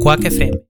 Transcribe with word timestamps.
Quack 0.00 0.20
FM. 0.24 0.69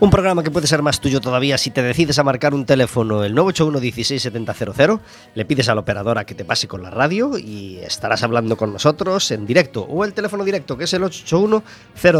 Un 0.00 0.08
programa 0.08 0.42
que 0.42 0.50
puede 0.50 0.66
ser 0.66 0.80
más 0.80 0.98
tuyo 0.98 1.20
todavía 1.20 1.58
si 1.58 1.70
te 1.70 1.82
decides 1.82 2.18
a 2.18 2.22
marcar 2.22 2.54
un 2.54 2.64
teléfono 2.64 3.22
el 3.22 3.34
981 3.34 3.80
167000, 3.80 4.98
le 5.34 5.44
pides 5.44 5.68
a 5.68 5.74
la 5.74 5.82
operadora 5.82 6.24
que 6.24 6.34
te 6.34 6.46
pase 6.46 6.66
con 6.66 6.82
la 6.82 6.88
radio 6.88 7.36
y 7.36 7.76
estarás 7.80 8.22
hablando 8.22 8.56
con 8.56 8.72
nosotros 8.72 9.30
en 9.30 9.44
directo 9.44 9.82
o 9.82 10.02
el 10.06 10.14
teléfono 10.14 10.42
directo 10.42 10.78
que 10.78 10.84
es 10.84 10.94
el 10.94 11.02
881 11.04 11.62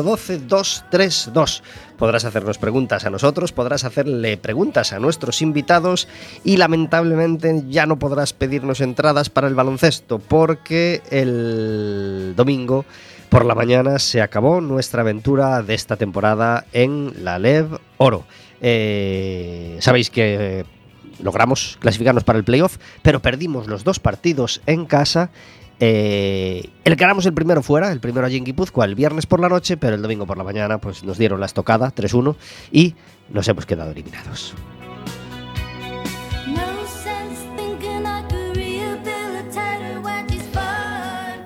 012 0.05 0.41
232. 0.41 1.63
Podrás 1.97 2.27
hacernos 2.27 2.59
preguntas 2.59 3.07
a 3.07 3.11
nosotros, 3.11 3.53
podrás 3.53 3.85
hacerle 3.85 4.37
preguntas 4.37 4.93
a 4.93 4.99
nuestros 4.99 5.41
invitados 5.41 6.07
y 6.45 6.59
lamentablemente 6.59 7.65
ya 7.71 7.87
no 7.87 7.99
podrás 7.99 8.35
pedirnos 8.35 8.83
entradas 8.83 9.31
para 9.31 9.49
el 9.49 9.55
baloncesto 9.55 10.19
porque 10.19 11.01
el 11.11 12.35
domingo 12.37 12.85
por 13.31 13.45
la 13.45 13.55
mañana 13.55 13.99
se 13.99 14.21
acabó 14.21 14.61
nuestra 14.61 15.03
aventura 15.03 15.63
de 15.63 15.75
esta 15.75 15.97
temporada 15.97 16.67
en 16.73 17.25
la 17.25 17.39
LEV 17.39 17.79
Oro. 17.97 18.25
Eh, 18.61 19.79
Sabéis 19.81 20.11
que 20.11 20.67
logramos 21.23 21.79
clasificarnos 21.81 22.25
para 22.25 22.39
el 22.39 22.45
playoff, 22.45 22.79
pero 23.03 23.23
perdimos 23.23 23.69
los 23.69 23.85
dos 23.85 24.01
partidos 24.01 24.61
en 24.67 24.85
casa. 24.85 25.31
Eh, 25.79 26.69
el 26.85 26.97
que 26.97 27.01
ganamos 27.01 27.25
el 27.25 27.33
primero 27.33 27.63
fuera, 27.63 27.93
el 27.93 28.01
primero 28.01 28.27
allí 28.27 28.37
en 28.37 28.45
el 28.85 28.95
viernes 28.97 29.27
por 29.27 29.41
la 29.41 29.49
noche, 29.49 29.77
pero 29.77 29.95
el 29.95 30.03
domingo 30.03 30.27
por 30.27 30.37
la 30.37 30.45
mañana 30.45 30.79
pues, 30.79 31.05
nos 31.05 31.17
dieron 31.17 31.41
la 31.41 31.47
estocada 31.47 31.95
3-1 31.95 32.35
y 32.73 32.97
nos 33.31 33.47
hemos 33.49 33.65
quedado 33.65 33.93
eliminados. 33.93 34.55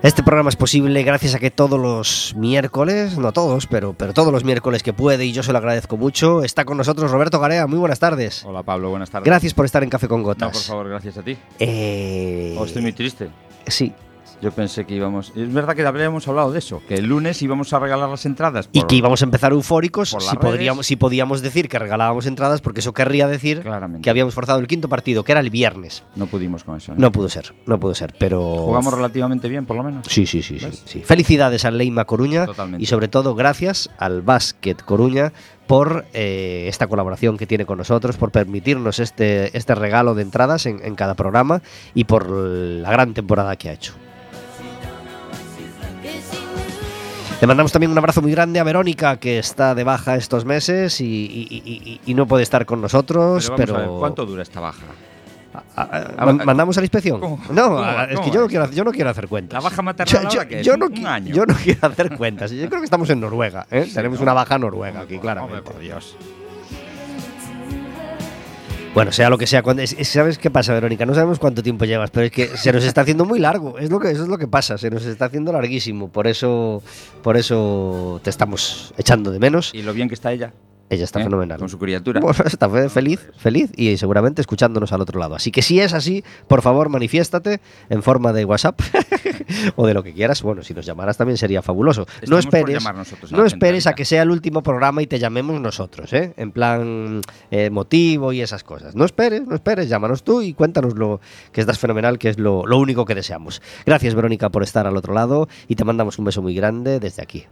Este 0.05 0.21
programa 0.21 0.49
es 0.49 0.55
posible 0.55 1.01
gracias 1.01 1.33
a 1.33 1.39
que 1.39 1.49
todos 1.49 1.79
los 1.79 2.35
miércoles, 2.37 3.17
no 3.17 3.31
todos, 3.31 3.65
pero, 3.65 3.93
pero 3.93 4.13
todos 4.13 4.31
los 4.31 4.43
miércoles 4.43 4.83
que 4.83 4.93
puede, 4.93 5.25
y 5.25 5.31
yo 5.31 5.41
se 5.41 5.51
lo 5.51 5.57
agradezco 5.57 5.97
mucho, 5.97 6.43
está 6.43 6.63
con 6.63 6.77
nosotros 6.77 7.09
Roberto 7.09 7.39
Garea. 7.39 7.65
Muy 7.65 7.79
buenas 7.79 7.97
tardes. 7.97 8.45
Hola 8.45 8.61
Pablo, 8.61 8.91
buenas 8.91 9.09
tardes. 9.09 9.25
Gracias 9.25 9.55
por 9.55 9.65
estar 9.65 9.81
en 9.81 9.89
Café 9.89 10.07
con 10.07 10.21
Gotas. 10.21 10.47
No, 10.49 10.51
por 10.53 10.61
favor, 10.61 10.89
gracias 10.89 11.17
a 11.17 11.23
ti. 11.23 11.35
Eh, 11.57 12.55
Oh, 12.55 12.65
estoy 12.65 12.83
muy 12.83 12.93
triste. 12.93 13.29
Sí. 13.65 13.93
Yo 14.41 14.51
pensé 14.51 14.85
que 14.85 14.95
íbamos. 14.95 15.31
Es 15.35 15.51
verdad 15.53 15.75
que 15.75 15.85
habíamos 15.85 16.27
hablado 16.27 16.51
de 16.51 16.59
eso, 16.59 16.81
que 16.87 16.95
el 16.95 17.05
lunes 17.05 17.41
íbamos 17.41 17.71
a 17.73 17.79
regalar 17.79 18.09
las 18.09 18.25
entradas. 18.25 18.69
Y 18.71 18.83
que 18.83 18.95
íbamos 18.95 19.21
a 19.21 19.25
empezar 19.25 19.51
eufóricos 19.51 20.09
si 20.09 20.15
redes. 20.17 20.35
podríamos, 20.39 20.85
si 20.85 20.95
podíamos 20.95 21.41
decir 21.41 21.69
que 21.69 21.79
regalábamos 21.79 22.25
entradas, 22.25 22.61
porque 22.61 22.81
eso 22.81 22.93
querría 22.93 23.27
decir 23.27 23.61
Claramente. 23.61 24.01
que 24.03 24.09
habíamos 24.09 24.33
forzado 24.33 24.59
el 24.59 24.67
quinto 24.67 24.89
partido, 24.89 25.23
que 25.23 25.31
era 25.31 25.41
el 25.41 25.49
viernes. 25.49 26.03
No 26.15 26.27
pudimos 26.27 26.63
con 26.63 26.77
eso. 26.77 26.93
No 26.97 27.11
pudo 27.11 27.29
ser, 27.29 27.53
no 27.65 27.79
pudo 27.79 27.95
ser, 27.95 28.13
pero... 28.19 28.41
Jugamos 28.41 28.93
relativamente 28.93 29.47
bien, 29.49 29.65
por 29.65 29.77
lo 29.77 29.83
menos. 29.83 30.05
Sí, 30.09 30.25
sí, 30.25 30.41
sí, 30.41 30.59
sí. 30.85 31.01
Felicidades 31.01 31.65
al 31.65 31.77
Leima 31.77 32.05
Coruña 32.05 32.45
Totalmente. 32.45 32.83
y 32.83 32.87
sobre 32.87 33.07
todo 33.07 33.35
gracias 33.35 33.89
al 33.97 34.21
Básquet 34.21 34.81
Coruña 34.83 35.33
por 35.67 36.05
eh, 36.13 36.65
esta 36.67 36.87
colaboración 36.87 37.37
que 37.37 37.47
tiene 37.47 37.65
con 37.65 37.77
nosotros, 37.79 38.17
por 38.17 38.31
permitirnos 38.31 38.99
este, 38.99 39.55
este 39.57 39.73
regalo 39.73 40.13
de 40.13 40.21
entradas 40.21 40.65
en, 40.67 40.79
en 40.83 40.93
cada 40.95 41.15
programa 41.15 41.61
y 41.95 42.03
por 42.03 42.29
la 42.29 42.91
gran 42.91 43.13
temporada 43.15 43.55
que 43.55 43.69
ha 43.69 43.73
hecho. 43.73 43.93
Le 47.45 47.47
mandamos 47.47 47.71
también 47.71 47.91
un 47.91 47.97
abrazo 47.99 48.23
muy 48.23 48.31
grande 48.31 48.59
a 48.59 48.63
Verónica, 48.63 49.17
que 49.17 49.37
está 49.37 49.75
de 49.75 49.83
baja 49.83 50.15
estos 50.15 50.45
meses 50.45 50.99
y, 50.99 51.05
y- 51.05 51.47
y- 51.51 51.61
y- 51.91 52.01
y 52.03 52.13
no 52.15 52.25
puede 52.25 52.41
estar 52.41 52.65
con 52.65 52.81
nosotros, 52.81 53.51
Pero 53.51 53.55
pero... 53.55 53.73
vamos 53.73 53.87
a 53.87 53.91
ver, 53.91 53.99
¿cuánto 53.99 54.25
dura 54.25 54.41
esta 54.41 54.59
baja? 54.59 54.81
Man- 56.25 56.41
¿Mandamos 56.43 56.75
a 56.75 56.81
la 56.81 56.85
inspección? 56.85 57.19
¿cómo? 57.19 57.39
No, 57.51 57.67
¿Cómo? 57.67 57.83
es 57.83 58.15
¿Cómo 58.15 58.25
que 58.27 58.31
yo 58.33 58.41
no, 58.41 58.47
quiero, 58.47 58.71
yo 58.71 58.83
no 58.83 58.91
quiero 58.91 59.11
hacer 59.11 59.27
cuentas. 59.27 59.53
¿La 59.61 59.69
baja 59.69 59.81
maternal 59.83 60.27
Yo- 60.27 60.41
yo- 60.43 60.59
yo 60.61 60.73
¿Un- 60.73 60.79
no 60.79 60.85
un 60.87 60.93
qui- 60.93 61.05
año? 61.05 61.35
Yo 61.35 61.45
no 61.45 61.53
quiero 61.53 61.87
hacer 61.87 62.17
cuentas. 62.17 62.49
Yo 62.49 62.67
creo 62.67 62.81
que 62.81 62.85
estamos 62.85 63.07
en 63.11 63.19
Noruega. 63.19 63.67
¿eh? 63.69 63.87
Tenemos 63.93 64.17
¿no? 64.17 64.23
una 64.23 64.33
baja 64.33 64.57
noruega 64.57 65.01
aquí, 65.01 65.13
Hombre, 65.13 65.19
claramente. 65.19 65.61
por 65.61 65.79
Dios. 65.79 66.17
Bueno, 68.95 69.11
sea 69.11 69.29
lo 69.29 69.37
que 69.37 69.45
sea. 69.45 69.61
Cuando, 69.61 69.83
es- 69.83 69.93
es- 69.99 70.07
¿Sabes 70.07 70.37
qué 70.37 70.49
pasa, 70.49 70.73
Verónica? 70.73 71.05
No 71.05 71.13
sabemos 71.13 71.37
cuánto 71.37 71.61
tiempo 71.61 71.83
llevas, 71.85 72.09
pero 72.11 72.25
es 72.25 72.31
que 72.31 72.47
se 72.57 72.71
nos 72.71 72.83
está 72.83 73.01
haciendo 73.01 73.25
muy 73.25 73.39
largo. 73.39 73.77
Es 73.77 73.91
lo 73.91 73.99
que, 73.99 74.09
eso 74.09 74.23
es 74.23 74.29
lo 74.29 74.37
que 74.37 74.47
pasa. 74.47 74.77
Se 74.77 74.89
nos 74.89 75.05
está 75.05 75.25
haciendo 75.25 75.51
larguísimo. 75.51 76.07
Por 76.09 76.27
eso, 76.27 76.81
por 77.21 77.35
eso 77.37 78.21
te 78.23 78.29
estamos 78.29 78.93
echando 78.97 79.31
de 79.31 79.39
menos. 79.39 79.71
¿Y 79.73 79.81
lo 79.83 79.93
bien 79.93 80.07
que 80.07 80.15
está 80.15 80.31
ella? 80.31 80.53
Ella 80.89 81.03
está 81.03 81.19
¿eh? 81.19 81.23
fenomenal. 81.23 81.57
Con 81.57 81.67
su 81.69 81.79
criatura. 81.79 82.19
Bueno, 82.21 82.37
está 82.45 82.69
fe- 82.69 82.89
feliz, 82.89 83.27
feliz 83.37 83.71
y 83.75 83.97
seguramente 83.97 84.41
escuchándonos 84.41 84.93
al 84.93 85.01
otro 85.01 85.19
lado. 85.19 85.35
Así 85.35 85.49
que 85.51 85.61
si 85.63 85.79
es 85.79 85.93
así, 85.93 86.23
por 86.47 86.61
favor, 86.61 86.89
manifiéstate 86.89 87.59
en 87.89 88.03
forma 88.03 88.33
de 88.33 88.45
WhatsApp 88.45 88.79
o 89.75 89.87
de 89.87 89.93
lo 89.93 90.03
que 90.03 90.13
quieras. 90.13 90.41
Bueno, 90.43 90.63
si 90.63 90.73
nos 90.73 90.85
llamaras 90.85 91.17
también 91.17 91.37
sería 91.37 91.61
fabuloso. 91.61 92.05
no 92.27 92.37
Estamos 92.37 92.45
esperes, 92.45 92.85
a 92.85 92.93
no 93.31 93.45
esperes 93.45 93.87
a 93.87 93.93
que 93.95 94.05
sea 94.05 94.21
el 94.21 94.29
último 94.31 94.61
programa 94.63 95.01
y 95.01 95.07
te 95.07 95.17
llamemos 95.19 95.59
nosotros, 95.59 96.13
¿eh? 96.13 96.33
En 96.37 96.51
plan 96.51 97.21
eh, 97.51 97.69
motivo 97.71 98.31
y 98.31 98.41
esas 98.41 98.63
cosas. 98.63 98.95
No 98.95 99.05
esperes, 99.05 99.45
no 99.47 99.55
esperes, 99.55 99.89
llámanos 99.89 100.23
tú 100.23 100.41
y 100.41 100.53
cuéntanos 100.53 100.95
lo 100.95 101.19
que 101.51 101.61
estás 101.61 101.79
fenomenal, 101.79 102.19
que 102.19 102.29
es 102.29 102.37
lo, 102.39 102.65
lo 102.65 102.77
único 102.77 103.05
que 103.05 103.15
deseamos. 103.15 103.61
Gracias, 103.85 104.13
Verónica, 104.13 104.49
por 104.49 104.61
estar 104.63 104.85
al 104.85 104.97
otro 104.97 105.13
lado 105.13 105.47
y 105.67 105.75
te 105.75 105.83
mandamos 105.83 106.19
un 106.19 106.25
beso 106.25 106.41
muy 106.41 106.53
grande 106.53 106.99
desde 106.99 107.23
aquí. 107.23 107.45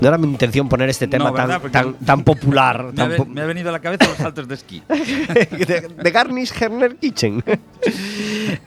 No 0.00 0.08
era 0.08 0.16
mi 0.18 0.28
intención 0.28 0.68
poner 0.68 0.88
este 0.88 1.08
tema 1.08 1.32
tan, 1.34 1.60
tan, 1.72 1.94
tan 1.94 2.22
popular. 2.22 2.84
Me 2.84 2.90
ha, 2.90 2.94
tan 2.94 3.08
ve- 3.10 3.16
po- 3.16 3.26
me 3.26 3.40
ha 3.40 3.46
venido 3.46 3.68
a 3.70 3.72
la 3.72 3.80
cabeza 3.80 4.06
los 4.06 4.16
saltos 4.16 4.46
de 4.46 4.54
esquí. 4.54 4.82
de, 4.88 5.88
de 6.02 6.10
Garnish 6.10 6.52
Herner 6.60 6.96
Kitchen. 6.96 7.42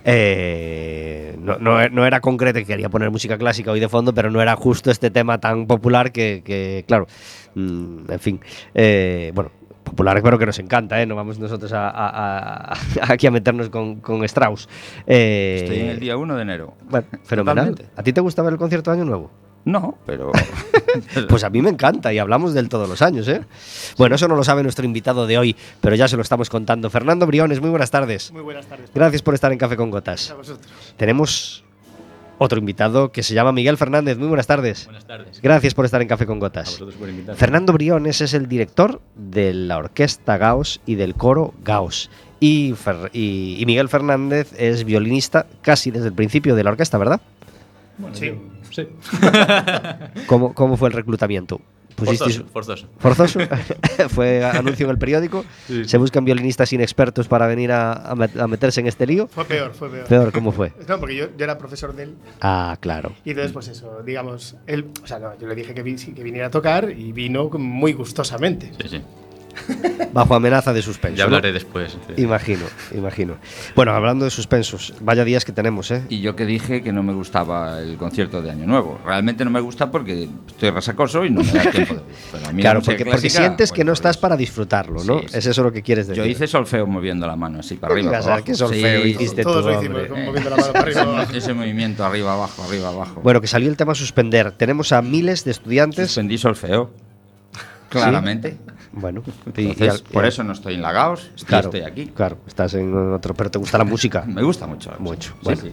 Eh, 0.05 1.35
no, 1.39 1.57
no- 1.57 1.89
no 1.89 2.05
era 2.05 2.19
concreto 2.21 2.59
que 2.59 2.65
quería 2.65 2.89
poner 2.89 3.09
música 3.09 3.37
clásica 3.37 3.71
hoy 3.71 3.79
de 3.79 3.89
fondo, 3.89 4.13
pero 4.13 4.29
no 4.29 4.41
era 4.41 4.55
justo 4.55 4.91
este 4.91 5.09
tema 5.09 5.39
tan 5.39 5.65
popular 5.67 6.11
que, 6.11 6.41
que, 6.45 6.83
claro, 6.87 7.07
mm, 7.55 8.11
en 8.11 8.19
fin, 8.19 8.39
eh, 8.73 9.31
bueno, 9.33 9.51
Popular, 9.83 10.21
pero 10.23 10.37
que 10.37 10.45
nos 10.45 10.59
encanta, 10.59 11.01
¿eh? 11.01 11.07
No 11.07 11.15
vamos 11.15 11.39
nosotros 11.39 11.73
a, 11.73 11.89
a- 11.89 12.71
a- 12.73 12.77
aquí 13.11 13.25
a 13.27 13.31
meternos 13.31 13.69
con, 13.69 13.95
con 13.99 14.23
Strauss. 14.23 14.69
Eh, 15.07 15.61
Estoy 15.63 15.79
en 15.79 15.87
el 15.87 15.99
día 15.99 16.15
1 16.17 16.35
de 16.35 16.41
enero. 16.43 16.75
Bueno, 16.87 17.07
fenomenal. 17.23 17.69
Totalmente. 17.71 17.99
¿A 17.99 18.03
ti 18.03 18.13
te 18.13 18.21
gusta 18.21 18.43
ver 18.43 18.53
el 18.53 18.59
concierto 18.59 18.91
de 18.91 18.97
Año 18.97 19.05
Nuevo? 19.05 19.31
No, 19.65 19.97
pero. 20.05 20.31
Pues 21.29 21.43
a 21.45 21.49
mí 21.49 21.61
me 21.61 21.69
encanta 21.69 22.11
y 22.11 22.19
hablamos 22.19 22.53
del 22.53 22.67
todos 22.67 22.89
los 22.89 23.01
años, 23.01 23.25
¿eh? 23.29 23.41
Bueno, 23.97 24.15
eso 24.15 24.27
no 24.27 24.35
lo 24.35 24.43
sabe 24.43 24.61
nuestro 24.63 24.83
invitado 24.83 25.25
de 25.25 25.37
hoy, 25.37 25.55
pero 25.79 25.95
ya 25.95 26.07
se 26.09 26.17
lo 26.17 26.21
estamos 26.21 26.49
contando. 26.49 26.89
Fernando 26.89 27.25
Briones, 27.25 27.61
muy 27.61 27.69
buenas 27.69 27.91
tardes. 27.91 28.29
Muy 28.33 28.41
buenas 28.41 28.65
tardes. 28.65 28.89
Gracias 28.93 29.21
por 29.21 29.33
estar 29.33 29.51
en 29.53 29.57
Café 29.57 29.77
con 29.77 29.89
Gotas. 29.89 30.31
A 30.31 30.35
vosotros. 30.35 30.69
Tenemos 30.97 31.63
otro 32.39 32.59
invitado 32.59 33.11
que 33.13 33.23
se 33.23 33.33
llama 33.33 33.53
Miguel 33.53 33.77
Fernández. 33.77 34.17
Muy 34.17 34.27
buenas 34.27 34.47
tardes. 34.47 34.83
Buenas 34.85 35.05
tardes. 35.05 35.39
Gracias 35.41 35.73
por 35.73 35.85
estar 35.85 36.01
en 36.01 36.09
Café 36.09 36.25
con 36.25 36.37
A 36.37 36.39
Gotas. 36.41 36.71
vosotros 36.71 36.95
por 36.95 37.07
invitarme. 37.07 37.39
Fernando 37.39 37.71
Briones 37.71 38.19
es 38.19 38.33
el 38.33 38.47
director 38.49 38.99
de 39.15 39.53
la 39.53 39.77
orquesta 39.77 40.37
Gauss 40.37 40.81
y 40.85 40.95
del 40.95 41.15
coro 41.15 41.53
Gauss. 41.63 42.09
Y, 42.41 42.73
Fer- 42.73 43.11
y- 43.13 43.55
y 43.59 43.65
Miguel 43.65 43.87
Fernández 43.87 44.51
es 44.57 44.83
violinista 44.83 45.45
casi 45.61 45.89
desde 45.91 46.07
el 46.07 46.13
principio 46.13 46.55
de 46.55 46.63
la 46.65 46.71
orquesta, 46.71 46.97
¿verdad? 46.97 47.21
Bueno, 47.97 48.15
Sí. 48.15 48.25
yo- 48.27 48.50
sí. 48.71 48.87
¿Cómo, 50.27 50.53
cómo 50.53 50.77
fue 50.77 50.89
el 50.89 50.93
reclutamiento? 50.93 51.61
Forzoso, 51.97 52.45
forzoso. 52.51 52.87
¿Forzoso? 52.97 53.39
¿Fue 54.09 54.43
anuncio 54.43 54.85
en 54.85 54.91
el 54.91 54.97
periódico? 54.97 55.45
Sí. 55.67 55.85
¿Se 55.85 55.97
buscan 55.99 56.25
violinistas 56.25 56.73
inexpertos 56.73 57.27
para 57.27 57.45
venir 57.45 57.71
a, 57.71 57.91
a 57.93 58.15
met- 58.15 58.39
a 58.39 58.47
meterse 58.47 58.79
en 58.81 58.87
este 58.87 59.05
lío? 59.05 59.27
Fue 59.27 59.45
peor, 59.45 59.73
fue 59.73 59.89
peor. 59.89 60.05
Peor, 60.07 60.31
¿cómo 60.31 60.51
fue? 60.51 60.73
No, 60.87 60.99
porque 60.99 61.15
yo, 61.15 61.25
yo 61.37 61.43
era 61.43 61.57
profesor 61.59 61.93
de 61.95 62.03
él 62.03 62.15
Ah, 62.41 62.75
claro. 62.79 63.11
y 63.23 63.31
entonces, 63.31 63.51
pues 63.53 63.67
eso, 63.67 64.01
digamos, 64.03 64.55
él, 64.65 64.85
o 65.03 65.05
sea, 65.07 65.19
no, 65.19 65.37
yo 65.39 65.45
le 65.47 65.53
dije 65.53 65.75
que, 65.75 65.83
vi- 65.83 65.95
que 65.95 66.23
viniera 66.23 66.47
a 66.47 66.49
tocar 66.49 66.89
y 66.89 67.11
vino 67.11 67.49
muy 67.49 67.93
gustosamente. 67.93 68.71
Sí, 68.81 68.87
sí. 68.89 69.01
Bajo 70.13 70.35
amenaza 70.35 70.73
de 70.73 70.81
suspenso. 70.81 71.17
Ya 71.17 71.23
¿no? 71.23 71.27
hablaré 71.35 71.51
después. 71.53 71.97
sí. 72.15 72.21
Imagino, 72.21 72.65
imagino. 72.95 73.37
Bueno, 73.75 73.91
hablando 73.93 74.25
de 74.25 74.31
suspensos, 74.31 74.93
vaya 74.99 75.23
días 75.23 75.45
que 75.45 75.51
tenemos, 75.51 75.89
¿eh? 75.91 76.03
Y 76.09 76.19
yo 76.21 76.35
que 76.35 76.45
dije 76.45 76.81
que 76.83 76.91
no 76.91 77.01
me 77.03 77.13
gustaba 77.13 77.79
el 77.79 77.97
concierto 77.97 78.41
de 78.41 78.51
Año 78.51 78.65
Nuevo. 78.67 78.99
Realmente 79.05 79.45
no 79.45 79.51
me 79.51 79.59
gusta 79.61 79.89
porque 79.89 80.27
estoy 80.47 80.69
resacoso 80.71 81.23
y 81.25 81.29
no 81.29 81.41
me 81.43 81.51
da 81.51 81.61
tiempo 81.71 81.93
de 81.95 81.99
ir. 82.01 82.05
Pero 82.31 82.45
a 82.47 82.51
mí 82.51 82.61
la 82.61 82.69
Claro, 82.71 82.81
porque, 82.81 83.05
porque 83.05 83.21
clásica, 83.21 83.39
sientes 83.39 83.71
que 83.71 83.83
no 83.83 83.93
estás 83.93 84.15
eso. 84.17 84.21
para 84.21 84.35
disfrutarlo, 84.37 85.03
¿no? 85.03 85.19
Sí, 85.19 85.25
sí. 85.29 85.37
Es 85.37 85.45
eso 85.45 85.63
lo 85.63 85.71
que 85.71 85.81
quieres 85.81 86.07
decir. 86.07 86.23
Yo 86.23 86.29
hice 86.29 86.47
solfeo 86.47 86.85
moviendo 86.87 87.25
la 87.27 87.35
mano 87.35 87.59
así 87.59 87.75
para 87.75 87.93
arriba. 87.93 88.11
para 88.11 88.23
abajo. 88.25 88.43
¿qué 88.43 88.55
solfeo 88.55 89.03
Sí, 89.03 89.09
hiciste? 89.09 89.43
Todos 89.43 89.63
tú, 89.65 89.71
lo 89.71 89.79
hicimos, 89.79 90.01
moviendo 90.25 90.49
la 90.49 90.55
mano 90.57 90.73
para 90.73 90.85
arriba. 90.85 91.27
ese 91.33 91.53
movimiento 91.53 92.03
arriba, 92.05 92.33
abajo, 92.33 92.63
arriba, 92.63 92.89
abajo. 92.89 93.21
Bueno, 93.21 93.39
que 93.41 93.47
salió 93.47 93.69
el 93.69 93.77
tema 93.77 93.95
suspender. 93.95 94.51
Tenemos 94.51 94.91
a 94.91 95.01
miles 95.01 95.43
de 95.45 95.51
estudiantes. 95.51 96.07
suspendí 96.07 96.37
solfeo. 96.37 96.91
Claramente. 97.89 98.57
Bueno, 98.93 99.23
y- 99.55 99.61
y 99.61 99.65
Entonces, 99.69 99.89
al- 100.05 100.11
por 100.11 100.25
y- 100.25 100.27
eso 100.27 100.43
no 100.43 100.53
estoy 100.53 100.73
en 100.75 100.81
la 100.81 100.91
Gauss, 100.91 101.31
estoy, 101.35 101.45
claro, 101.47 101.67
estoy 101.69 101.81
aquí. 101.81 102.07
Claro, 102.07 102.37
estás 102.47 102.73
en 102.73 102.93
otro, 103.13 103.33
pero 103.33 103.49
te 103.49 103.57
gusta 103.59 103.77
la 103.77 103.83
música. 103.85 104.23
Me 104.27 104.43
gusta 104.43 104.67
mucho. 104.67 104.91
Mucho. 104.99 105.33
música. 105.35 105.43
Bueno, 105.43 105.61
Sí, 105.61 105.69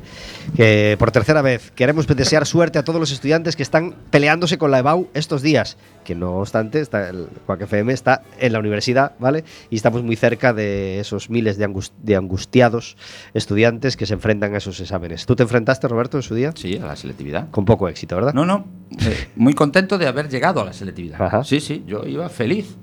sí. 0.47 0.53
que 0.57 0.97
por 0.99 1.11
tercera 1.11 1.43
vez 1.43 1.71
queremos 1.73 2.07
desear 2.07 2.47
suerte 2.47 2.79
a 2.79 2.85
todos 2.85 3.01
los 3.01 3.11
estudiantes 3.11 3.57
que 3.57 3.63
están 3.63 3.95
peleándose 4.11 4.59
con 4.59 4.71
la 4.71 4.79
EBAU 4.79 5.09
estos 5.15 5.43
días. 5.43 5.77
Que 6.05 6.15
no 6.15 6.37
obstante, 6.37 6.81
está 6.81 7.11
el 7.11 7.29
Quack 7.45 7.63
FM 7.63 7.93
está 7.93 8.23
en 8.39 8.53
la 8.55 8.61
universidad, 8.61 9.13
¿vale? 9.19 9.45
Y 9.69 9.77
estamos 9.77 10.03
muy 10.03 10.17
cerca 10.17 10.55
de 10.55 11.01
esos 11.01 11.29
miles 11.29 11.59
de, 11.59 11.69
angus- 11.69 11.93
de 12.03 12.17
angustiados 12.17 12.97
estudiantes 13.35 13.97
que 13.97 14.07
se 14.07 14.15
enfrentan 14.15 14.55
a 14.55 14.59
esos 14.59 14.81
exámenes. 14.81 15.27
¿Tú 15.27 15.37
te 15.37 15.43
enfrentaste, 15.43 15.87
Roberto, 15.87 16.17
en 16.17 16.23
su 16.23 16.35
día? 16.35 16.53
Sí, 16.55 16.77
a 16.79 16.87
la 16.87 16.97
selectividad. 16.97 17.51
Con 17.51 17.65
poco 17.67 17.89
éxito, 17.89 18.15
¿verdad? 18.17 18.33
No, 18.33 18.47
no. 18.47 18.65
eh, 19.01 19.29
muy 19.37 19.53
contento 19.53 19.99
de 19.99 20.07
haber 20.07 20.29
llegado 20.31 20.63
a 20.63 20.65
la 20.65 20.73
selectividad. 20.73 21.21
Ajá. 21.21 21.45
Sí, 21.45 21.61
sí, 21.61 21.85
yo 21.87 22.05
iba 22.07 22.29
feliz. 22.31 22.77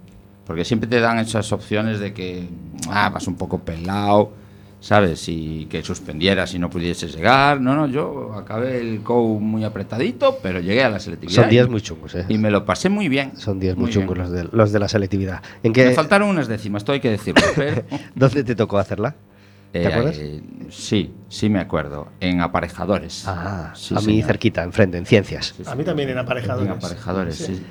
Porque 0.45 0.63
siempre 0.65 0.89
te 0.89 0.99
dan 0.99 1.19
esas 1.19 1.51
opciones 1.51 1.99
de 1.99 2.13
que 2.13 2.47
ah, 2.89 3.09
vas 3.09 3.27
un 3.27 3.35
poco 3.35 3.59
pelado, 3.59 4.31
¿sabes? 4.79 5.27
Y 5.27 5.65
que 5.65 5.81
suspendieras 5.83 6.53
y 6.53 6.59
no 6.59 6.69
pudieses 6.69 7.15
llegar. 7.15 7.59
No, 7.59 7.75
no, 7.75 7.87
yo 7.87 8.33
acabé 8.35 8.79
el 8.79 9.01
COU 9.01 9.39
muy 9.39 9.63
apretadito, 9.63 10.37
pero 10.43 10.59
llegué 10.59 10.83
a 10.83 10.89
la 10.89 10.99
selectividad. 10.99 11.41
Son 11.41 11.49
días 11.49 11.67
y- 11.67 11.69
muy 11.71 11.81
chungos, 11.81 12.13
¿eh? 12.15 12.25
Y 12.29 12.37
me 12.37 12.51
lo 12.51 12.63
pasé 12.63 12.89
muy 12.89 13.09
bien. 13.09 13.35
Son 13.37 13.59
días 13.59 13.75
muy, 13.75 13.85
Muy 13.85 13.91
chungos 13.93 14.17
los 14.17 14.29
de, 14.31 14.47
los 14.51 14.71
de 14.71 14.79
la 14.79 14.87
selectividad. 14.87 15.41
¿En 15.63 15.71
Me 15.71 15.73
qué, 15.73 15.91
faltaron 15.93 16.29
unas 16.29 16.47
décimas, 16.47 16.81
esto 16.81 16.91
hay 16.91 16.99
que 16.99 17.09
decirlo. 17.09 17.41
Pero, 17.55 17.83
¿Dónde 18.13 18.43
te 18.43 18.55
tocó 18.55 18.77
hacerla? 18.77 19.15
¿Te 19.71 19.81
eh, 19.83 19.87
acuerdas? 19.87 20.15
eh, 20.19 20.41
sí, 20.69 21.11
sí 21.27 21.49
me 21.49 21.59
acuerdo. 21.59 22.09
En 22.19 22.39
aparejadores. 22.41 23.23
Ah, 23.27 23.73
Sí, 23.75 23.93
a 23.95 23.97
mí 23.97 24.03
señor. 24.05 24.27
cerquita, 24.27 24.61
enfrente, 24.63 24.97
en 24.99 25.05
ciencias. 25.07 25.53
Sí, 25.57 25.63
A 25.65 25.73
mí 25.75 25.83
también 25.83 26.09
en 26.09 26.19
aparejadores. 26.19 26.69
En 26.71 26.77
aparejadores, 26.77 27.35
sí. 27.35 27.61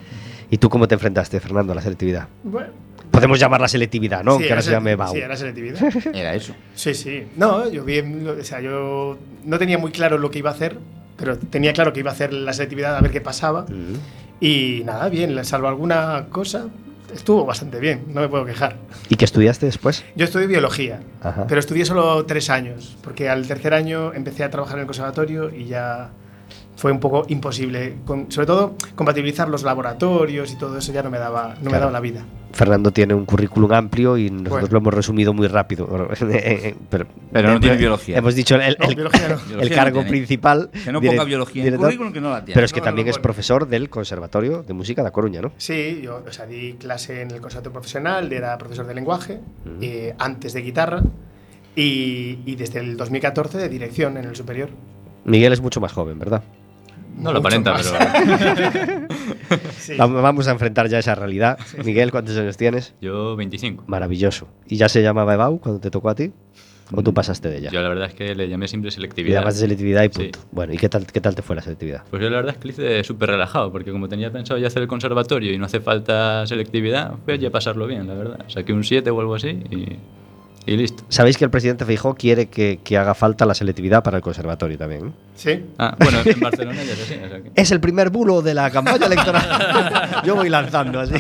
¿Y 0.51 0.59
tú 0.59 0.69
cómo 0.69 0.87
te 0.89 0.95
enfrentaste, 0.95 1.41
Fernando, 1.41 1.73
a 1.73 1.77
la 1.77 1.83
selectividad? 1.83 2.29
Bueno, 2.43 2.69
Podemos 3.11 3.39
llamarla 3.39 3.69
selectividad, 3.69 4.25
¿no? 4.25 4.39
sí, 4.39 4.45
que 4.45 4.51
ahora 4.51 4.63
se 4.63 4.73
llame 4.73 4.97
BAU. 4.97 5.13
Sí, 5.13 5.21
era 5.21 5.37
selectividad. 5.37 5.79
Era 6.15 6.35
eso. 6.35 6.53
Sí, 6.75 6.95
sí. 6.95 7.25
No, 7.37 7.69
yo 7.71 7.85
bien, 7.85 8.27
o 8.29 8.43
sea, 8.43 8.61
yo 8.61 9.17
no 9.45 9.59
tenía 9.59 9.79
muy 9.79 9.93
claro 9.93 10.19
lo 10.19 10.33
que 10.33 10.41
iba 10.41 10.51
a 10.51 10.53
hacer, 10.53 10.79
pero 11.17 11.39
tenía 11.39 11.73
claro 11.73 11.93
que 11.93 12.01
iba 12.01 12.11
a 12.11 12.15
hacer 12.15 12.33
la 12.33 12.53
selectividad 12.53 12.97
a 12.97 13.01
ver 13.01 13.13
qué 13.13 13.21
pasaba. 13.21 13.67
Mm. 13.69 13.95
Y 14.41 14.83
nada, 14.85 15.09
bien, 15.11 15.45
salvo 15.45 15.69
alguna 15.69 16.27
cosa, 16.31 16.67
estuvo 17.15 17.45
bastante 17.45 17.79
bien, 17.79 18.03
no 18.09 18.21
me 18.21 18.29
puedo 18.29 18.45
quejar. 18.45 18.77
¿Y 19.09 19.15
qué 19.15 19.25
estudiaste 19.25 19.67
después? 19.67 20.05
Yo 20.17 20.25
estudié 20.25 20.49
biología, 20.49 21.01
Ajá. 21.23 21.47
pero 21.47 21.61
estudié 21.61 21.85
solo 21.85 22.27
tres 22.27 22.51
años, 22.51 22.97
porque 23.03 23.29
al 23.29 23.47
tercer 23.47 23.75
año 23.75 24.13
empecé 24.13 24.43
a 24.43 24.51
trabajar 24.51 24.77
en 24.79 24.81
el 24.83 24.87
conservatorio 24.87 25.55
y 25.55 25.67
ya 25.67 26.11
fue 26.77 26.91
un 26.93 27.01
poco 27.01 27.25
imposible. 27.29 27.97
Con- 28.05 28.31
sobre 28.31 28.47
todo, 28.47 28.75
compatibilizar 28.95 29.49
los 29.49 29.63
laboratorios 29.63 30.53
y 30.53 30.57
todo 30.59 30.79
eso 30.79 30.93
ya 30.93 31.03
no 31.03 31.11
me 31.11 31.19
daba, 31.19 31.55
no 31.63 31.71
me 31.71 31.79
daba 31.79 31.91
la 31.93 32.01
vida. 32.01 32.25
Fernando 32.53 32.93
tiene 32.93 33.15
un 33.15 33.25
currículum 33.25 33.73
amplio 33.73 34.17
y 34.17 34.31
nosotros 34.31 34.51
Bueno. 34.51 34.69
lo 34.71 34.79
hemos 34.79 34.95
resumido 34.95 35.33
muy 35.35 35.49
rápido. 35.49 35.89
pero, 36.89 37.07
Pero 37.33 37.53
no 37.53 37.59
tiene 37.59 37.77
biología. 37.77 38.17
Hemos 38.19 38.37
dicho 38.37 38.55
el, 38.55 38.63
el- 38.63 38.77
No, 38.79 38.89
el- 38.89 38.95
biología 38.95 39.29
no. 39.29 39.35
el 39.41 39.47
Biología 39.49 39.77
no 39.77 39.83
cargo 39.83 40.05
principal. 40.07 40.71
Que 40.85 40.93
no 40.93 41.01
ponga 41.01 41.25
biología 41.25 41.63
en 41.63 41.67
el 41.67 41.73
director, 41.73 41.87
currículum, 41.89 42.13
que 42.13 42.21
no 42.21 42.31
la 42.31 42.45
tiene. 42.45 42.55
Pero 42.55 42.65
es 42.65 42.73
que 42.73 42.79
No, 42.81 42.85
también 42.85 43.09
es 43.09 43.19
profesor 43.19 43.67
del 43.67 43.91
Conservatorio 43.91 44.63
de 44.63 44.73
Música 44.73 45.03
de 45.03 45.07
La 45.09 45.13
Coruña, 45.13 45.43
¿no? 45.43 45.53
Sí, 45.57 46.01
yo 46.05 46.23
o 46.29 46.33
sea, 46.33 46.47
di 46.47 46.75
clase 46.75 47.23
en 47.23 47.33
el 47.33 47.41
conservatorio 47.41 47.73
profesional, 47.73 48.33
era 48.33 48.57
profesor 48.57 48.87
de 48.87 48.95
lenguaje, 48.95 49.41
eh, 49.81 50.15
antes 50.19 50.53
de 50.53 50.63
guitarra 50.63 51.03
y, 51.75 52.39
y 52.47 52.55
desde 52.55 52.79
el 52.81 52.97
2014 52.97 53.59
de 53.59 53.69
dirección 53.69 54.17
en 54.17 54.27
el 54.27 54.37
superior. 54.37 54.69
Miguel 55.25 55.53
es 55.53 55.61
mucho 55.61 55.81
más 55.81 55.93
joven, 55.93 56.19
¿verdad? 56.21 56.43
No 57.19 57.33
lo 57.33 57.39
aparenta, 57.39 57.73
más. 57.73 57.93
pero. 57.93 59.09
Sí. 59.79 59.95
Vamos 59.99 60.49
a 60.49 60.53
enfrentar 60.53 60.89
ya 60.89 60.99
esa 60.99 61.15
realidad. 61.15 61.59
Miguel, 61.85 62.11
¿cuántos 62.11 62.37
años 62.39 62.57
tienes? 62.57 62.95
Yo 63.01 63.37
25. 63.37 63.85
Maravilloso. 63.87 64.49
¿Y 64.67 64.77
ya 64.77 64.89
se 64.89 65.03
llamaba 65.03 65.35
EBAU 65.35 65.61
cuando 65.61 65.81
te 65.81 65.91
tocó 65.91 66.09
a 66.09 66.15
ti? 66.15 66.33
¿O 66.93 67.03
tú 67.03 67.13
pasaste 67.15 67.49
de 67.51 67.59
ella? 67.59 67.71
Yo 67.71 67.81
la 67.83 67.89
verdad 67.89 68.07
es 68.09 68.15
que 68.15 68.35
le 68.35 68.49
llamé 68.49 68.67
siempre 68.69 68.89
Y 68.89 68.93
selectividad. 68.93 69.39
además 69.39 69.55
de 69.55 69.61
selectividad 69.61 70.03
y 70.05 70.07
Sí. 70.07 70.23
punto. 70.23 70.39
Bueno, 70.53 70.73
¿y 70.75 70.77
qué 70.77 70.89
tal, 70.89 71.07
qué 71.07 71.21
tal 71.21 71.35
te 71.35 71.43
fue 71.43 71.57
la 71.57 71.63
selectividad? 71.63 72.03
Pues 72.11 72.23
yo 72.23 72.29
la 72.31 72.37
verdad 72.37 72.55
es 72.55 72.59
que 72.61 72.69
lo 72.69 72.73
hice 72.73 73.05
súper 73.05 73.31
relajado, 73.31 73.71
porque 73.73 73.91
como 73.93 74.09
tenía 74.09 74.31
pensado 74.33 74.59
ya 74.59 74.67
hacer 74.67 74.83
el 74.83 74.89
conservatorio 74.89 75.53
y 75.53 75.59
no 75.59 75.67
hace 75.67 75.81
falta 75.81 76.47
selectividad, 76.47 77.15
fui 77.25 77.35
allí 77.35 77.47
a 77.47 77.51
pasarlo 77.51 77.87
bien, 77.87 78.07
la 78.07 78.15
verdad. 78.15 78.39
Saqué 78.49 78.73
un 78.73 78.85
7 78.85 79.11
o 79.11 79.21
algo 79.21 79.35
así 79.35 79.49
y, 79.71 79.97
y 80.67 80.77
listo. 80.77 81.05
Sabéis 81.09 81.37
que 81.37 81.45
el 81.45 81.51
presidente 81.51 81.85
Feijóo 81.85 82.15
quiere 82.15 82.47
que, 82.47 82.81
que 82.83 82.97
haga 82.97 83.15
falta 83.15 83.45
la 83.47 83.55
selectividad 83.55 84.03
para 84.03 84.17
el 84.19 84.23
conservatorio 84.23 84.79
también. 84.79 85.07
¿no? 85.07 85.13
Sí. 85.37 85.63
Ah, 85.79 85.95
bueno, 85.99 86.19
en 86.25 86.41
Barcelona 86.41 86.83
ya 86.85 86.93
es 86.93 87.03
así. 87.03 87.15
o 87.23 87.29
sea 87.29 87.41
que- 87.43 87.51
Es 87.55 87.71
el 87.71 87.81
primer 87.81 88.11
bulo 88.11 88.41
de 88.43 88.55
la 88.55 88.71
campaña 88.71 89.07
electoral. 89.07 90.23
Yo 90.25 90.37
voy 90.37 90.49
lanzando 90.49 91.01
así. 91.01 91.15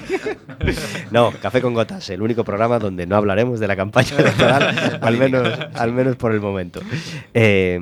No, 1.11 1.33
Café 1.43 1.61
con 1.61 1.75
Gotas, 1.75 2.09
el 2.11 2.23
único 2.23 2.43
programa 2.45 2.79
donde 2.79 3.07
no 3.07 3.17
hablaremos 3.17 3.61
de 3.61 3.67
la 3.69 3.77
campaña 3.77 4.17
electoral, 4.19 4.99
al 5.03 5.17
menos, 5.19 5.49
al 5.75 5.93
menos 5.93 6.17
por 6.17 6.33
el 6.33 6.41
momento. 6.41 6.81
Eh, 7.35 7.79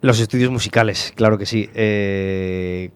los 0.00 0.20
estudios 0.20 0.50
musicales, 0.50 1.12
claro 1.16 1.38
que 1.38 1.46
sí. 1.46 1.70
Eh, 1.74 2.90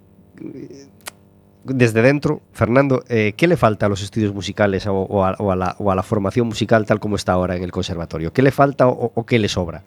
desde 1.74 2.02
dentro, 2.02 2.42
Fernando, 2.52 3.02
eh, 3.08 3.34
¿qué 3.36 3.46
le 3.46 3.56
falta 3.56 3.86
a 3.86 3.88
los 3.88 4.02
estudios 4.02 4.34
musicales 4.34 4.86
o, 4.86 4.94
o 4.94 5.24
a, 5.24 5.34
o 5.38 5.52
a 5.52 5.56
la, 5.56 5.76
o 5.78 5.90
a 5.90 5.94
la 5.94 6.02
formación 6.02 6.46
musical 6.46 6.86
tal 6.86 7.00
como 7.00 7.16
está 7.16 7.32
ahora 7.32 7.56
en 7.56 7.62
el 7.62 7.72
conservatorio? 7.72 8.32
¿Qué 8.32 8.42
le 8.42 8.50
falta 8.50 8.86
o, 8.88 9.24
qué 9.26 9.38
le 9.38 9.48
sobra? 9.48 9.82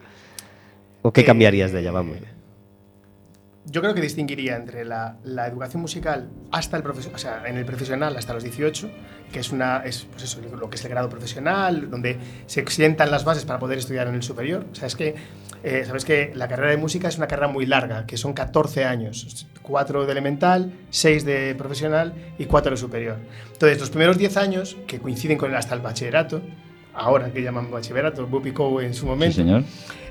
¿O 1.01 1.11
qué 1.11 1.21
Eh, 1.21 1.25
cambiarías 1.25 1.71
de 1.71 1.81
ella? 1.81 1.91
Vamos. 1.91 2.17
Yo 3.65 3.81
creo 3.81 3.93
que 3.93 4.01
distinguiría 4.01 4.55
entre 4.55 4.85
la, 4.85 5.17
la 5.23 5.47
educación 5.47 5.83
musical 5.83 6.29
hasta 6.51 6.77
el 6.77 6.83
o 6.87 7.17
sea, 7.17 7.43
en 7.45 7.57
el 7.57 7.65
profesional 7.65 8.17
hasta 8.17 8.33
los 8.33 8.43
18, 8.43 8.89
que 9.31 9.39
es 9.39 9.51
una 9.51 9.83
es 9.85 10.07
pues 10.09 10.23
eso, 10.23 10.41
lo 10.41 10.69
que 10.69 10.77
es 10.77 10.83
el 10.83 10.89
grado 10.89 11.09
profesional, 11.09 11.89
donde 11.89 12.17
se 12.47 12.65
sientan 12.67 13.11
las 13.11 13.23
bases 13.23 13.45
para 13.45 13.59
poder 13.59 13.77
estudiar 13.77 14.07
en 14.07 14.15
el 14.15 14.23
superior. 14.23 14.65
O 14.71 14.75
sea, 14.75 14.87
es 14.87 14.95
que 14.95 15.13
eh, 15.63 15.83
sabes 15.85 16.05
que 16.05 16.31
la 16.35 16.47
carrera 16.47 16.71
de 16.71 16.77
música 16.77 17.07
es 17.07 17.17
una 17.17 17.27
carrera 17.27 17.47
muy 17.47 17.65
larga, 17.65 18.05
que 18.05 18.17
son 18.17 18.33
14 18.33 18.83
años, 18.85 19.47
4 19.61 20.05
de 20.05 20.11
elemental, 20.11 20.73
6 20.89 21.23
de 21.25 21.55
profesional 21.55 22.13
y 22.37 22.45
4 22.45 22.71
de 22.71 22.77
superior. 22.77 23.17
Entonces, 23.53 23.79
los 23.79 23.89
primeros 23.89 24.17
10 24.17 24.37
años, 24.37 24.77
que 24.87 24.99
coinciden 24.99 25.37
con 25.37 25.49
el- 25.51 25.57
hasta 25.57 25.75
el 25.75 25.81
bachillerato, 25.81 26.41
ahora 26.93 27.31
que 27.31 27.41
llaman 27.41 27.69
bachillerato, 27.71 28.27
Bupico 28.27 28.81
en 28.81 28.93
su 28.93 29.01
Sí, 29.01 29.05
momento, 29.05 29.35
señor. 29.35 29.63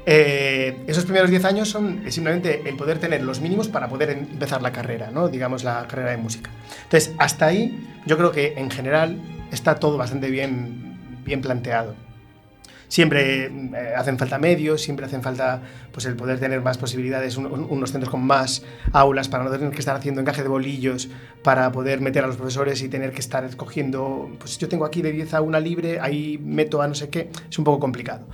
Eh, 0.06 0.78
esos 0.86 1.04
primeros 1.04 1.28
10 1.30 1.44
años 1.44 1.68
son 1.68 2.02
simplemente 2.10 2.62
el 2.66 2.74
poder 2.76 2.98
tener 2.98 3.22
los 3.22 3.40
mínimos 3.40 3.68
para 3.68 3.86
poder 3.88 4.10
em- 4.10 4.26
empezar 4.32 4.62
la 4.62 4.72
carrera, 4.72 5.10
¿no? 5.10 5.28
digamos 5.28 5.62
la 5.62 5.86
carrera 5.88 6.12
de 6.12 6.16
música. 6.16 6.50
Entonces, 6.84 7.12
hasta 7.18 7.46
ahí 7.46 7.86
yo 8.06 8.16
creo 8.16 8.32
que 8.32 8.54
en 8.56 8.70
general 8.70 9.20
está 9.52 9.74
todo 9.74 9.98
bastante 9.98 10.30
bien, 10.30 10.96
bien 11.24 11.42
planteado. 11.42 11.94
Siempre 12.90 13.44
eh, 13.46 13.94
hacen 13.96 14.18
falta 14.18 14.36
medios, 14.38 14.82
siempre 14.82 15.06
hacen 15.06 15.22
falta 15.22 15.62
pues, 15.92 16.06
el 16.06 16.16
poder 16.16 16.40
tener 16.40 16.60
más 16.60 16.76
posibilidades, 16.76 17.36
un- 17.36 17.46
un- 17.46 17.66
unos 17.70 17.92
centros 17.92 18.10
con 18.10 18.22
más 18.22 18.64
aulas 18.92 19.28
para 19.28 19.44
no 19.44 19.50
tener 19.50 19.70
que 19.70 19.78
estar 19.78 19.94
haciendo 19.94 20.20
encaje 20.20 20.42
de 20.42 20.48
bolillos, 20.48 21.08
para 21.44 21.70
poder 21.70 22.00
meter 22.00 22.24
a 22.24 22.26
los 22.26 22.36
profesores 22.36 22.82
y 22.82 22.88
tener 22.88 23.12
que 23.12 23.20
estar 23.20 23.44
escogiendo, 23.44 24.28
pues 24.40 24.58
yo 24.58 24.68
tengo 24.68 24.84
aquí 24.84 25.02
de 25.02 25.12
10 25.12 25.32
a 25.34 25.40
una 25.40 25.60
libre, 25.60 26.00
ahí 26.00 26.36
meto 26.44 26.82
a 26.82 26.88
no 26.88 26.96
sé 26.96 27.08
qué, 27.10 27.30
es 27.48 27.58
un 27.58 27.64
poco 27.64 27.78
complicado. 27.78 28.26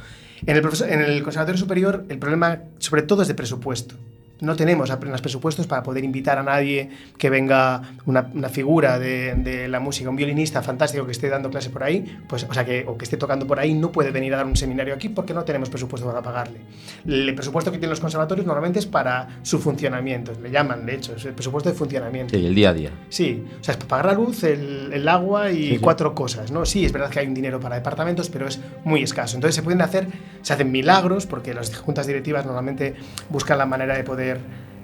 En 0.47 0.57
el, 0.57 0.65
en 0.89 1.01
el 1.03 1.23
Conservatorio 1.23 1.59
Superior 1.59 2.07
el 2.09 2.19
problema 2.19 2.61
sobre 2.79 3.03
todo 3.03 3.21
es 3.23 3.29
de 3.29 3.35
presupuesto. 3.35 3.95
No 4.41 4.55
tenemos 4.57 4.91
apenas 4.91 5.21
presupuestos 5.21 5.67
para 5.67 5.83
poder 5.83 6.05
invitar 6.05 6.39
a 6.39 6.43
nadie 6.43 6.91
que 7.17 7.31
venga 7.31 7.81
una, 8.05 8.31
una 8.35 8.49
figura 8.49 8.99
de, 8.99 9.35
de 9.35 9.69
la 9.69 9.81
música, 9.81 10.11
un 10.11 10.17
violinista 10.17 10.63
fantástico 10.63 11.07
que 11.07 11.13
esté 11.13 11.29
dando 11.29 11.49
clase 11.51 11.71
por 11.71 11.83
ahí, 11.83 12.19
pues, 12.29 12.45
o 12.49 12.53
sea, 12.53 12.65
que, 12.65 12.85
o 12.87 12.99
que 12.99 13.05
esté 13.05 13.17
tocando 13.17 13.47
por 13.47 13.59
ahí, 13.59 13.73
no 13.75 13.91
puede 13.93 14.11
venir 14.11 14.35
a 14.35 14.39
dar 14.39 14.47
un 14.47 14.57
seminario 14.57 14.95
aquí 14.95 15.09
porque 15.09 15.33
no 15.33 15.45
tenemos 15.45 15.71
presupuesto 15.71 16.07
para 16.07 16.23
pagarle. 16.23 16.59
El 17.07 17.35
presupuesto 17.35 17.71
que 17.71 17.79
tienen 17.79 17.91
los 17.91 18.01
conservatorios 18.01 18.47
normalmente 18.47 18.79
es 18.79 18.87
para 18.87 19.29
su 19.43 19.59
funcionamiento, 19.59 20.33
le 20.43 20.51
llaman, 20.51 20.85
de 20.85 20.95
hecho, 20.97 21.15
es 21.17 21.25
el 21.25 21.33
presupuesto 21.33 21.71
de 21.71 21.75
funcionamiento. 21.77 22.37
Sí, 22.37 22.45
el 22.45 22.55
día 22.55 22.71
a 22.71 22.75
día. 22.75 22.91
Sí, 23.09 23.45
o 23.61 23.65
sea, 23.65 23.73
es 23.73 23.77
para 23.79 23.89
pagar 23.89 24.07
la 24.07 24.13
luz, 24.15 24.43
el, 24.45 24.91
el 24.93 25.09
agua 25.09 25.51
y 25.51 25.57
Sí, 25.57 25.69
sí. 25.75 25.79
cuatro 25.79 26.15
cosas, 26.15 26.51
¿no? 26.51 26.67
Sí, 26.67 26.85
es 26.85 26.93
verdad 26.93 27.09
que 27.11 27.21
hay 27.21 27.27
un 27.27 27.35
dinero 27.35 27.59
para 27.61 27.77
departamentos, 27.77 28.29
pero 28.29 28.47
es 28.49 28.61
muy 28.85 29.03
escaso. 29.03 29.37
Entonces 29.37 29.55
se 29.55 29.63
pueden 29.63 29.81
hacer, 29.81 30.09
se 30.43 30.53
hacen 30.53 30.71
milagros, 30.71 31.27
porque 31.27 31.55
las 31.55 31.75
juntas 31.77 32.07
directivas 32.07 32.45
normalmente 32.45 32.95
buscan 33.31 33.59
la 33.59 33.67
manera 33.67 33.97
de 33.97 34.05
poder, 34.05 34.26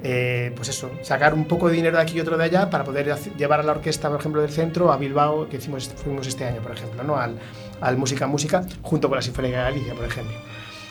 eh, 0.05 0.53
pues 0.57 0.69
eso, 0.69 0.91
sacar 1.03 1.33
un 1.33 1.45
poco 1.45 1.69
de 1.69 1.75
dinero 1.75 1.97
de 1.97 2.03
aquí 2.03 2.17
y 2.17 2.21
otro 2.21 2.37
de 2.37 2.45
allá 2.45 2.71
para 2.71 2.83
poder 2.83 3.15
llevar 3.37 3.61
a 3.61 3.63
la 3.63 3.73
orquesta, 3.73 4.09
por 4.09 4.19
ejemplo, 4.19 4.43
del 4.43 4.51
centro 4.51 4.93
a 4.93 4.97
Bilbao, 4.97 5.49
que 5.49 5.59
hicimos, 5.59 5.89
fuimos 5.89 6.27
este 6.27 6.45
año, 6.45 6.61
por 6.61 6.73
ejemplo, 6.73 7.03
¿no? 7.05 7.17
Al, 7.17 7.39
al 7.81 7.97
Música 7.97 8.27
Música, 8.27 8.65
junto 8.83 9.09
con 9.09 9.17
la 9.17 9.23
Sinfónica 9.23 9.59
de 9.59 9.63
Galicia, 9.63 9.95
por 9.95 10.05
ejemplo. 10.05 10.37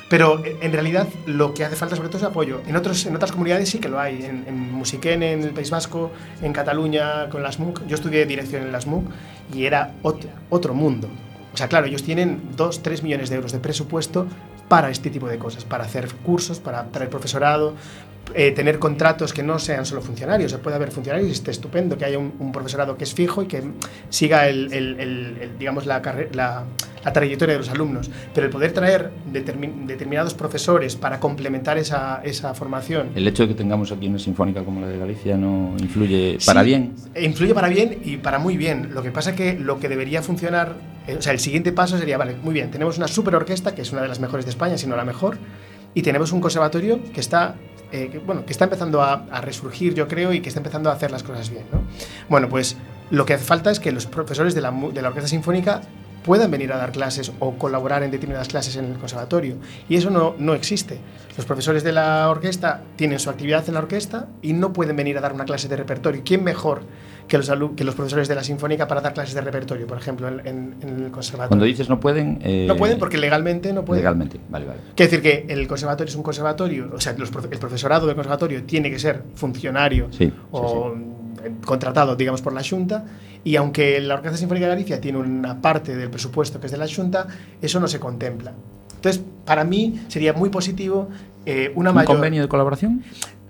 Pero 0.09 0.43
eh, 0.45 0.57
en 0.61 0.73
realidad 0.73 1.07
lo 1.25 1.53
que 1.53 1.63
hace 1.63 1.75
falta 1.75 1.95
sobre 1.95 2.09
todo 2.09 2.19
es 2.19 2.23
apoyo. 2.25 2.61
En, 2.67 2.75
otros, 2.75 3.05
en 3.05 3.15
otras 3.15 3.31
comunidades 3.31 3.69
sí 3.69 3.79
que 3.79 3.89
lo 3.89 3.99
hay. 3.99 4.23
En, 4.23 4.45
en 4.47 4.71
Musiquén, 4.71 5.23
en 5.23 5.43
el 5.43 5.51
País 5.51 5.69
Vasco, 5.71 6.11
en 6.41 6.51
Cataluña, 6.51 7.29
con 7.29 7.43
las 7.43 7.59
MUC. 7.59 7.85
Yo 7.87 7.95
estudié 7.95 8.25
dirección 8.25 8.63
en 8.63 8.71
las 8.73 8.87
MUC 8.87 9.05
y 9.53 9.65
era 9.65 9.93
otro, 10.03 10.29
otro 10.49 10.73
mundo. 10.73 11.09
O 11.53 11.57
sea, 11.57 11.67
claro, 11.67 11.87
ellos 11.87 12.03
tienen 12.03 12.41
2, 12.55 12.83
3 12.83 13.03
millones 13.03 13.29
de 13.29 13.35
euros 13.37 13.51
de 13.51 13.59
presupuesto 13.59 14.27
para 14.67 14.89
este 14.89 15.09
tipo 15.09 15.27
de 15.27 15.37
cosas, 15.37 15.65
para 15.65 15.83
hacer 15.83 16.07
cursos, 16.25 16.59
para 16.59 16.85
traer 16.91 17.09
profesorado, 17.09 17.73
eh, 18.33 18.51
tener 18.51 18.79
contratos 18.79 19.33
que 19.33 19.43
no 19.43 19.59
sean 19.59 19.85
solo 19.85 20.01
funcionarios. 20.01 20.51
Se 20.51 20.57
puede 20.57 20.75
haber 20.77 20.91
funcionarios 20.91 21.29
y 21.29 21.33
esté 21.33 21.51
estupendo 21.51 21.97
que 21.97 22.05
haya 22.05 22.17
un, 22.17 22.33
un 22.39 22.51
profesorado 22.51 22.95
que 22.97 23.03
es 23.03 23.13
fijo 23.13 23.41
y 23.43 23.47
que 23.47 23.61
siga 24.09 24.47
el, 24.47 24.71
el- 24.71 24.99
el- 24.99 25.37
el, 25.41 25.57
digamos, 25.59 25.85
la, 25.85 26.01
la, 26.33 26.63
la 27.03 27.13
trayectoria 27.13 27.53
de 27.55 27.59
los 27.59 27.69
alumnos. 27.69 28.09
Pero 28.33 28.45
el 28.47 28.51
poder 28.51 28.71
traer 28.71 29.11
determin- 29.31 29.85
determinados 29.85 30.33
profesores 30.33 30.95
para 30.95 31.19
complementar 31.19 31.77
esa, 31.77 32.21
esa 32.23 32.53
formación. 32.53 33.09
El 33.15 33.27
hecho 33.27 33.43
de 33.43 33.49
que 33.49 33.55
tengamos 33.55 33.91
aquí 33.91 34.07
una 34.07 34.19
sinfónica 34.19 34.63
como 34.63 34.79
la 34.81 34.87
de 34.87 34.97
Galicia 34.97 35.35
no 35.35 35.75
influye 35.79 36.37
para 36.45 36.61
Sí, 36.61 36.67
bien. 36.67 36.95
Influye 37.19 37.53
para 37.53 37.67
bien 37.67 37.99
y 38.05 38.17
para 38.17 38.39
muy 38.39 38.55
bien. 38.55 38.91
Lo 38.93 39.03
que 39.03 39.11
pasa 39.11 39.35
que 39.35 39.59
lo 39.59 39.79
que 39.79 39.89
debería 39.89 40.21
funcionar, 40.21 40.75
eh, 41.07 41.15
o 41.17 41.21
sea, 41.21 41.33
el 41.33 41.39
siguiente 41.39 41.73
paso 41.73 41.97
sería, 41.97 42.17
vale, 42.17 42.35
muy 42.41 42.53
bien, 42.53 42.71
tenemos 42.71 42.97
una 42.97 43.09
super 43.09 43.35
orquesta, 43.35 43.75
que 43.75 43.81
es 43.81 43.91
una 43.91 44.01
de 44.03 44.07
las 44.07 44.21
mejores 44.21 44.45
de 44.45 44.51
España, 44.51 44.77
si 44.77 44.87
no 44.87 44.95
la 44.95 45.03
mejor, 45.03 45.37
y 45.93 46.01
tenemos 46.03 46.31
un 46.31 46.39
conservatorio 46.39 47.01
que 47.13 47.19
está, 47.19 47.55
eh, 47.91 48.09
que, 48.11 48.19
bueno, 48.19 48.45
que 48.45 48.51
está 48.51 48.65
empezando 48.65 49.01
a, 49.01 49.41
resurgir, 49.41 49.93
yo 49.93 50.07
creo, 50.07 50.33
y 50.33 50.41
que 50.41 50.49
está 50.49 50.59
empezando 50.59 50.89
a 50.89 50.93
hacer 50.93 51.11
las 51.11 51.23
cosas 51.23 51.49
bien, 51.49 51.65
¿no? 51.71 51.81
Bueno, 52.29 52.49
pues 52.49 52.77
lo 53.09 53.25
que 53.25 53.33
hace 53.33 53.43
falta 53.43 53.71
es 53.71 53.79
que 53.79 53.91
los 53.91 54.05
profesores 54.05 54.55
de 54.55 54.61
la, 54.61 54.71
de 54.71 55.01
la 55.01 55.09
orquesta 55.09 55.27
sinfónica 55.27 55.81
puedan 56.23 56.51
venir 56.51 56.71
a 56.71 56.77
dar 56.77 56.91
clases 56.91 57.31
o 57.39 57.57
colaborar 57.57 58.03
en 58.03 58.11
determinadas 58.11 58.47
clases 58.47 58.75
en 58.75 58.85
el 58.85 58.97
conservatorio. 58.97 59.57
Y 59.89 59.95
eso 59.95 60.09
no, 60.09 60.35
no 60.37 60.53
existe. 60.53 60.99
Los 61.35 61.45
profesores 61.45 61.83
de 61.83 61.91
la 61.91 62.29
orquesta 62.29 62.83
tienen 62.95 63.19
su 63.19 63.29
actividad 63.29 63.67
en 63.67 63.73
la 63.73 63.79
orquesta 63.79 64.27
y 64.41 64.53
no 64.53 64.73
pueden 64.73 64.95
venir 64.95 65.17
a 65.17 65.21
dar 65.21 65.33
una 65.33 65.45
clase 65.45 65.67
de 65.67 65.75
repertorio. 65.75 66.21
¿Quién 66.23 66.43
mejor 66.43 66.83
que 67.27 67.37
los, 67.37 67.49
que 67.75 67.83
los 67.83 67.95
profesores 67.95 68.27
de 68.27 68.35
la 68.35 68.43
sinfónica 68.43 68.87
para 68.87 69.01
dar 69.01 69.13
clases 69.13 69.33
de 69.35 69.41
repertorio, 69.41 69.87
por 69.87 69.97
ejemplo, 69.97 70.27
en, 70.27 70.39
en- 70.45 70.75
en 70.81 71.03
el 71.05 71.11
conservatorio? 71.11 71.49
Cuando 71.49 71.65
dices 71.65 71.89
no 71.89 71.99
pueden... 71.99 72.39
eh, 72.43 72.65
no 72.67 72.75
pueden 72.75 72.99
porque 72.99 73.17
legalmente 73.17 73.71
no 73.73 73.85
pueden. 73.85 74.01
Legalmente, 74.03 74.39
vale, 74.49 74.65
vale. 74.65 74.79
Quiere 74.95 75.09
decir 75.11 75.21
que 75.21 75.53
el 75.53 75.67
conservatorio 75.67 76.09
es 76.09 76.15
un 76.15 76.23
conservatorio, 76.23 76.89
o 76.93 76.99
sea, 76.99 77.13
los 77.17 77.31
el 77.51 77.57
profesorado 77.59 78.05
del 78.07 78.15
conservatorio 78.15 78.63
tiene 78.63 78.89
que 78.91 78.99
ser 78.99 79.23
funcionario 79.35 80.07
Sí, 80.11 80.25
sí, 80.25 80.33
o 80.51 80.93
mm, 80.95 81.61
contratado, 81.65 82.15
digamos, 82.15 82.41
por 82.41 82.53
la 82.53 82.61
Junta, 82.63 83.05
y 83.43 83.55
aunque 83.55 83.99
la 84.01 84.15
Orquesta 84.15 84.37
Sinfónica 84.37 84.65
de 84.67 84.71
Galicia 84.73 85.01
tiene 85.01 85.17
una 85.17 85.59
parte 85.61 85.95
del 85.95 86.09
presupuesto 86.09 86.59
que 86.59 86.65
es 86.67 86.71
de 86.71 86.77
la 86.77 86.87
Junta, 86.87 87.27
eso 87.61 87.79
no 87.79 87.87
se 87.87 87.99
contempla. 87.99 88.53
Entonces, 88.95 89.23
para 89.45 89.63
mí 89.63 90.01
sería 90.09 90.33
muy 90.33 90.49
positivo 90.49 91.09
eh, 91.45 91.71
una 91.75 91.89
¿Un 91.89 91.95
mayor... 91.95 92.13
convenio 92.13 92.43
de 92.43 92.47
colaboración? 92.47 93.01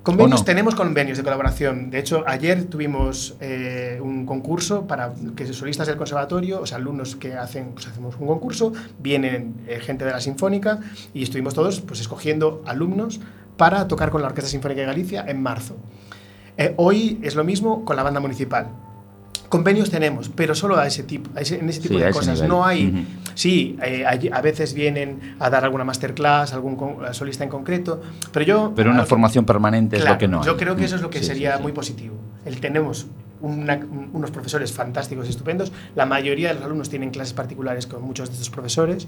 Convenios, 0.03 0.39
¿O 0.39 0.41
no? 0.41 0.45
tenemos 0.45 0.73
convenios 0.73 1.19
de 1.19 1.23
colaboración. 1.23 1.91
De 1.91 1.99
hecho, 1.99 2.23
ayer 2.25 2.63
tuvimos 2.63 3.35
eh, 3.39 3.99
un 4.01 4.25
concurso 4.25 4.87
para 4.87 5.13
que 5.35 5.45
solistas 5.53 5.85
del 5.85 5.97
conservatorio, 5.97 6.61
o 6.61 6.65
sea, 6.65 6.77
alumnos 6.77 7.15
que 7.15 7.35
hacen, 7.35 7.73
pues 7.73 7.87
hacemos 7.87 8.15
un 8.19 8.25
concurso, 8.25 8.73
vienen 8.97 9.63
eh, 9.67 9.79
gente 9.79 10.03
de 10.03 10.11
la 10.11 10.19
Sinfónica 10.19 10.79
y 11.13 11.21
estuvimos 11.21 11.53
todos 11.53 11.81
pues, 11.81 12.01
escogiendo 12.01 12.63
alumnos 12.65 13.19
para 13.57 13.87
tocar 13.87 14.09
con 14.09 14.23
la 14.23 14.27
Orquesta 14.29 14.49
Sinfónica 14.49 14.81
de 14.81 14.87
Galicia 14.87 15.23
en 15.27 15.39
marzo. 15.39 15.75
Eh, 16.57 16.73
hoy 16.77 17.19
es 17.21 17.35
lo 17.35 17.43
mismo 17.43 17.85
con 17.85 17.95
la 17.95 18.01
banda 18.01 18.19
municipal. 18.19 18.69
Convenios 19.51 19.89
tenemos, 19.91 20.29
pero 20.29 20.55
solo 20.55 20.77
a 20.77 20.87
ese 20.87 21.03
tipo, 21.03 21.29
a 21.37 21.41
ese- 21.41 21.59
en 21.59 21.67
ese 21.67 21.81
tipo 21.81 21.95
Sí, 21.95 21.99
de 21.99 22.09
ese 22.09 22.17
cosas. 22.19 22.35
nivel. 22.35 22.47
No 22.49 22.65
hay. 22.65 23.05
Sí, 23.35 23.77
eh, 23.83 24.05
a 24.31 24.41
veces 24.41 24.73
vienen 24.73 25.35
a 25.39 25.49
dar 25.49 25.65
alguna 25.65 25.83
masterclass, 25.83 26.53
algún 26.53 26.77
con- 26.77 27.13
solista 27.13 27.43
en 27.43 27.49
concreto, 27.49 28.01
pero 28.31 28.45
yo. 28.45 28.71
Pero 28.77 28.91
una 28.91 29.05
formación 29.05 29.43
permanente 29.45 29.97
es 29.97 30.05
lo 30.05 30.17
que 30.17 30.29
no 30.29 30.39
hay. 30.39 30.45
Yo 30.45 30.55
creo 30.55 30.77
que 30.77 30.85
eso 30.85 30.95
es 30.95 31.01
lo 31.01 31.09
que 31.09 31.19
Sí, 31.19 31.25
sería 31.25 31.57
muy 31.57 31.73
positivo. 31.73 32.15
El 32.45 32.61
tenemos 32.61 33.07
una- 33.41 33.79
unos 34.13 34.31
profesores 34.31 34.71
fantásticos 34.71 35.27
y 35.27 35.31
estupendos. 35.31 35.71
La 35.95 36.05
mayoría 36.05 36.47
de 36.47 36.53
los 36.55 36.63
alumnos 36.63 36.89
tienen 36.89 37.09
clases 37.09 37.33
particulares 37.33 37.87
con 37.87 38.01
muchos 38.03 38.29
de 38.29 38.33
estos 38.35 38.49
profesores 38.49 39.07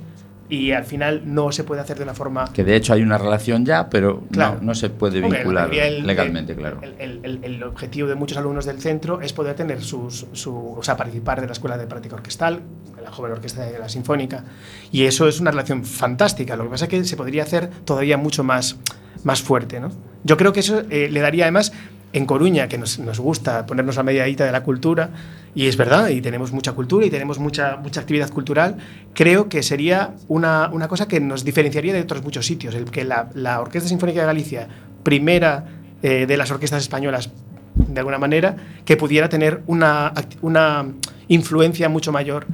y 0.49 0.71
al 0.71 0.83
final 0.83 1.21
no 1.25 1.51
se 1.51 1.63
puede 1.63 1.81
hacer 1.81 1.97
de 1.97 2.03
una 2.03 2.13
forma 2.13 2.51
Que 2.53 2.63
de 2.63 2.75
hecho 2.75 2.93
hay 2.93 3.01
una 3.01 3.17
relación 3.17 3.65
ya, 3.65 3.89
pero 3.89 4.21
Claro. 4.31 4.55
no, 4.59 4.67
no 4.67 4.75
se 4.75 4.89
puede 4.89 5.21
vincular 5.21 5.73
el- 5.73 6.05
legalmente, 6.05 6.51
el- 6.51 6.57
claro. 6.59 6.81
El- 6.99 7.39
el 7.43 7.63
objetivo 7.63 8.07
de 8.09 8.15
muchos 8.15 8.37
alumnos 8.37 8.65
del 8.65 8.79
centro 8.79 9.21
es 9.21 9.31
poder 9.33 9.55
tener 9.55 9.81
sus, 9.81 10.27
su, 10.33 10.55
o 10.77 10.83
sea, 10.83 10.97
participar 10.97 11.39
de 11.41 11.47
la 11.47 11.53
escuela 11.53 11.77
de 11.77 11.87
práctica 11.87 12.15
orquestal, 12.15 12.59
de 12.95 13.01
la 13.01 13.11
joven 13.11 13.31
orquesta 13.31 13.65
de 13.65 13.79
la 13.79 13.87
sinfónica, 13.89 14.43
y 14.91 15.05
eso 15.05 15.27
es 15.27 15.39
una 15.39 15.51
relación 15.51 15.83
fantástica. 15.85 16.55
Lo 16.55 16.65
que 16.65 16.69
pasa 16.71 16.85
es 16.85 16.89
que 16.89 17.03
se 17.05 17.15
podría 17.17 17.43
hacer 17.43 17.69
todavía 17.85 18.17
mucho 18.17 18.43
más, 18.43 18.77
más 19.23 19.41
fuerte, 19.41 19.79
¿no? 19.79 19.91
Yo 20.25 20.37
creo 20.37 20.51
que 20.53 20.59
eso 20.59 20.83
eh, 20.89 21.07
le 21.09 21.19
daría 21.21 21.45
además 21.45 21.71
en 22.13 22.25
Coruña, 22.25 22.67
que 22.67 22.77
nos, 22.77 22.99
nos 22.99 23.19
gusta 23.19 23.65
ponernos 23.65 23.97
a 23.97 24.03
mediadita 24.03 24.45
de 24.45 24.51
la 24.51 24.63
cultura, 24.63 25.09
y 25.55 25.67
es 25.67 25.77
verdad, 25.77 26.09
y 26.09 26.21
tenemos 26.21 26.51
mucha 26.51 26.73
cultura 26.73 27.05
y 27.05 27.09
tenemos 27.09 27.39
mucha, 27.39 27.77
mucha 27.77 28.01
actividad 28.01 28.29
cultural, 28.29 28.77
creo 29.13 29.49
que 29.49 29.63
sería 29.63 30.13
una, 30.27 30.69
una 30.71 30.87
cosa 30.87 31.07
que 31.07 31.19
nos 31.19 31.43
diferenciaría 31.43 31.93
de 31.93 32.01
otros 32.01 32.23
muchos 32.23 32.45
sitios, 32.45 32.75
el 32.75 32.85
que 32.85 33.03
la, 33.03 33.29
la 33.33 33.59
Orquesta 33.59 33.89
Sinfónica 33.89 34.21
de 34.21 34.27
Galicia, 34.27 34.67
primera 35.03 35.65
eh, 36.01 36.25
de 36.27 36.37
las 36.37 36.51
orquestas 36.51 36.81
españolas, 36.83 37.31
de 37.75 37.99
alguna 37.99 38.19
manera, 38.19 38.55
que 38.85 38.95
pudiera 38.95 39.29
tener 39.29 39.63
una, 39.65 40.13
una 40.41 40.85
influencia 41.27 41.89
mucho 41.89 42.11
mayor 42.11 42.45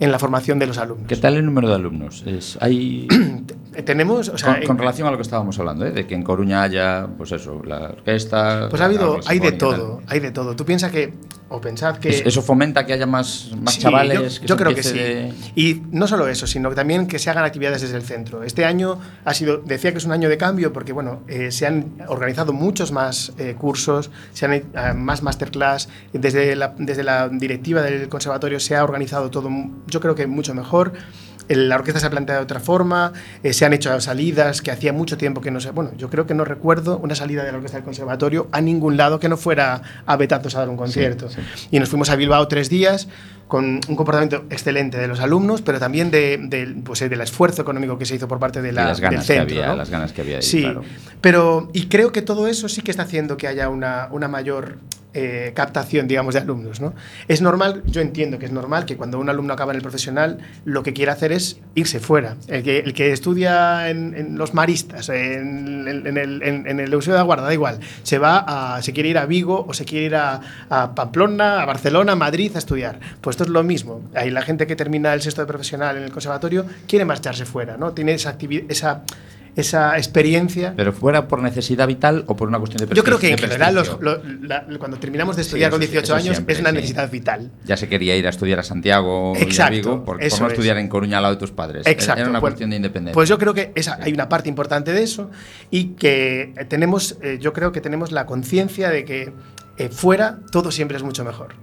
en 0.00 0.12
la 0.12 0.18
formación 0.18 0.58
de 0.58 0.66
los 0.66 0.78
alumnos. 0.78 1.08
¿Qué 1.08 1.16
tal 1.16 1.36
el 1.36 1.44
número 1.44 1.68
de 1.68 1.74
alumnos? 1.74 2.22
Es, 2.26 2.56
hay, 2.60 3.08
Tenemos, 3.84 4.28
o 4.28 4.38
sea, 4.38 4.52
con, 4.54 4.62
en- 4.62 4.66
con 4.66 4.78
relación 4.78 5.06
a 5.08 5.10
lo 5.10 5.16
que 5.16 5.22
estábamos 5.22 5.58
hablando, 5.58 5.86
¿eh? 5.86 5.90
de 5.92 6.06
que 6.06 6.14
en 6.14 6.22
Coruña 6.22 6.62
haya, 6.62 7.06
pues 7.16 7.32
eso, 7.32 7.62
la 7.64 7.90
orquesta. 7.90 8.68
pues 8.70 8.80
ha 8.82 8.86
habido, 8.86 9.20
hay 9.26 9.38
de 9.38 9.52
todo, 9.52 10.02
hay 10.06 10.20
de 10.20 10.30
todo. 10.30 10.56
Tú 10.56 10.64
piensas 10.64 10.90
que, 10.90 11.14
o 11.48 11.60
pensad 11.60 11.96
que... 11.98 12.08
Es- 12.10 12.22
Eso 12.26 12.42
fomenta 12.42 12.84
que 12.86 12.92
haya 12.92 13.06
más, 13.06 13.50
más 13.62 13.74
Sí, 13.74 13.80
chavales. 13.80 14.34
Yo, 14.36 14.40
que 14.40 14.46
yo 14.46 14.56
creo 14.56 14.74
que 14.74 14.82
sí. 14.82 14.98
de- 14.98 15.32
Y 15.54 15.82
no 15.90 16.06
solo 16.06 16.28
eso, 16.28 16.46
sino 16.46 16.68
que 16.70 16.76
también 16.76 17.06
que 17.06 17.18
se 17.18 17.30
hagan 17.30 17.44
actividades 17.44 17.82
desde 17.82 17.96
el 17.96 18.02
centro. 18.02 18.42
Este 18.42 18.64
año 18.64 18.98
ha 19.24 19.34
sido, 19.34 19.58
decía 19.58 19.92
que 19.92 19.98
es 19.98 20.04
un 20.04 20.12
año 20.12 20.28
de 20.28 20.36
cambio 20.38 20.72
porque 20.72 20.92
bueno, 20.92 21.22
eh, 21.28 21.50
se 21.52 21.66
han 21.66 21.96
organizado 22.08 22.52
muchos 22.52 22.90
más 22.92 23.32
eh, 23.38 23.54
cursos, 23.58 24.10
se 24.32 24.46
han 24.46 24.52
eh, 24.54 24.64
más 24.96 25.22
masterclass. 25.22 25.88
Desde 26.12 26.56
la, 26.56 26.74
desde 26.78 27.04
la 27.04 27.28
directiva 27.28 27.82
del 27.82 28.08
conservatorio 28.08 28.58
se 28.60 28.76
ha 28.76 28.82
organizado 28.84 29.30
todo, 29.30 29.50
yo 29.86 30.00
creo 30.00 30.14
que 30.14 30.26
mucho 30.26 30.54
mejor. 30.54 30.92
La 31.48 31.76
orquesta 31.76 32.00
se 32.00 32.06
ha 32.06 32.10
planteado 32.10 32.40
de 32.40 32.44
otra 32.44 32.60
forma, 32.60 33.12
eh, 33.42 33.52
se 33.52 33.64
han 33.64 33.72
hecho 33.72 34.00
salidas 34.00 34.60
que 34.62 34.70
hacía 34.70 34.92
mucho 34.92 35.16
tiempo 35.16 35.40
que 35.40 35.50
no 35.50 35.60
sé. 35.60 35.70
Bueno, 35.70 35.90
yo 35.96 36.10
creo 36.10 36.26
que 36.26 36.34
no 36.34 36.44
recuerdo 36.44 36.98
una 36.98 37.14
salida 37.14 37.44
de 37.44 37.50
la 37.52 37.56
orquesta 37.58 37.78
del 37.78 37.84
conservatorio 37.84 38.48
a 38.52 38.60
ningún 38.60 38.96
lado 38.96 39.18
que 39.18 39.28
no 39.28 39.36
fuera 39.36 39.82
a 40.06 40.16
Betazos 40.16 40.54
a 40.56 40.60
dar 40.60 40.68
un 40.68 40.76
concierto. 40.76 41.28
Y 41.70 41.78
nos 41.78 41.88
fuimos 41.88 42.10
a 42.10 42.16
Bilbao 42.16 42.46
tres 42.48 42.68
días 42.68 43.08
con 43.48 43.80
un 43.88 43.96
comportamiento 43.96 44.44
excelente 44.50 44.98
de 44.98 45.08
los 45.08 45.20
alumnos, 45.20 45.62
pero 45.62 45.78
también 45.78 46.10
de, 46.10 46.36
de, 46.38 46.76
pues, 46.84 47.00
eh, 47.00 47.08
del 47.08 47.22
esfuerzo 47.22 47.62
económico 47.62 47.96
que 47.98 48.04
se 48.04 48.14
hizo 48.16 48.28
por 48.28 48.38
parte 48.38 48.60
de 48.60 48.68
Y 48.68 48.72
la, 48.72 48.84
las 48.88 49.00
ganas 49.00 49.26
del 49.26 49.36
que 49.36 49.40
centro. 49.40 49.56
había, 49.56 49.66
¿no? 49.72 49.76
las 49.76 49.88
ganas 49.88 50.12
que 50.12 50.20
había 50.20 50.36
ahí, 50.36 50.42
Sí, 50.42 50.60
claro. 50.60 50.82
pero 51.22 51.70
y 51.72 51.86
creo 51.86 52.12
que 52.12 52.20
todo 52.20 52.46
eso 52.46 52.68
sí 52.68 52.82
que 52.82 52.90
está 52.90 53.04
haciendo 53.04 53.38
que 53.38 53.48
haya 53.48 53.70
una, 53.70 54.08
una 54.10 54.28
mayor 54.28 54.76
eh, 55.14 55.52
captación, 55.54 56.06
digamos, 56.06 56.34
de 56.34 56.40
alumnos. 56.40 56.80
¿no? 56.80 56.94
Es 57.28 57.40
normal, 57.42 57.82
yo 57.86 58.00
entiendo 58.00 58.38
que 58.38 58.46
es 58.46 58.52
normal 58.52 58.84
que 58.84 58.96
cuando 58.96 59.18
un 59.18 59.28
alumno 59.28 59.54
acaba 59.54 59.72
en 59.72 59.76
el 59.76 59.82
profesional, 59.82 60.38
lo 60.64 60.82
que 60.82 60.92
quiere 60.92 61.10
hacer 61.12 61.32
es 61.32 61.58
irse 61.74 61.98
fuera. 62.00 62.36
El 62.46 62.62
que, 62.62 63.12
estudia 63.12 63.88
en, 63.90 64.36
los 64.38 64.54
maristas, 64.54 65.08
en, 65.08 65.86
el, 65.88 66.06
en- 66.42 66.90
Museo 66.98 67.12
de 67.14 67.18
la 67.18 67.24
Guarda, 67.24 67.44
da 67.44 67.54
igual, 67.54 67.78
se 68.02 68.18
va 68.18 68.44
a, 68.76 68.82
se 68.82 68.92
quiere 68.92 69.08
ir 69.08 69.18
a 69.18 69.24
Vigo 69.26 69.64
o 69.68 69.72
se 69.72 69.84
quiere 69.84 70.06
ir 70.06 70.14
a, 70.16 70.40
a 70.68 70.94
Pamplona, 70.94 71.62
a 71.62 71.64
Barcelona, 71.64 72.12
a 72.12 72.16
Madrid 72.16 72.50
a 72.54 72.58
estudiar. 72.58 72.98
Pues 73.20 73.34
esto 73.34 73.44
es 73.44 73.50
lo 73.50 73.62
mismo. 73.62 74.02
Ahí 74.14 74.30
la 74.30 74.42
gente 74.42 74.66
que 74.66 74.74
termina 74.76 75.14
el 75.14 75.22
sexto 75.22 75.40
de 75.42 75.46
profesional 75.46 75.96
en 75.96 76.02
el 76.02 76.10
conservatorio 76.10 76.66
quiere 76.88 77.04
marcharse 77.04 77.44
fuera, 77.44 77.76
¿no? 77.76 77.92
Tiene 77.92 78.14
esa, 78.14 78.36
activi- 78.36 78.64
esa, 78.68 79.02
esa 79.60 79.96
experiencia. 79.96 80.74
Pero 80.76 80.92
fuera 80.92 81.28
por 81.28 81.42
necesidad 81.42 81.86
vital 81.86 82.24
o 82.26 82.36
por 82.36 82.48
una 82.48 82.58
cuestión 82.58 82.78
de 82.78 82.84
Yo 82.94 83.02
prestigio. 83.02 83.18
creo 83.18 83.18
que 83.18 83.30
en 83.30 83.38
general 83.50 83.74
los- 83.74 83.98
la- 84.42 84.66
cuando 84.78 84.98
terminamos 84.98 85.36
de 85.36 85.42
Sí, 85.42 85.48
estudiar 85.48 85.68
eso 85.68 85.76
con 85.78 85.82
sí, 85.82 85.86
18 85.92 86.04
eso 86.04 86.14
años 86.14 86.36
siempre, 86.36 86.54
es 86.54 86.60
una 86.60 86.70
sí. 86.70 86.76
necesidad 86.76 87.10
vital. 87.10 87.50
Ya 87.64 87.76
se 87.76 87.88
quería 87.88 88.16
ir 88.16 88.26
a 88.26 88.30
estudiar 88.30 88.58
a 88.60 88.62
Santiago 88.62 89.32
y 89.36 89.38
a 89.38 89.42
Exacto, 89.42 89.72
Vigo 89.72 90.04
por, 90.04 90.18
por 90.18 90.20
no 90.20 90.46
es. 90.46 90.52
estudiar 90.52 90.76
en 90.78 90.88
Coruña 90.88 91.18
al 91.18 91.22
lado 91.24 91.34
de 91.34 91.40
tus 91.40 91.50
padres. 91.50 91.86
Exacto. 91.86 92.20
Era 92.20 92.30
una 92.30 92.40
Bueno, 92.40 92.52
cuestión 92.52 92.70
de 92.70 92.76
independencia. 92.76 93.14
Pues 93.14 93.28
yo 93.28 93.38
creo 93.38 93.54
que 93.54 93.72
esa, 93.74 93.98
hay 94.00 94.12
una 94.12 94.28
parte 94.28 94.48
importante 94.48 94.92
de 94.92 95.02
eso 95.02 95.30
y 95.70 95.94
que 95.96 96.54
tenemos, 96.68 97.18
eh, 97.22 97.38
yo 97.40 97.52
creo 97.52 97.72
que 97.72 97.80
tenemos 97.80 98.12
la 98.12 98.26
conciencia 98.26 98.90
de 98.90 99.04
que 99.04 99.32
eh, 99.76 99.88
fuera 99.90 100.38
todo 100.50 100.70
siempre 100.70 100.96
es 100.96 101.02
mucho 101.02 101.24
mejor. 101.24 101.54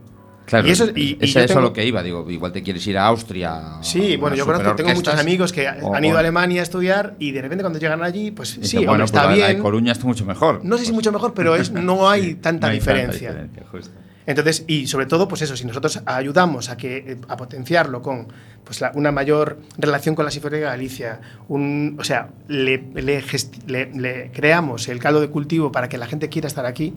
Claro, 0.45 0.67
y 0.67 0.71
eso- 0.71 0.87
y- 0.95 1.17
y 1.19 1.23
es 1.23 1.33
tengo- 1.47 1.61
lo 1.61 1.73
que 1.73 1.85
iba. 1.85 2.03
Digo, 2.03 2.29
igual 2.29 2.51
te 2.51 2.61
quieres 2.61 2.85
ir 2.87 2.97
a 2.97 3.07
Austria. 3.07 3.77
Sí, 3.81 4.15
bueno, 4.17 4.35
yo 4.35 4.45
conozco, 4.45 4.75
tengo 4.75 4.93
muchos 4.93 5.15
amigos 5.19 5.51
que 5.51 5.67
o- 5.81 5.95
han 5.95 6.05
ido 6.05 6.17
a 6.17 6.19
Alemania 6.19 6.61
a 6.61 6.63
estudiar 6.63 7.15
y 7.19 7.31
de 7.31 7.41
repente 7.41 7.63
cuando 7.63 7.79
llegan 7.79 8.03
allí, 8.03 8.31
pues 8.31 8.49
sí, 8.49 8.61
dice, 8.61 8.85
bueno, 8.85 9.05
está 9.05 9.23
pues 9.25 9.35
bien. 9.37 9.59
Coruña 9.59 9.91
está 9.91 10.05
mucho 10.05 10.25
mejor. 10.25 10.61
No 10.63 10.77
sé 10.77 10.83
si 10.85 10.91
Pues- 10.91 10.95
mucho 10.95 11.11
mejor, 11.11 11.33
pero 11.33 11.55
es, 11.55 11.71
no 11.71 12.07
hay 12.09 12.35
tanta 12.35 12.67
no 12.67 12.71
hay 12.73 12.79
diferencia. 12.79 13.29
diferencia, 13.29 13.63
justo. 13.71 13.91
Entonces, 14.27 14.63
y 14.67 14.87
sobre 14.87 15.05
todo, 15.05 15.27
pues 15.27 15.43
eso, 15.43 15.55
si 15.55 15.65
nosotros 15.65 16.01
ayudamos 16.07 16.69
a 16.69 16.77
que 16.77 16.97
eh, 16.97 17.17
a 17.27 17.37
potenciarlo 17.37 18.01
con 18.01 18.27
pues 18.63 18.81
la- 18.81 18.91
una 18.95 19.11
mayor 19.11 19.59
relación 19.77 20.15
con 20.15 20.25
la 20.25 20.31
Sinfónica 20.31 20.57
de 20.57 20.63
Galicia, 20.71 21.21
un, 21.47 21.95
o 21.99 22.03
sea, 22.03 22.29
le, 22.47 22.83
le 22.95 23.23
le- 23.67 23.91
le 23.93 24.31
creamos 24.33 24.87
el 24.87 24.97
caldo 24.99 25.21
de 25.21 25.27
cultivo 25.29 25.71
para 25.71 25.87
que 25.89 25.99
la 25.99 26.07
gente 26.07 26.29
quiera 26.29 26.47
estar 26.47 26.65
aquí, 26.65 26.95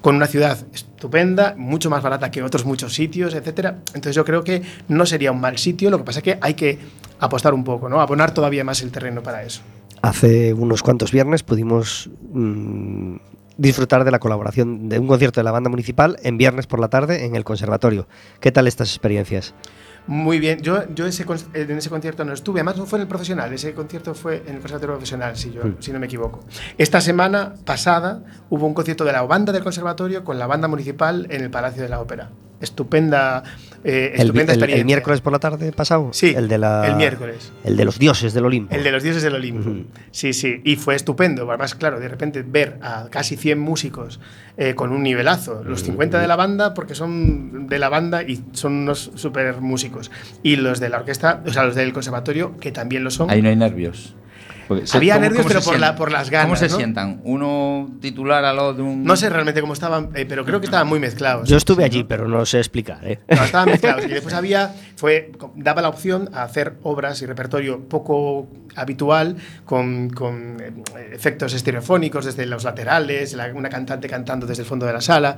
con 0.00 0.16
una 0.16 0.26
ciudad 0.26 0.58
estupenda, 0.72 1.54
mucho 1.56 1.90
más 1.90 2.02
barata 2.02 2.30
que 2.30 2.42
otros 2.42 2.64
muchos 2.64 2.94
sitios, 2.94 3.34
etcétera. 3.34 3.78
Entonces 3.88 4.14
yo 4.14 4.24
creo 4.24 4.42
que 4.42 4.62
no 4.88 5.06
sería 5.06 5.32
un 5.32 5.40
mal 5.40 5.58
sitio, 5.58 5.90
lo 5.90 5.98
que 5.98 6.04
pasa 6.04 6.20
es 6.20 6.24
que 6.24 6.38
hay 6.40 6.54
que 6.54 6.78
apostar 7.20 7.54
un 7.54 7.64
poco, 7.64 7.88
¿no? 7.88 8.00
Abonar 8.00 8.34
todavía 8.34 8.64
más 8.64 8.82
el 8.82 8.90
terreno 8.90 9.22
para 9.22 9.42
eso. 9.42 9.62
Hace 10.02 10.52
unos 10.52 10.82
cuantos 10.82 11.12
viernes 11.12 11.44
pudimos 11.44 12.10
mm, 12.32 13.16
disfrutar 13.56 14.04
de 14.04 14.10
la 14.10 14.18
colaboración 14.18 14.88
de 14.88 14.98
un 14.98 15.06
concierto 15.06 15.40
de 15.40 15.44
la 15.44 15.52
banda 15.52 15.70
municipal 15.70 16.18
en 16.22 16.38
viernes 16.38 16.66
por 16.66 16.80
la 16.80 16.88
tarde 16.88 17.24
en 17.24 17.36
el 17.36 17.44
conservatorio. 17.44 18.08
¿Qué 18.40 18.50
tal 18.50 18.66
estas 18.66 18.90
experiencias? 18.90 19.54
Muy 20.06 20.40
bien, 20.40 20.60
yo, 20.62 20.92
yo 20.94 21.06
ese, 21.06 21.24
con- 21.24 21.38
en 21.54 21.70
ese 21.78 21.88
concierto 21.88 22.24
no 22.24 22.32
estuve, 22.32 22.58
además 22.60 22.76
no 22.76 22.86
fue 22.86 22.98
en 22.98 23.02
el 23.02 23.08
profesional, 23.08 23.52
ese 23.52 23.72
concierto 23.72 24.14
fue 24.14 24.42
en 24.46 24.54
el 24.56 24.60
conservatorio 24.60 24.94
profesional, 24.96 25.36
si, 25.36 25.52
yo, 25.52 25.62
si 25.78 25.92
no 25.92 26.00
me 26.00 26.06
equivoco. 26.06 26.40
Esta 26.76 27.00
semana 27.00 27.54
pasada 27.64 28.22
hubo 28.50 28.66
un 28.66 28.74
concierto 28.74 29.04
de 29.04 29.12
la 29.12 29.22
banda 29.22 29.52
del 29.52 29.62
conservatorio 29.62 30.24
con 30.24 30.38
la 30.40 30.46
banda 30.48 30.66
municipal 30.66 31.26
en 31.30 31.42
el 31.42 31.50
Palacio 31.50 31.82
de 31.84 31.88
la 31.88 32.00
Ópera. 32.00 32.30
Estupenda, 32.62 33.42
eh, 33.84 34.12
El, 34.14 34.20
estupenda 34.22 34.52
el- 34.52 34.58
el 34.58 34.62
experiencia. 34.62 34.84
miércoles 34.84 35.20
por 35.20 35.32
la 35.32 35.38
tarde 35.38 35.72
pasado? 35.72 36.10
Sí, 36.12 36.32
el, 36.36 36.48
de 36.48 36.58
la, 36.58 36.86
el 36.86 36.96
miércoles. 36.96 37.52
El 37.64 37.76
de 37.76 37.84
los 37.84 37.98
dioses 37.98 38.32
del 38.32 38.44
Olimpo. 38.46 38.74
El 38.74 38.84
de 38.84 38.92
los 38.92 39.02
dioses 39.02 39.22
del 39.22 39.34
Olimpo. 39.34 39.70
Sí, 40.10 40.32
sí. 40.32 40.60
Y 40.64 40.76
fue 40.76 40.94
estupendo. 40.94 41.48
Además, 41.48 41.74
claro, 41.74 41.98
de 42.00 42.08
repente 42.08 42.42
ver 42.46 42.78
a 42.82 43.08
casi 43.10 43.36
100 43.36 43.58
músicos 43.58 44.20
eh, 44.56 44.74
con 44.74 44.92
un 44.92 45.02
nivelazo. 45.02 45.62
Los 45.64 45.82
50 45.82 46.20
de 46.20 46.26
la 46.28 46.36
banda, 46.36 46.74
porque 46.74 46.94
son 46.94 47.66
de 47.66 47.78
la 47.78 47.88
banda 47.88 48.22
y 48.22 48.42
son 48.52 48.72
unos 48.74 49.10
super 49.16 49.60
músicos. 49.60 50.10
Y 50.42 50.56
los 50.56 50.78
de 50.80 50.88
la 50.88 50.98
orquesta, 50.98 51.42
o 51.46 51.52
sea, 51.52 51.64
los 51.64 51.74
del 51.74 51.92
conservatorio, 51.92 52.56
que 52.58 52.72
también 52.72 53.02
lo 53.04 53.10
son. 53.10 53.30
Ahí 53.30 53.42
no 53.42 53.48
hay 53.48 53.56
nervios. 53.56 54.14
Porque 54.68 54.86
se- 54.86 54.96
Había 54.96 55.14
¿cómo- 55.14 55.22
nervios, 55.22 55.42
cómo 55.42 55.48
pero 55.48 55.60
por 55.60 55.72
la- 55.74 55.78
sientan? 55.78 55.96
por 55.96 56.12
las 56.12 56.30
ganas, 56.30 56.46
¿Cómo 56.46 56.56
se 56.56 56.68
¿no? 56.68 56.76
sientan? 56.76 57.20
¿Uno 57.24 57.90
titular 58.00 58.44
al 58.44 58.76
de 58.76 58.82
un.? 58.82 59.04
No 59.04 59.16
sé 59.16 59.28
realmente 59.30 59.60
cómo 59.60 59.72
estaban, 59.72 60.10
eh, 60.14 60.24
pero 60.28 60.44
creo 60.44 60.60
que 60.60 60.66
estaban 60.66 60.86
muy 60.88 60.98
mezclados. 61.00 61.48
Yo 61.48 61.56
estuve 61.56 61.84
allí, 61.84 62.04
pero 62.04 62.28
no 62.28 62.44
sé 62.46 62.58
explicar. 62.58 62.98
¿eh? 63.02 63.18
No, 63.28 63.42
estaban 63.44 63.68
mezclados. 63.70 64.04
Y 64.04 64.08
después 64.08 64.34
había, 64.34 64.74
fue, 64.96 65.32
daba 65.56 65.82
la 65.82 65.88
opción 65.88 66.30
a 66.32 66.42
hacer 66.44 66.74
obras 66.82 67.20
y 67.22 67.26
repertorio 67.26 67.80
poco 67.88 68.48
habitual, 68.76 69.36
con, 69.64 70.08
con, 70.10 70.58
eh, 70.60 70.72
efectos 71.12 71.52
estereofónicos 71.54 72.24
desde 72.24 72.46
los 72.46 72.64
laterales, 72.64 73.32
la- 73.34 73.52
una 73.54 73.68
cantante 73.68 74.08
cantando 74.08 74.46
desde 74.46 74.62
el 74.62 74.68
fondo 74.68 74.86
de 74.86 74.92
la 74.92 75.00
sala. 75.00 75.36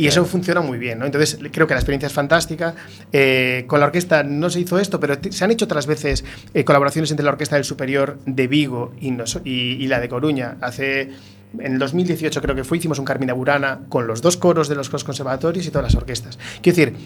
Y 0.00 0.06
eso 0.06 0.24
funciona 0.24 0.60
muy 0.60 0.78
bien, 0.78 0.98
¿no? 0.98 1.06
Entonces 1.06 1.38
creo 1.52 1.66
que 1.66 1.74
la 1.74 1.80
experiencia 1.80 2.06
es 2.06 2.12
fantástica. 2.12 2.74
Eh, 3.12 3.64
con 3.66 3.80
la 3.80 3.86
orquesta 3.86 4.22
no 4.22 4.48
se 4.50 4.60
hizo 4.60 4.78
esto, 4.78 4.98
pero 5.00 5.16
se 5.30 5.44
han 5.44 5.50
hecho 5.50 5.66
otras 5.66 5.86
veces 5.86 6.24
eh, 6.54 6.64
colaboraciones 6.64 7.10
entre 7.10 7.24
la 7.24 7.32
Orquesta 7.32 7.56
del 7.56 7.64
Superior 7.64 8.18
de 8.26 8.46
Vigo 8.46 8.92
y, 9.00 9.10
nos- 9.10 9.40
y- 9.44 9.72
y 9.82 9.86
la 9.88 10.00
de 10.00 10.08
Coruña. 10.08 10.56
Hace 10.60 11.10
en 11.58 11.72
el 11.74 11.78
2018 11.78 12.40
creo 12.40 12.54
que 12.54 12.64
fue, 12.64 12.78
hicimos 12.78 12.98
un 12.98 13.04
Carmina 13.04 13.32
Burana 13.32 13.80
con 13.88 14.06
los 14.06 14.22
dos 14.22 14.36
coros 14.36 14.68
de 14.68 14.74
los 14.76 14.90
dos 14.90 15.04
conservatorios 15.04 15.66
y 15.66 15.70
todas 15.70 15.84
las 15.92 15.94
orquestas. 15.94 16.38
Quiero 16.62 16.76
decir, 16.76 16.96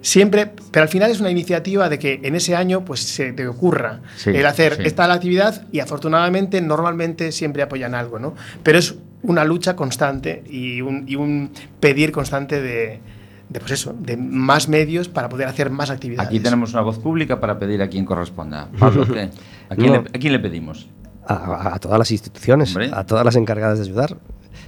siempre, 0.00 0.52
pero 0.70 0.82
al 0.82 0.88
final 0.88 1.10
es 1.10 1.20
una 1.20 1.30
iniciativa 1.30 1.88
de 1.88 1.98
que 1.98 2.20
en 2.22 2.34
ese 2.34 2.54
año 2.54 2.84
pues 2.84 3.00
se 3.00 3.32
te 3.32 3.46
ocurra 3.46 4.00
Sí, 4.16 4.30
el 4.30 4.44
hacer 4.46 4.76
sí. 4.76 4.82
esta 4.84 5.08
la 5.08 5.14
actividad 5.14 5.66
y 5.72 5.80
afortunadamente 5.80 6.60
normalmente 6.60 7.32
siempre 7.32 7.62
apoyan 7.62 7.94
algo, 7.94 8.18
¿no? 8.18 8.34
Pero 8.62 8.78
es 8.78 8.94
una 9.22 9.44
lucha 9.44 9.74
constante 9.74 10.44
y 10.50 10.82
un, 10.82 11.04
y 11.08 11.16
un 11.16 11.50
pedir 11.80 12.12
constante 12.12 12.60
de, 12.60 13.00
de, 13.48 13.60
pues 13.60 13.72
eso, 13.72 13.94
de 13.98 14.18
más 14.18 14.68
medios 14.68 15.08
para 15.08 15.30
poder 15.30 15.48
hacer 15.48 15.70
más 15.70 15.88
actividades. 15.88 16.28
Aquí 16.28 16.40
tenemos 16.40 16.72
una 16.74 16.82
voz 16.82 16.98
pública 16.98 17.40
para 17.40 17.58
pedir 17.58 17.80
a 17.80 17.88
quien 17.88 18.04
corresponda. 18.04 18.68
Pablo, 18.78 19.06
¿qué? 19.06 19.30
¿A 19.70 19.76
quién, 19.76 19.92
No. 19.94 20.02
le, 20.02 20.08
a 20.10 20.18
quién 20.20 20.32
le 20.34 20.38
pedimos? 20.40 20.88
A, 21.26 21.74
a 21.74 21.78
todas 21.78 21.98
las 21.98 22.10
instituciones, 22.10 22.70
Hombre. 22.70 22.90
a 22.92 23.04
todas 23.04 23.24
las 23.24 23.36
encargadas 23.36 23.78
de 23.78 23.84
ayudar. 23.84 24.16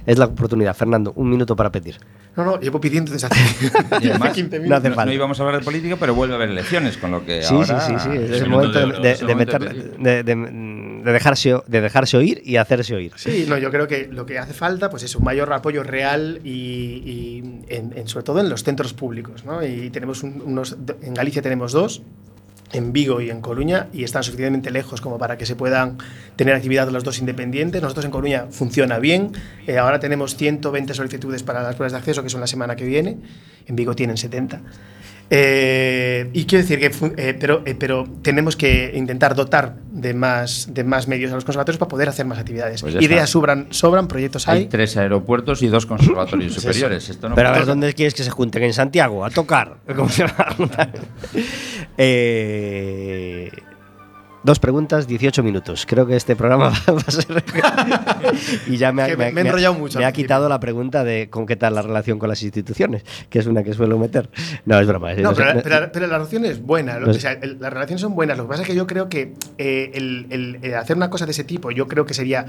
Es 0.05 0.17
la 0.17 0.25
oportunidad. 0.25 0.75
Fernando, 0.75 1.11
un 1.15 1.29
minuto 1.29 1.55
para 1.55 1.71
pedir. 1.71 1.97
No, 2.35 2.45
no, 2.45 2.59
llevo 2.59 2.79
pidiendo 2.79 3.11
desde 3.11 3.27
hace, 3.27 3.39
Y 3.59 3.63
desde 3.95 4.09
además, 4.11 4.33
15 4.33 4.57
no 4.59 4.63
minutos. 4.63 4.95
no, 4.95 5.05
no 5.05 5.11
íbamos 5.11 5.39
a 5.39 5.43
hablar 5.43 5.59
de 5.59 5.65
política, 5.65 5.95
pero 5.99 6.13
vuelve 6.13 6.35
a 6.35 6.37
haber 6.37 6.49
elecciones, 6.51 6.97
con 6.97 7.11
lo 7.11 7.25
que 7.25 7.41
Sí, 7.41 7.53
ahora... 7.55 7.81
sí, 7.81 7.93
sí, 7.97 8.09
sí. 8.11 8.17
Es 8.17 8.31
es 8.31 8.41
el 8.41 8.49
momento 8.49 8.79
de 8.79 10.23
dejarse, 11.13 11.55
de 11.67 11.81
dejarse 11.81 12.17
oír 12.17 12.41
y 12.45 12.57
hacerse 12.57 12.95
oír. 12.95 13.11
Sí, 13.15 13.45
no, 13.47 13.57
yo 13.57 13.71
creo 13.71 13.87
que 13.87 14.07
lo 14.11 14.25
que 14.25 14.39
hace 14.39 14.53
falta 14.53 14.89
pues 14.89 15.03
es 15.03 15.15
un 15.15 15.23
mayor 15.23 15.51
apoyo 15.53 15.83
real 15.83 16.39
y, 16.43 16.51
y 17.05 17.43
en- 17.69 17.93
en- 17.95 18.07
sobre 18.07 18.23
todo 18.23 18.39
en 18.39 18.49
los 18.49 18.63
centros 18.63 18.93
públicos. 18.93 19.45
¿no? 19.45 19.65
Y 19.65 19.89
tenemos 19.89 20.23
un- 20.23 20.41
unos, 20.45 20.75
en 21.01 21.13
Galicia 21.13 21.41
tenemos 21.41 21.71
dos, 21.71 22.01
en 22.73 22.93
Vigo 22.93 23.21
y 23.21 23.29
en 23.29 23.41
Coruña, 23.41 23.87
y 23.93 24.03
están 24.03 24.23
suficientemente 24.23 24.71
lejos 24.71 25.01
como 25.01 25.17
para 25.17 25.37
que 25.37 25.45
se 25.45 25.55
puedan 25.55 25.97
tener 26.35 26.55
actividad 26.55 26.89
los 26.89 27.03
dos 27.03 27.19
independientes. 27.19 27.81
Nosotros 27.81 28.05
en 28.05 28.11
Coruña 28.11 28.47
funciona 28.49 28.99
bien. 28.99 29.31
Eh, 29.65 29.77
ahora 29.77 29.99
tenemos 29.99 30.35
120 30.35 30.93
solicitudes 30.93 31.43
para 31.43 31.63
las 31.63 31.75
pruebas 31.75 31.93
de 31.93 31.99
acceso, 31.99 32.23
que 32.23 32.29
son 32.29 32.41
la 32.41 32.47
semana 32.47 32.75
que 32.75 32.85
viene. 32.85 33.17
En 33.65 33.75
Vigo 33.75 33.95
tienen 33.95 34.17
70. 34.17 34.61
Eh, 35.29 36.29
y 36.31 36.45
quiero 36.45 36.65
decir 36.65 36.79
que, 36.79 36.91
eh, 37.17 37.35
pero, 37.37 37.61
eh, 37.65 37.75
pero 37.75 38.05
tenemos 38.21 38.55
que 38.55 38.91
intentar 38.95 39.35
dotar 39.35 39.75
de 39.91 40.13
más, 40.13 40.69
de 40.73 40.83
más 40.85 41.07
medios 41.07 41.31
a 41.31 41.35
los 41.35 41.43
conservatorios 41.43 41.77
para 41.77 41.89
poder 41.89 42.09
hacer 42.09 42.25
más 42.25 42.39
actividades. 42.39 42.81
Pues 42.81 42.95
Ideas 42.95 43.29
sobran, 43.29 43.67
sobran, 43.71 44.07
proyectos 44.07 44.47
Hay 44.47 44.59
hay. 44.59 44.65
tres 44.67 44.95
aeropuertos 44.95 45.61
y 45.61 45.67
dos 45.67 45.85
conservatorios 45.85 46.53
Pues 46.53 46.63
superiores. 46.63 47.09
Esto 47.09 47.29
no 47.29 47.35
Pero 47.35 47.49
a 47.49 47.51
ver, 47.51 47.65
¿dónde 47.65 47.93
quieres 47.93 48.13
que 48.13 48.23
se 48.23 48.31
junten? 48.31 48.63
¿En 48.63 48.73
Santiago? 48.73 49.25
¿A 49.25 49.29
tocar? 49.29 49.77
¿Cómo 49.95 50.09
se 50.09 50.23
va 50.23 50.35
a 50.37 50.53
juntar? 50.53 50.91
Dos 54.47 54.59
preguntas, 54.59 55.07
18 55.07 55.43
minutos. 55.43 55.85
Creo 55.85 56.07
que 56.07 56.15
este 56.15 56.37
programa 56.37 56.69
va 56.87 57.01
a 57.05 57.11
ser... 57.11 57.43
y 58.67 58.77
ya 58.77 58.93
me 58.93 59.03
ha, 59.03 59.07
me- 59.09 59.29
me 59.33 59.41
ha- 59.41 59.43
enrollado 59.43 59.73
mucho 59.73 59.99
Me 59.99 60.05
ha 60.05 60.13
quitado 60.13 60.47
la 60.47 60.57
pregunta 60.61 61.03
de 61.03 61.29
con 61.29 61.45
qué 61.45 61.57
tal 61.57 61.75
la 61.75 61.81
relación 61.81 62.17
con 62.17 62.29
las 62.29 62.41
instituciones, 62.43 63.03
que 63.29 63.39
es 63.39 63.45
una 63.45 63.61
que 63.63 63.73
suelo 63.73 63.99
meter. 63.99 64.29
No, 64.63 64.79
es 64.79 64.87
broma. 64.87 65.13
No, 65.15 65.33
pero, 65.33 65.61
pero- 65.61 65.91
pero 65.91 66.07
la 66.07 66.17
relación 66.17 66.45
es 66.45 66.61
buena. 66.61 66.97
lo- 66.97 67.11
o 67.11 67.13
sea, 67.13 67.33
el- 67.33 67.59
las 67.59 67.73
relaciones 67.73 67.99
son 67.99 68.15
buenas. 68.15 68.37
Lo 68.37 68.45
que 68.45 68.49
pasa 68.49 68.61
es 68.61 68.67
que 68.69 68.75
yo 68.75 68.87
creo 68.87 69.09
que 69.09 69.33
eh, 69.57 69.91
el, 69.95 70.27
el, 70.29 70.59
eh, 70.63 70.75
hacer 70.75 70.95
una 70.95 71.09
cosa 71.09 71.25
de 71.25 71.31
ese 71.31 71.43
tipo, 71.43 71.71
yo 71.71 71.89
creo 71.89 72.05
que 72.05 72.13
sería. 72.13 72.45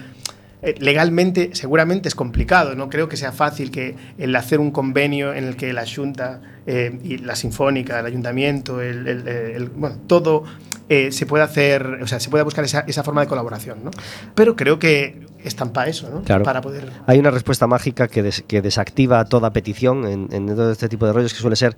Eh, 0.63 0.75
legalmente, 0.79 1.51
seguramente 1.55 2.09
es 2.09 2.15
complicado. 2.15 2.75
No 2.75 2.89
creo 2.89 3.09
que 3.09 3.17
sea 3.17 3.33
fácil 3.33 3.71
que 3.71 3.95
el 4.19 4.35
hacer 4.37 4.61
un 4.61 4.71
convenio 4.71 5.33
en 5.35 5.45
el 5.45 5.57
que 5.57 5.73
la 5.73 5.85
Junta 5.87 6.41
eh, 6.67 6.99
y 7.05 7.19
la 7.19 7.37
Sinfónica, 7.37 8.01
el 8.01 8.07
Ayuntamiento, 8.07 8.81
el, 8.81 9.07
el- 9.07 9.29
el- 9.29 9.69
bueno, 9.69 9.97
todo 10.07 10.45
eh, 10.89 11.13
se 11.13 11.27
pueda 11.27 11.45
hacer, 11.45 11.99
o 12.03 12.07
sea, 12.07 12.19
se 12.19 12.31
pueda 12.31 12.45
buscar 12.45 12.65
esa, 12.65 12.81
esa 12.89 13.03
forma 13.05 13.21
de 13.21 13.27
colaboración, 13.27 13.85
¿no? 13.85 13.91
Pero 14.35 14.57
creo 14.57 14.79
que 14.79 15.27
están 15.45 15.71
para 15.73 15.89
eso, 15.91 16.09
¿no? 16.11 16.23
Claro. 16.23 16.45
Para 16.45 16.61
poder... 16.61 16.91
Hay 17.07 17.19
una 17.19 17.31
respuesta 17.31 17.67
mágica 17.67 18.09
que, 18.09 18.23
des- 18.23 18.43
que 18.47 18.61
desactiva 18.63 19.25
toda 19.25 19.53
petición 19.53 20.07
en, 20.07 20.29
en 20.33 20.47
todo 20.49 20.73
este 20.73 20.89
tipo 20.89 21.07
de 21.07 21.13
rollos 21.13 21.33
que 21.35 21.41
suele 21.41 21.57
ser, 21.57 21.77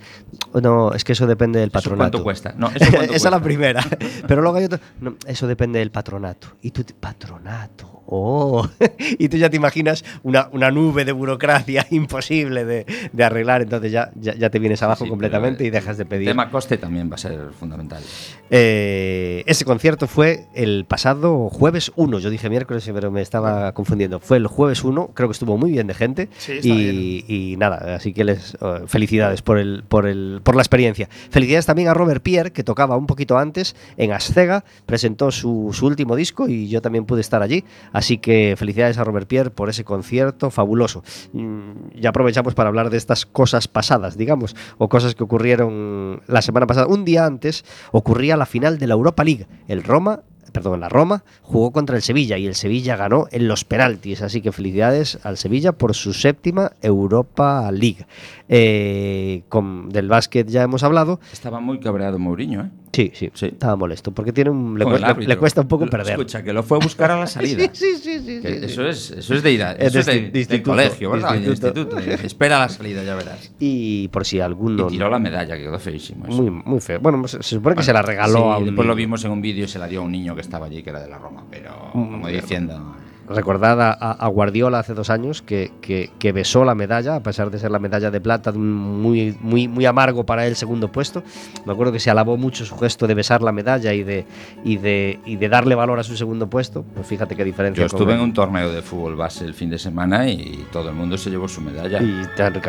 no, 0.63 0.93
es 0.93 1.05
que 1.05 1.13
eso 1.13 1.27
depende 1.27 1.59
del 1.61 1.69
¿Eso 1.69 1.73
patronato. 1.73 2.11
cuánto 2.11 2.23
cuesta? 2.25 2.55
No, 2.57 2.69
¿eso 2.75 2.91
cuánto 2.91 3.13
Esa 3.15 3.29
es 3.29 3.33
la 3.33 3.43
primera. 3.43 3.85
Pero 4.27 4.43
luego 4.43 4.57
hay 4.59 4.65
otro, 4.65 4.79
no, 5.01 5.17
eso 5.27 5.47
depende 5.47 5.79
del 5.79 5.91
patronato. 5.91 6.49
Y 6.63 6.71
tú, 6.71 6.85
patronato, 6.99 8.03
oh. 8.07 8.69
y 9.19 9.29
tú 9.29 9.37
ya 9.37 9.51
te 9.51 9.57
imaginas 9.57 10.05
una, 10.23 10.49
una 10.53 10.71
nube 10.71 11.05
de 11.05 11.13
burocracia 11.13 11.87
imposible 11.91 12.65
de, 12.65 12.87
de 13.13 13.25
arreglar, 13.25 13.63
entonces 13.63 13.93
ya, 13.93 14.11
ya, 14.17 14.35
ya 14.35 14.51
te 14.51 14.59
vienes 14.59 14.83
abajo 14.83 15.05
Sí, 15.05 15.11
completamente 15.11 15.65
y 15.65 15.71
dejas 15.71 15.97
de 15.97 16.03
El 16.05 16.09
pedir. 16.09 16.29
tema 16.29 16.51
coste 16.51 16.79
también 16.79 17.11
va 17.11 17.15
a 17.15 17.19
ser 17.19 17.51
fundamental. 17.59 18.03
Eh, 18.51 19.45
ese 19.47 19.65
concierto 19.65 20.07
fue 20.07 20.47
el 20.55 20.85
pasado 20.87 21.49
jueves 21.51 21.93
1. 21.97 22.19
Yo 22.19 22.31
dije 22.31 22.49
miércoles, 22.51 22.89
pero 22.93 23.11
me 23.11 23.23
estaba 23.23 23.50
confundiendo. 23.75 24.21
Fue 24.21 24.37
el 24.37 24.47
jueves 24.47 24.85
1. 24.85 25.11
Creo 25.15 25.29
que 25.29 25.33
estuvo 25.33 25.57
muy 25.57 25.71
bien 25.71 25.87
de 25.87 25.95
gente. 25.95 26.29
Sí, 26.39 26.53
estaba 26.53 26.81
y, 26.81 27.25
y 27.29 27.57
nada, 27.57 27.97
así 27.97 28.13
que 28.13 28.25
les 28.25 28.55
eh, 28.61 28.83
felicidades 28.87 29.43
por, 29.43 29.59
el, 29.59 29.85
por, 29.89 30.07
el, 30.07 30.41
por 30.43 30.57
la 30.57 30.63
experiencia. 30.63 31.09
Felicidades 31.31 31.67
también 31.67 31.89
a 31.89 31.95
Robert 31.95 32.23
Pierre, 32.23 32.53
que 32.53 32.65
tocaba 32.65 32.97
un 32.97 33.07
poquito 33.07 33.39
antes 33.39 33.77
en 33.97 34.13
Ascega. 34.13 34.65
Presentó 34.87 35.31
su, 35.31 35.71
su 35.73 35.87
último 35.87 36.17
disco 36.17 36.49
y 36.49 36.69
yo 36.69 36.81
también 36.83 37.05
pude 37.07 37.21
estar 37.21 37.43
allí. 37.43 37.65
Así 37.93 38.19
que 38.19 38.55
felicidades 38.57 38.99
a 38.99 39.05
Robert 39.05 39.27
Pierre 39.27 39.51
por 39.51 39.69
ese 39.69 39.85
concierto 39.85 40.51
fabuloso. 40.51 41.03
Mm, 41.33 42.01
Ya 42.01 42.11
aprovechamos 42.11 42.55
para 42.55 42.69
hablar 42.69 42.91
de 42.91 42.97
estas 42.97 43.27
cosas 43.27 43.69
pasadas, 43.69 44.17
digamos, 44.17 44.57
o 44.79 44.89
cosas 44.89 45.15
que 45.15 45.25
ocurrieron 45.25 46.23
la 46.27 46.43
semana 46.43 46.67
pasada. 46.67 46.87
Un 46.87 47.05
día 47.05 47.25
antes 47.25 47.65
ocurría 47.93 48.37
la 48.37 48.47
final 48.47 48.79
de 48.79 48.87
la 48.87 48.95
Europa 48.95 49.25
League. 49.25 49.47
El 49.69 49.83
Roma 49.83 50.21
perdón, 50.51 50.81
la 50.81 50.89
Roma 50.89 51.25
jugó 51.43 51.73
contra 51.73 51.97
el 51.97 52.03
Sevilla 52.03 52.39
y 52.39 52.47
el 52.47 52.55
Sevilla 52.55 52.97
ganó 52.97 53.27
en 53.31 53.49
los 53.49 53.65
penaltis. 53.65 54.23
Así 54.23 54.41
que 54.41 54.53
felicidades 54.53 55.19
al 55.23 55.37
Sevilla 55.37 55.73
por 55.73 55.95
su 55.95 56.13
séptima 56.13 56.73
Europa 56.83 57.71
League. 57.73 58.07
Eh, 58.49 59.43
con, 59.49 59.89
del 59.91 60.09
básquet 60.09 60.49
ya 60.49 60.63
hemos 60.63 60.83
hablado. 60.83 61.21
Estaba 61.33 61.61
muy 61.61 61.81
cabreado 61.81 62.19
Mourinho, 62.19 62.63
¿eh? 62.63 62.71
Sí, 62.93 63.13
sí, 63.15 63.31
Sí. 63.35 63.47
estaba 63.47 63.77
molesto 63.77 64.11
porque 64.13 64.33
tiene 64.33 64.51
un, 64.51 64.77
le, 64.79 64.85
cuesta, 64.85 65.15
le 65.15 65.37
cuesta 65.37 65.61
un 65.61 65.69
poco 65.69 65.87
perder. 65.87 66.13
Escucha, 66.15 66.43
que 66.43 66.53
lo 66.53 66.63
fue 66.65 66.79
a 66.79 66.81
buscar 66.81 67.11
a 67.13 67.21
la 67.21 67.27
salida. 67.29 67.71
Sí, 67.73 67.95
sí, 68.03 68.19
sí, 68.21 68.41
sí, 68.41 68.41
Eso, 68.45 68.87
es, 68.87 69.13
eso 69.13 69.35
es 69.35 69.43
de 69.45 69.53
ir 69.53 69.63
a, 69.63 69.73
Es 69.73 69.89
eso 69.95 70.01
es 70.01 70.07
de 70.07 70.13
de, 70.13 70.21
de 70.23 70.31
de 70.31 70.39
instituto, 70.41 70.71
colegio, 70.71 71.09
de 71.11 71.15
¿verdad? 71.17 71.35
De 71.41 71.47
instituto. 71.49 71.99
Espera 72.25 72.59
la 72.59 72.69
salida, 72.69 73.05
ya 73.05 73.15
verás. 73.15 73.53
Y 73.61 74.09
por 74.09 74.25
si 74.27 74.41
alguno. 74.41 74.87
Y 74.89 74.91
tiró 74.93 75.09
la 75.09 75.19
medalla, 75.21 75.57
que 75.57 75.63
quedó 75.63 75.79
feísimo. 75.79 76.27
eso. 76.27 76.43
Muy, 76.43 76.51
muy 76.51 76.81
feo. 76.81 76.99
Bueno, 77.01 77.27
se, 77.29 77.43
se 77.43 77.51
supone 77.57 77.77
que 77.77 77.83
se 77.85 77.93
la 77.93 78.03
regaló 78.03 78.53
a 78.53 78.59
un. 78.59 78.65
Después 78.67 78.87
lo 78.89 78.95
vimos 78.97 79.25
en 79.25 79.31
un 79.31 79.41
vídeo 79.41 79.65
y 79.67 79.69
se 79.69 79.79
la 79.79 79.87
dio 79.87 80.01
a 80.01 80.05
un 80.05 80.11
niño 80.13 80.35
que 80.35 80.41
estaba 80.41 80.67
allí, 80.67 80.83
que 80.83 80.91
era 80.91 81.01
de 81.01 81.09
la 81.09 81.19
Roma. 81.19 81.45
Pero, 81.51 81.71
Mm, 81.95 82.11
como 82.13 82.29
diciendo. 82.29 82.97
Recordad 83.35 83.81
a, 83.81 83.93
a 83.93 84.27
Guardiola 84.29 84.81
hace 84.81 84.93
dos 84.95 85.09
años 85.11 85.41
que, 85.43 85.71
que- 85.81 86.11
que 86.19 86.33
besó 86.33 86.65
la 86.65 86.75
medalla, 86.75 87.15
a 87.17 87.21
pesar 87.23 87.51
de 87.51 87.59
ser 87.59 87.71
la 87.71 87.79
medalla 87.79 88.11
de 88.11 88.21
plata, 88.21 88.53
muy, 88.53 89.37
muy, 89.41 89.69
muy 89.69 89.87
amargo 89.87 90.25
para 90.27 90.47
él 90.47 90.57
segundo 90.57 90.91
puesto. 90.91 91.23
Me 91.65 91.73
acuerdo 91.73 91.93
que 91.93 92.01
se 92.01 92.11
alabó 92.11 92.37
mucho 92.37 92.65
su 92.65 92.77
gesto 92.77 93.07
de 93.07 93.15
besar 93.15 93.43
la 93.43 93.53
medalla 93.53 93.93
y 93.95 94.03
de, 94.03 94.27
y 94.65 94.77
de, 94.79 95.21
y 95.25 95.37
de 95.37 95.49
darle 95.49 95.75
valor 95.75 95.99
a 96.01 96.03
su 96.03 96.17
segundo 96.17 96.49
puesto. 96.51 96.83
Pues 96.95 97.07
fíjate 97.07 97.37
qué 97.37 97.45
diferencia. 97.45 97.85
Yo 97.85 97.89
con 97.89 97.97
estuve 97.99 98.13
él. 98.15 98.19
en 98.19 98.25
un 98.25 98.33
torneo 98.35 98.73
de 98.73 98.83
fútbol 98.83 99.17
base 99.17 99.45
el 99.45 99.55
fin 99.55 99.71
de 99.71 99.79
semana 99.79 100.29
y 100.29 100.67
todo 100.73 100.89
el 100.89 100.95
mundo 100.95 101.17
se 101.17 101.31
llevó 101.31 101.47
su 101.49 101.61
medalla. 101.61 102.03
Y 102.03 102.23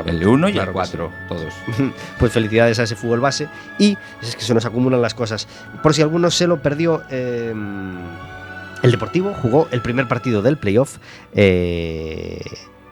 el 0.06 0.19
de 0.19 0.28
uno 0.28 0.47
y 0.50 0.54
claro 0.54 0.67
el 0.69 0.74
que 0.74 0.74
cuatro, 0.74 1.10
todos. 1.28 1.54
Pues 2.19 2.32
felicidades 2.32 2.78
a 2.80 2.84
ese 2.84 2.95
fútbol 2.95 3.19
base. 3.19 3.47
Y 3.80 3.97
es 4.21 4.36
que 4.36 4.43
se 4.43 4.54
nos 4.54 4.65
acumulan 4.65 5.02
las 5.02 5.13
cosas. 5.15 5.47
Por 5.82 5.93
si 5.93 6.02
alguno 6.02 6.30
se 6.30 6.45
lo 6.47 6.62
perdió, 6.62 7.02
eh, 7.10 7.54
el 8.84 8.91
Deportivo 8.91 9.34
jugó 9.41 9.67
el 9.72 9.82
primer 9.82 10.08
partido 10.08 10.41
del 10.41 10.58
playoff 10.58 10.98
eh, 11.34 12.41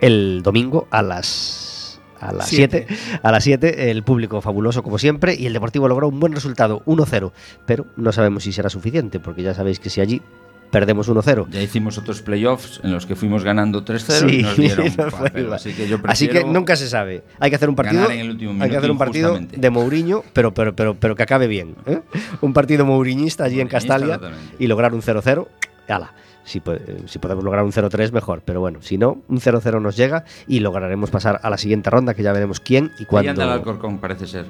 el 0.02 0.42
domingo 0.44 0.88
a 0.92 1.02
las. 1.02 2.00
A 2.22 2.34
las 2.34 2.50
Siete. 2.50 2.86
7, 2.90 3.20
a 3.24 3.32
las 3.32 3.44
7, 3.46 3.92
el 3.92 4.04
público 4.04 4.42
fabuloso 4.42 4.84
como 4.84 4.98
siempre, 5.00 5.36
y 5.36 5.46
el 5.46 5.54
Deportivo 5.54 5.88
logró 5.88 6.10
un 6.10 6.20
buen 6.20 6.34
resultado, 6.34 6.84
1-0, 6.86 7.32
pero 7.66 7.86
no 7.96 8.12
sabemos 8.12 8.44
si 8.44 8.52
será 8.52 8.70
suficiente, 8.70 9.22
porque 9.22 9.42
ya 9.42 9.54
sabéis 9.54 9.80
que 9.80 9.90
si 9.90 10.02
allí 10.02 10.22
perdemos 10.70 11.10
1-0, 11.10 11.48
Ya 11.50 11.62
hicimos 11.62 11.98
otros 11.98 12.22
playoffs 12.22 12.82
en 12.84 12.92
los 12.92 13.06
que 13.06 13.16
fuimos 13.16 13.46
ganando 13.46 13.86
3-0 13.86 14.34
y 14.34 14.44
nos 14.44 14.58
dieron 14.58 14.86
nos 14.86 14.96
fue 14.96 15.12
papel. 15.30 15.44
igual. 15.44 15.56
Así 15.56 15.74
que 15.74 15.88
yo 15.88 15.98
Así 16.04 16.28
que 16.28 16.44
nunca 16.44 16.76
se 16.76 16.90
sabe. 16.90 17.24
Hay 17.40 17.50
que 17.52 17.56
hacer 17.56 17.70
un 17.70 17.76
partido. 17.78 18.02
ganar 18.02 18.16
en 18.18 18.20
el 18.26 18.30
último 18.32 18.62
hay 18.64 18.70
que 18.70 18.76
hacer 18.78 18.92
un 18.92 18.98
partido 18.98 19.40
de 19.40 19.70
Mourinho, 19.70 20.24
pero, 20.34 20.54
pero, 20.54 20.76
pero, 20.76 20.96
pero 20.96 21.16
que 21.16 21.24
acabe 21.24 21.48
bien. 21.48 21.76
¿eh? 21.86 22.02
Un 22.42 22.52
partido 22.52 22.86
mouriñista 22.86 23.46
allí 23.46 23.62
en 23.62 23.70
Castalia 23.70 24.16
totalmente. 24.16 24.56
y 24.60 24.68
lograr 24.68 24.94
un 24.94 25.02
0-0. 25.02 25.48
¡Hala! 25.90 26.14
Si, 26.46 26.62
si 27.06 27.20
podemos 27.20 27.44
lograr 27.44 27.64
un 27.64 27.72
0-3, 27.72 28.12
mejor. 28.12 28.42
Pero 28.44 28.60
bueno, 28.60 28.82
si 28.82 28.98
no, 28.98 29.22
un 29.28 29.40
0-0 29.40 29.82
nos 29.82 29.96
llega 29.98 30.24
y 30.48 30.62
lograremos 30.62 31.10
pasar 31.12 31.40
a 31.44 31.50
la 31.50 31.58
siguiente 31.58 31.90
ronda, 31.90 32.14
que 32.14 32.24
ya 32.24 32.32
veremos 32.32 32.60
quién 32.60 32.92
y 32.98 33.06
cuándo. 33.06 33.32
anda 33.32 33.44
el 33.44 33.50
Alcorcón, 33.52 34.00
parece 34.00 34.26
ser. 34.26 34.46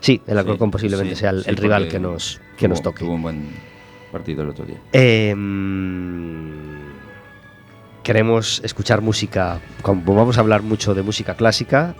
Sí, 0.00 0.20
el 0.26 0.38
Alcorcón 0.38 0.68
Sí, 0.68 0.72
posiblemente 0.72 1.14
sí, 1.14 1.20
sea 1.20 1.30
el, 1.30 1.44
sí, 1.44 1.50
el 1.50 1.56
rival 1.56 1.88
que 1.88 1.98
nos, 2.00 2.40
que 2.56 2.66
nos 2.66 2.80
tuvo- 2.80 2.84
toque. 2.84 2.98
Tuvo 3.04 3.14
un 3.14 3.22
buen 3.22 3.50
partido 4.10 4.42
el 4.42 4.48
otro 4.48 4.64
día. 4.64 4.78
Eh, 4.92 5.34
queremos 8.02 8.60
escuchar 8.64 9.00
música. 9.00 9.60
Como 9.82 10.14
vamos 10.14 10.38
a 10.38 10.40
hablar 10.40 10.62
mucho 10.62 10.94
de 10.94 11.02
música 11.02 11.34
clásica, 11.34 11.94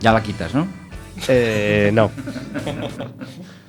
Ya 0.00 0.12
la 0.12 0.22
quitas, 0.22 0.54
¿no? 0.54 0.66
Eh, 1.28 1.90
no. 1.92 2.10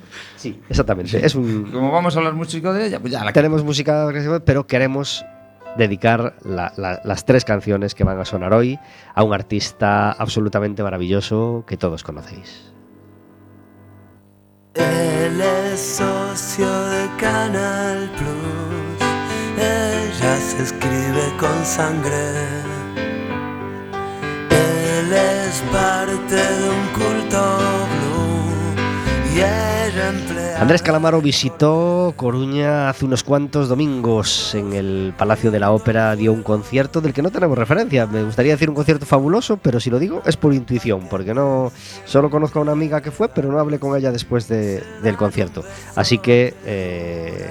Sí, 0.41 0.60
exactamente. 0.69 1.23
Es 1.23 1.36
un, 1.36 1.69
Como 1.71 1.91
vamos 1.91 2.15
a 2.15 2.17
hablar 2.17 2.34
mucho 2.34 2.60
de 2.73 2.88
ella, 2.88 2.99
pues 2.99 3.13
ya 3.13 3.23
la 3.23 3.32
tenemos 3.32 3.63
música, 3.63 4.08
pero 4.43 4.65
queremos 4.65 5.23
dedicar 5.77 6.34
la- 6.43 6.73
la- 6.77 6.99
las 7.04 7.25
tres 7.25 7.45
canciones 7.45 7.93
que 7.93 8.04
van 8.04 8.19
a 8.19 8.25
sonar 8.25 8.51
hoy 8.54 8.80
a 9.13 9.23
un 9.23 9.34
artista 9.36 10.12
absolutamente 10.12 10.82
maravilloso 10.82 11.63
que 11.67 11.77
todos 11.77 12.04
conocéis. 12.04 12.71
Él 14.73 15.39
es 15.39 15.80
socio 15.80 16.65
de 16.89 17.08
Canal 17.19 18.10
Plus. 18.17 19.08
Ella 19.60 20.38
se 20.38 20.63
escribe 20.63 21.38
con 21.39 21.63
sangre. 21.65 22.32
Él 24.49 25.13
es 25.13 25.62
parte 25.71 26.36
de 26.36 26.69
un 26.69 26.88
culto 26.93 27.58
blue. 27.91 29.36
Y 29.36 29.38
ella 29.38 29.45
emplea. 29.47 29.70
Andrés 30.62 30.84
Calamaro 30.84 31.24
visitó 31.24 32.13
Coruña 32.15 32.88
hace 32.88 33.06
unos 33.06 33.24
cuantos 33.24 33.67
domingos 33.67 34.54
en 34.54 34.74
el 34.74 35.12
Palacio 35.17 35.50
de 35.50 35.60
la 35.60 35.71
Ópera, 35.71 36.15
dio 36.15 36.32
un 36.32 36.43
concierto 36.43 37.02
del 37.02 37.13
que 37.13 37.24
no 37.24 37.32
tenemos 37.32 37.58
referencia. 37.58 38.06
Me 38.06 38.21
gustaría 38.24 38.52
decir 38.52 38.69
un 38.69 38.76
concierto 38.76 39.08
fabuloso, 39.08 39.58
pero 39.58 39.80
si 39.80 39.89
lo 39.89 39.97
digo 39.97 40.21
es 40.24 40.38
por 40.38 40.54
intuición, 40.54 41.08
porque 41.10 41.34
no 41.34 41.71
solo 42.06 42.30
conozco 42.30 42.60
a 42.60 42.62
una 42.62 42.74
amiga 42.74 43.02
que 43.02 43.10
fue, 43.10 43.28
pero 43.30 43.52
no 43.52 43.58
hablé 43.60 43.80
con 43.80 43.97
ella 43.97 44.12
después 44.12 44.47
de- 44.47 44.84
del 45.02 45.17
concierto. 45.17 45.63
Así 45.95 46.19
que 46.19 46.54
eh, 46.63 47.50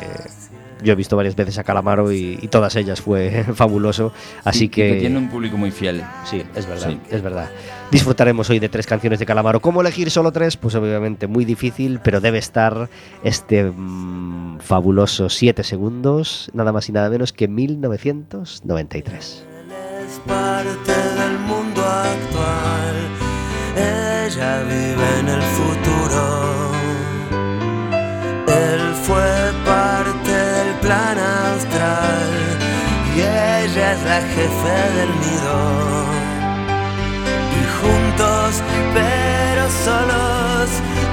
yo 0.83 0.93
he 0.93 0.97
visto 0.97 1.17
varias 1.17 1.37
veces 1.37 1.59
a 1.59 1.65
Calamaro 1.65 2.13
y, 2.13 2.39
y 2.41 2.49
todas 2.49 2.77
ellas 2.77 3.01
fue 3.01 3.45
fabuloso. 3.55 4.13
Así 4.45 4.65
Y- 4.65 4.67
y 4.67 4.69
que, 4.69 4.95
tiene 5.01 5.19
un 5.19 5.29
público 5.29 5.57
muy 5.57 5.71
fiel. 5.71 6.03
Sí, 6.25 6.43
es 6.55 6.67
verdad, 6.67 6.89
Sí. 6.89 7.01
es 7.11 7.23
verdad. 7.23 7.49
Disfrutaremos 7.91 8.49
hoy 8.51 8.61
de 8.61 8.69
tres 8.69 8.87
canciones 8.87 9.19
de 9.19 9.27
Calamaro. 9.27 9.61
¿Cómo 9.61 9.81
elegir 9.81 10.11
solo 10.13 10.31
tres? 10.31 10.57
Pues 10.57 10.75
obviamente 10.77 11.27
muy 11.27 11.45
difícil, 11.45 11.99
pero 12.05 12.21
debe 12.21 12.39
estar 12.39 12.89
este 13.25 13.65
mm, 13.65 14.61
fabuloso 14.61 15.29
7 15.29 15.65
segundos, 15.65 16.51
nada 16.55 16.73
más 16.73 16.89
y 16.89 16.93
nada 16.93 17.11
menos 17.11 17.33
que 17.33 17.49
1993. 17.49 19.45
Él 19.71 19.73
es 20.07 20.19
parte 20.27 20.93
del 20.93 21.39
mundo 21.41 21.83
actual. 21.83 22.95
Ella 23.77 24.63
vive 24.63 25.19
en 25.21 25.29
el 25.29 25.43
futuro. 25.43 26.71
Él 28.47 28.81
fue 29.03 29.53
parte 29.65 30.00
del 30.00 30.00
plan 30.91 31.19
austral. 31.19 32.31
Y 33.15 33.19
ella 33.21 33.87
es 33.95 34.03
la 34.13 34.21
jefe 34.35 34.77
del 34.97 35.11
nido. 35.25 35.59
Y 37.59 37.61
juntos, 37.79 38.51
pero 38.97 39.63
solos, 39.87 40.69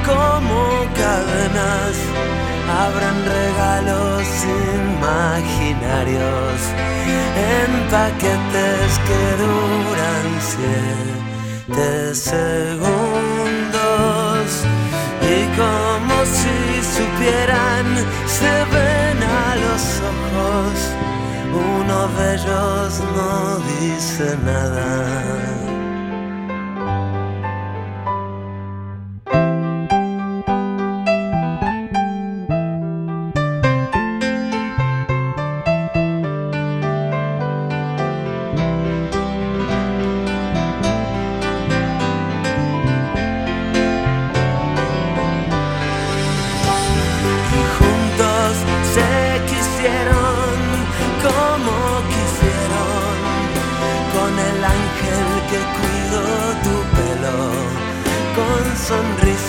como 0.09 0.59
cadenas, 1.01 1.95
abran 2.85 3.17
regalos 3.37 4.25
imaginarios 4.89 6.57
en 7.53 7.69
paquetes 7.95 8.89
que 9.07 9.23
duran 9.43 10.25
siete 10.53 11.89
segundos. 12.31 12.87
Y 15.33 15.37
como 15.61 16.15
si 16.37 16.57
supieran, 16.95 17.85
se 18.37 18.51
ven 18.71 18.86
los 19.77 20.01
ojos. 20.01 20.79
Uno 21.53 22.07
de 22.17 22.33
ellos 22.35 23.01
no 23.15 23.59
dice 23.79 24.37
nada. 24.43 25.66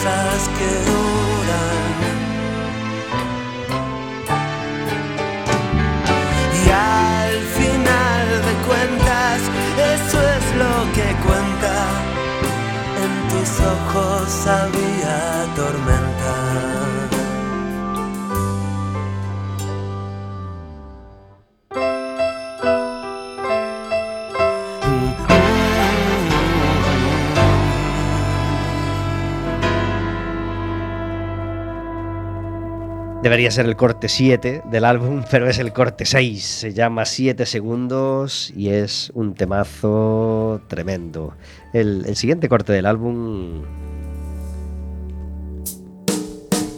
Cosas 0.03 0.49
que 0.49 0.88
Debería 33.29 33.51
ser 33.51 33.67
el 33.67 33.77
corte 33.77 34.09
7 34.09 34.63
del 34.71 34.87
álbum, 34.87 35.23
pero 35.31 35.51
es 35.51 35.59
el 35.59 35.75
corte 35.75 36.07
6. 36.07 36.43
Se 36.43 36.73
llama 36.73 37.05
7 37.05 37.45
segundos 37.45 38.51
y 38.57 38.71
es 38.71 39.13
un 39.15 39.35
temazo 39.35 40.63
tremendo. 40.67 41.35
El, 41.75 42.07
el 42.07 42.17
siguiente 42.17 42.49
corte 42.49 42.73
del 42.73 42.87
álbum 42.87 43.65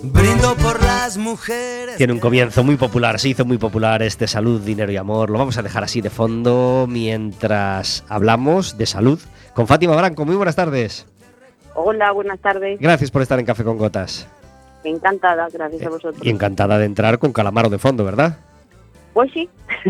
Brindo 0.02 0.56
por 0.56 0.82
las 0.82 1.18
mujeres. 1.18 1.96
tiene 1.98 2.14
un 2.14 2.18
comienzo 2.18 2.64
muy 2.64 2.74
popular, 2.74 3.20
se 3.20 3.28
hizo 3.28 3.44
muy 3.44 3.58
popular 3.58 4.02
este 4.02 4.26
Salud, 4.26 4.60
Dinero 4.60 4.90
y 4.90 4.96
Amor. 4.96 5.30
Lo 5.30 5.38
vamos 5.38 5.56
a 5.56 5.62
dejar 5.62 5.84
así 5.84 6.00
de 6.00 6.10
fondo 6.10 6.86
mientras 6.88 8.02
hablamos 8.08 8.76
de 8.76 8.86
salud 8.86 9.20
con 9.54 9.68
Fátima 9.68 9.94
Branco. 9.94 10.24
Muy 10.24 10.34
buenas 10.34 10.56
tardes. 10.56 11.06
Hola, 11.76 12.10
buenas 12.10 12.40
tardes. 12.40 12.80
Gracias 12.80 13.12
por 13.12 13.22
estar 13.22 13.38
en 13.38 13.46
Café 13.46 13.62
con 13.62 13.78
Gotas. 13.78 14.26
Encantada, 14.84 15.48
gracias 15.52 15.82
a 15.82 15.90
vosotros. 15.90 16.24
Y 16.24 16.30
encantada 16.30 16.78
de 16.78 16.86
entrar 16.86 17.18
con 17.18 17.32
Calamaro 17.32 17.68
de 17.68 17.78
fondo, 17.78 18.04
¿verdad? 18.04 18.38
Pues 19.12 19.32
sí. 19.32 19.48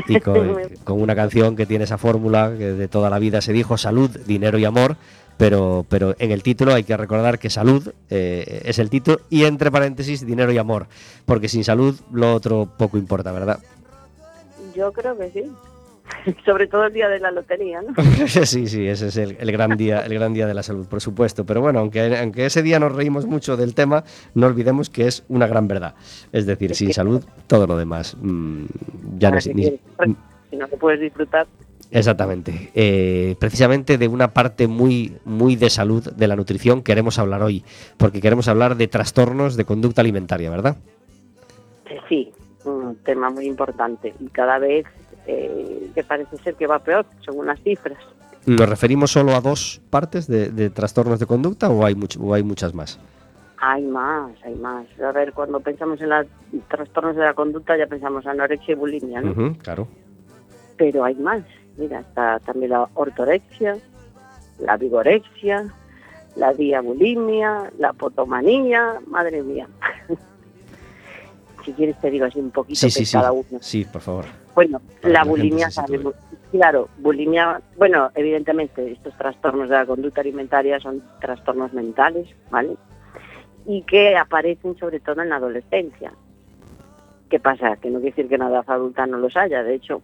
y 0.09 0.21
con, 0.21 0.57
con 0.85 1.01
una 1.01 1.15
canción 1.15 1.57
que 1.57 1.67
tiene 1.67 1.85
esa 1.85 1.99
fórmula 1.99 2.53
que 2.57 2.73
de 2.73 2.89
toda 2.89 3.11
la 3.11 3.19
vida 3.19 3.41
se 3.41 3.53
dijo 3.53 3.77
salud, 3.77 4.11
dinero 4.27 4.59
y 4.59 4.65
amor, 4.65 4.97
pero, 5.41 5.87
pero 5.89 6.15
en 6.19 6.33
el 6.33 6.43
título 6.43 6.75
hay 6.75 6.85
que 6.85 6.95
recordar 6.99 7.39
que 7.39 7.49
salud 7.49 7.95
eh, 8.11 8.61
es 8.67 8.79
el 8.79 8.91
título 8.91 9.21
y 9.31 9.45
entre 9.45 9.71
paréntesis 9.71 10.27
dinero 10.27 10.53
y 10.53 10.59
amor, 10.59 10.87
porque 11.25 11.49
sin 11.49 11.65
salud 11.65 11.99
lo 12.13 12.35
otro 12.35 12.69
poco 12.77 12.99
importa, 12.99 13.33
¿verdad? 13.33 13.59
Yo 14.75 14.93
creo 14.93 15.17
que 15.17 15.31
sí. 15.31 15.51
Sobre 16.45 16.67
todo 16.67 16.85
el 16.87 16.93
día 16.93 17.09
de 17.09 17.19
la 17.21 17.31
lotería, 17.31 17.81
¿no? 17.83 17.95
sí, 18.27 18.67
sí, 18.67 18.87
ese 18.87 19.09
es 19.09 19.17
el, 19.17 19.37
el 19.41 19.53
gran 19.53 19.77
día, 19.77 20.01
el 20.05 20.15
gran 20.15 20.33
día 20.35 20.47
de 20.47 20.55
la 20.55 20.63
salud, 20.63 20.87
por 20.87 21.01
supuesto. 21.01 21.45
Pero 21.47 21.61
bueno, 21.61 21.79
aunque, 21.81 22.17
aunque 22.19 22.47
ese 22.47 22.63
día 22.63 22.79
nos 22.79 22.93
reímos 22.95 23.27
mucho 23.27 23.57
del 23.57 23.75
tema, 23.75 24.05
no 24.35 24.47
olvidemos 24.47 24.91
que 24.91 25.07
es 25.07 25.25
una 25.29 25.47
gran 25.47 25.69
verdad. 25.69 25.95
Es 26.33 26.47
decir, 26.47 26.75
sin 26.75 26.93
salud, 26.93 27.25
todo 27.47 27.67
lo 27.67 27.77
demás 27.77 28.17
mm, 28.21 28.65
ya 29.19 29.31
no 29.31 29.39
es 29.39 29.47
ni- 29.55 29.71
pues, 29.97 30.11
si 30.51 30.57
no 30.57 30.67
te 30.69 30.77
puedes 30.77 31.01
disfrutar. 31.01 31.47
Exactamente. 31.93 32.71
Eh, 32.75 33.35
precisamente 33.41 33.99
de 33.99 34.07
una 34.07 34.29
parte 34.29 34.69
muy, 34.69 35.17
muy 35.25 35.57
de 35.57 35.71
salud 35.71 36.05
de 36.13 36.29
la 36.29 36.37
nutrición 36.37 36.83
queremos 36.83 37.19
hablar 37.19 37.43
hoy, 37.43 37.65
porque 37.97 38.21
queremos 38.21 38.47
hablar 38.47 38.77
de 38.77 38.87
trastornos 38.87 39.57
de 39.57 39.65
conducta 39.65 40.01
alimentaria, 40.01 40.51
¿verdad? 40.51 40.77
Sí, 42.09 42.31
un 42.91 42.97
tema 42.97 43.31
muy 43.31 43.47
importante. 43.47 44.15
Y 44.21 44.27
cada 44.29 44.59
vez 44.59 44.87
eh, 45.27 45.91
que 45.95 46.05
parece 46.05 46.37
ser 46.39 46.55
que 46.55 46.67
va 46.67 46.79
peor, 46.79 47.07
según 47.25 47.47
las 47.47 47.61
cifras. 47.63 47.99
¿Nos 48.47 48.69
referimos 48.69 49.11
solo 49.13 49.35
a 49.35 49.41
dos 49.41 49.81
partes 49.91 50.27
de, 50.27 50.51
de 50.51 50.71
trastornos 50.71 51.19
de 51.19 51.27
conducta 51.27 51.69
o 51.69 51.85
hay, 51.85 51.95
much- 51.95 52.19
o 52.21 52.33
hay 52.35 52.43
muchas 52.43 52.75
más? 52.75 52.99
Hay 53.59 53.83
más, 53.83 54.33
hay 54.43 54.55
más. 54.55 54.87
A 55.01 55.13
ver, 55.13 55.33
cuando 55.35 55.61
pensamos 55.61 56.01
en 56.01 56.09
los 56.09 56.27
trastornos 56.69 57.15
de 57.17 57.23
la 57.23 57.35
conducta 57.35 57.77
ya 57.77 57.87
pensamos 57.87 58.25
en 58.25 58.31
anorexia 58.31 58.73
y 58.73 58.77
bulimia, 58.77 59.21
¿no? 59.21 59.55
Claro. 59.59 59.87
Pero 60.79 61.05
hay 61.05 61.15
más. 61.17 61.43
Mira, 61.77 62.01
está 62.01 62.39
también 62.41 62.71
la 62.71 62.89
ortorexia, 62.95 63.77
la 64.59 64.79
vigorexia, 64.79 65.67
la 66.37 66.55
diabulimia, 66.55 67.71
la 67.79 67.93
potomanía, 67.93 68.95
madre 69.07 69.43
mía. 69.43 69.69
Si 71.65 71.73
quieres 71.73 71.99
te 72.01 72.11
digo 72.11 72.27
así 72.27 72.39
un 72.39 72.51
poquito 72.51 72.79
Sí, 72.79 72.91
sí, 72.91 73.05
sí. 73.05 73.13
cada 73.17 73.33
uno. 73.33 73.45
Sí, 73.61 73.85
por 73.85 74.01
favor. 74.01 74.25
Bueno, 74.55 74.81
Para 75.01 75.15
la 75.15 75.25
bulimia, 75.25 75.71
sabemos- 75.71 76.15
claro, 76.51 76.89
bulimia, 76.99 77.61
bueno, 77.77 78.11
evidentemente 78.15 78.91
estos 78.93 79.17
trastornos 79.17 79.69
de 79.69 79.77
la 79.77 79.87
conducta 79.87 80.21
alimentaria 80.21 80.81
son 80.81 81.03
trastornos 81.21 81.73
mentales, 81.73 82.29
¿vale? 82.51 82.77
Y 83.67 83.83
que 83.83 84.17
aparecen 84.17 84.77
sobre 84.79 85.01
todo 85.01 85.23
en 85.23 85.29
la 85.31 85.37
adolescencia. 85.37 86.13
¿Qué 87.29 87.39
pasa? 87.39 87.77
Que 87.77 87.91
no 87.91 88.01
quiere 88.01 88.11
decir 88.17 88.29
que 88.29 88.35
en 88.35 88.41
la 88.41 88.49
edad 88.49 88.65
adulta 88.67 89.07
no 89.07 89.19
los 89.19 89.37
haya, 89.37 89.63
de 89.63 89.75
hecho, 89.75 90.03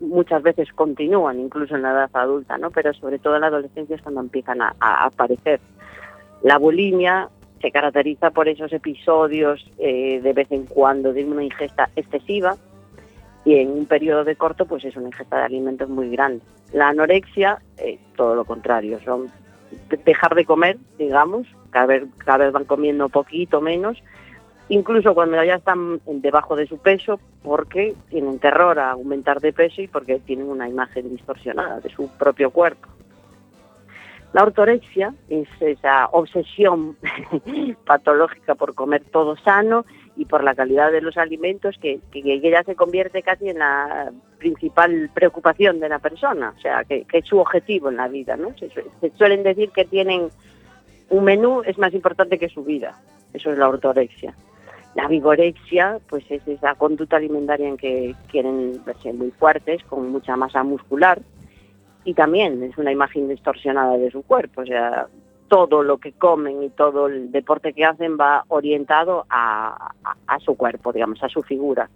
muchas 0.00 0.42
veces 0.44 0.72
continúan 0.72 1.40
incluso 1.40 1.74
en 1.74 1.82
la 1.82 1.90
edad 1.90 2.10
adulta, 2.12 2.56
¿no? 2.56 2.70
Pero 2.70 2.94
sobre 2.94 3.18
todo 3.18 3.34
en 3.34 3.40
la 3.40 3.46
adolescencia 3.48 3.96
es 3.96 4.02
cuando 4.02 4.20
empiezan 4.20 4.62
a, 4.62 4.74
a 4.78 5.06
aparecer. 5.06 5.60
La 6.42 6.56
bulimia 6.58 7.28
se 7.60 7.70
caracteriza 7.70 8.30
por 8.30 8.48
esos 8.48 8.72
episodios 8.72 9.70
eh, 9.78 10.20
de 10.22 10.32
vez 10.32 10.50
en 10.52 10.66
cuando 10.66 11.12
de 11.12 11.24
una 11.24 11.42
ingesta 11.42 11.90
excesiva, 11.96 12.56
y 13.44 13.54
en 13.56 13.70
un 13.70 13.86
periodo 13.86 14.24
de 14.24 14.36
corto 14.36 14.66
pues 14.66 14.84
es 14.84 14.96
una 14.96 15.06
ingesta 15.08 15.38
de 15.38 15.44
alimentos 15.44 15.88
muy 15.88 16.10
grande. 16.10 16.42
La 16.72 16.88
anorexia, 16.88 17.62
eh, 17.78 17.98
todo 18.16 18.34
lo 18.34 18.44
contrario, 18.44 19.00
son 19.04 19.28
de- 19.88 19.96
dejar 19.96 20.34
de 20.34 20.44
comer, 20.44 20.76
digamos, 20.98 21.46
cada 21.70 21.86
vez, 21.86 22.04
cada 22.18 22.44
vez 22.44 22.52
van 22.52 22.64
comiendo 22.64 23.08
poquito 23.08 23.60
menos, 23.60 24.02
incluso 24.68 25.14
cuando 25.14 25.42
ya 25.42 25.54
están 25.54 26.00
debajo 26.06 26.56
de 26.56 26.66
su 26.66 26.78
peso, 26.78 27.18
porque 27.42 27.94
tienen 28.10 28.38
terror 28.38 28.78
a 28.78 28.90
aumentar 28.90 29.40
de 29.40 29.52
peso 29.52 29.80
y 29.80 29.88
porque 29.88 30.18
tienen 30.18 30.48
una 30.48 30.68
imagen 30.68 31.08
distorsionada 31.08 31.80
de 31.80 31.88
su 31.88 32.08
propio 32.18 32.50
cuerpo. 32.50 32.88
La 34.32 34.42
ortorexia 34.42 35.14
es 35.30 35.48
esa 35.60 36.06
obsesión 36.12 36.96
patológica 37.86 38.54
por 38.54 38.74
comer 38.74 39.02
todo 39.10 39.36
sano 39.36 39.86
y 40.16 40.26
por 40.26 40.44
la 40.44 40.54
calidad 40.54 40.92
de 40.92 41.00
los 41.00 41.16
alimentos 41.16 41.76
que, 41.80 42.00
que, 42.10 42.40
ya 42.40 42.62
se 42.64 42.74
convierte 42.74 43.22
casi 43.22 43.48
en 43.48 43.60
la 43.60 44.12
principal 44.38 45.10
preocupación 45.14 45.80
de 45.80 45.88
la 45.88 45.98
persona, 45.98 46.52
o 46.56 46.60
sea, 46.60 46.84
que, 46.84 47.06
es 47.10 47.24
su 47.24 47.38
objetivo 47.38 47.88
en 47.88 47.96
la 47.96 48.08
vida, 48.08 48.36
¿no? 48.36 48.54
Se 48.58 49.10
suelen 49.16 49.42
decir 49.44 49.70
que 49.70 49.84
tienen 49.84 50.28
un 51.08 51.24
menú 51.24 51.62
es 51.64 51.78
más 51.78 51.94
importante 51.94 52.38
que 52.38 52.48
su 52.48 52.64
vida, 52.64 53.00
eso 53.32 53.50
es 53.50 53.58
la 53.58 53.68
ortorexia. 53.68 54.34
La 54.94 55.06
vigorexia, 55.06 56.00
pues 56.08 56.24
es 56.30 56.46
esa 56.48 56.74
conducta 56.74 57.16
alimentaria 57.16 57.68
en 57.68 57.76
que 57.76 58.14
quieren 58.30 58.82
verse 58.84 59.12
muy 59.12 59.30
fuertes, 59.30 59.82
con 59.84 60.10
mucha 60.10 60.36
masa 60.36 60.64
muscular, 60.64 61.20
y 62.04 62.14
también 62.14 62.62
es 62.62 62.76
una 62.78 62.92
imagen 62.92 63.28
distorsionada 63.28 63.96
de 63.98 64.10
su 64.10 64.22
cuerpo, 64.22 64.62
o 64.62 64.66
sea, 64.66 65.06
todo 65.48 65.82
lo 65.82 65.98
que 65.98 66.12
comen 66.12 66.62
y 66.62 66.68
todo 66.70 67.06
el 67.06 67.32
deporte 67.32 67.72
que 67.72 67.84
hacen 67.84 68.18
va 68.18 68.44
orientado 68.48 69.24
a, 69.30 69.92
a- 70.04 70.16
a 70.26 70.38
su 70.40 70.56
cuerpo, 70.56 70.92
digamos, 70.92 71.22
a 71.22 71.28
su 71.28 71.42
figura. 71.42 71.88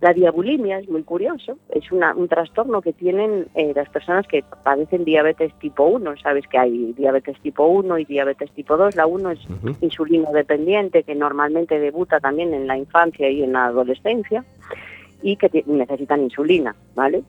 La 0.00 0.12
diabulimia 0.12 0.80
es 0.80 0.88
muy 0.88 1.02
curioso, 1.02 1.56
es 1.70 1.90
una- 1.92 2.14
un 2.14 2.28
trastorno 2.28 2.82
que 2.82 2.92
tienen 2.92 3.46
eh, 3.54 3.72
las 3.74 3.88
personas 3.88 4.26
que 4.26 4.44
padecen 4.62 5.04
diabetes 5.04 5.54
tipo 5.60 5.84
1, 5.84 6.16
sabes 6.18 6.46
que 6.48 6.58
hay 6.58 6.92
diabetes 6.94 7.38
tipo 7.40 7.64
1 7.66 7.98
y 7.98 8.04
diabetes 8.04 8.50
tipo 8.50 8.76
2, 8.76 8.96
la 8.96 9.06
1 9.06 9.30
es 9.30 9.40
Ujú. 9.48 9.76
insulino 9.80 10.30
dependiente 10.32 11.04
que 11.04 11.14
normalmente 11.14 11.78
debuta 11.78 12.18
también 12.20 12.52
en 12.52 12.66
la 12.66 12.76
infancia 12.76 13.30
y 13.30 13.42
en 13.44 13.52
la 13.52 13.66
adolescencia 13.66 14.44
y 15.22 15.36
que 15.36 15.62
necesitan 15.66 16.22
insulina, 16.22 16.74
¿vale? 16.94 17.22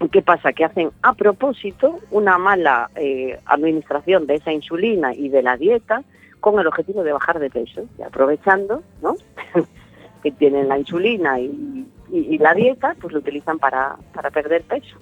¿Y 0.00 0.08
¿Qué 0.08 0.22
pasa? 0.22 0.52
Que 0.52 0.64
hacen 0.64 0.90
a 1.02 1.12
propósito 1.14 1.98
una 2.10 2.38
mala 2.38 2.90
eh, 2.94 3.38
administración 3.44 4.26
de 4.26 4.36
esa 4.36 4.52
insulina 4.52 5.12
y 5.14 5.28
de 5.28 5.42
la 5.42 5.56
dieta 5.56 6.02
con 6.40 6.58
el 6.58 6.66
objetivo 6.66 7.02
de 7.04 7.12
bajar 7.12 7.38
de 7.38 7.50
peso 7.50 7.82
y 7.98 8.02
aprovechando, 8.02 8.82
¿no? 9.02 9.16
que 10.22 10.32
tienen 10.32 10.68
la 10.68 10.78
insulina 10.78 11.38
y, 11.38 11.86
y- 12.10 12.34
y 12.34 12.38
la 12.38 12.54
dieta, 12.54 12.94
pues 13.00 13.12
lo 13.12 13.18
utilizan 13.20 13.58
para, 13.58 13.96
para 14.14 14.30
perder 14.30 14.62
peso. 14.62 14.96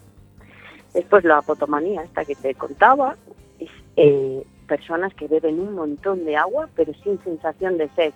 Después 0.95 1.23
la 1.25 1.39
apotomanía, 1.39 2.03
esta 2.03 2.25
que 2.25 2.35
te 2.35 2.55
contaba, 2.55 3.15
es 3.61 3.69
eh, 3.97 4.43
personas 4.67 5.15
que 5.15 5.29
beben 5.29 5.61
un 5.61 5.75
montón 5.75 6.25
de 6.25 6.37
agua 6.37 6.69
pero 6.75 6.93
sin 7.05 7.23
sensación 7.23 7.79
de 7.79 7.89
sed. 7.91 8.13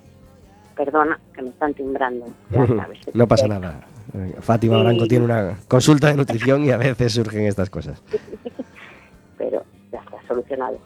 Perdona, 0.76 1.18
que 1.34 1.42
me 1.42 1.50
están 1.50 1.74
timbrando. 1.74 2.26
ya 2.50 2.66
sabes. 2.76 2.98
No 3.14 3.28
pasa 3.28 3.46
nada. 3.46 3.86
Eh, 4.14 4.34
Fátima 4.40 4.76
Sí. 4.76 4.82
Blanco 4.82 5.06
tiene 5.06 5.24
una 5.24 5.56
consulta 5.68 6.08
de 6.08 6.14
nutrición 6.16 6.64
y 6.64 6.70
a 6.70 6.76
veces 6.76 7.12
surgen 7.14 7.46
estas 7.46 7.70
cosas. 7.70 8.00
pero 9.38 9.64
ya 9.90 9.98
está 10.00 10.16
solucionado. 10.28 10.78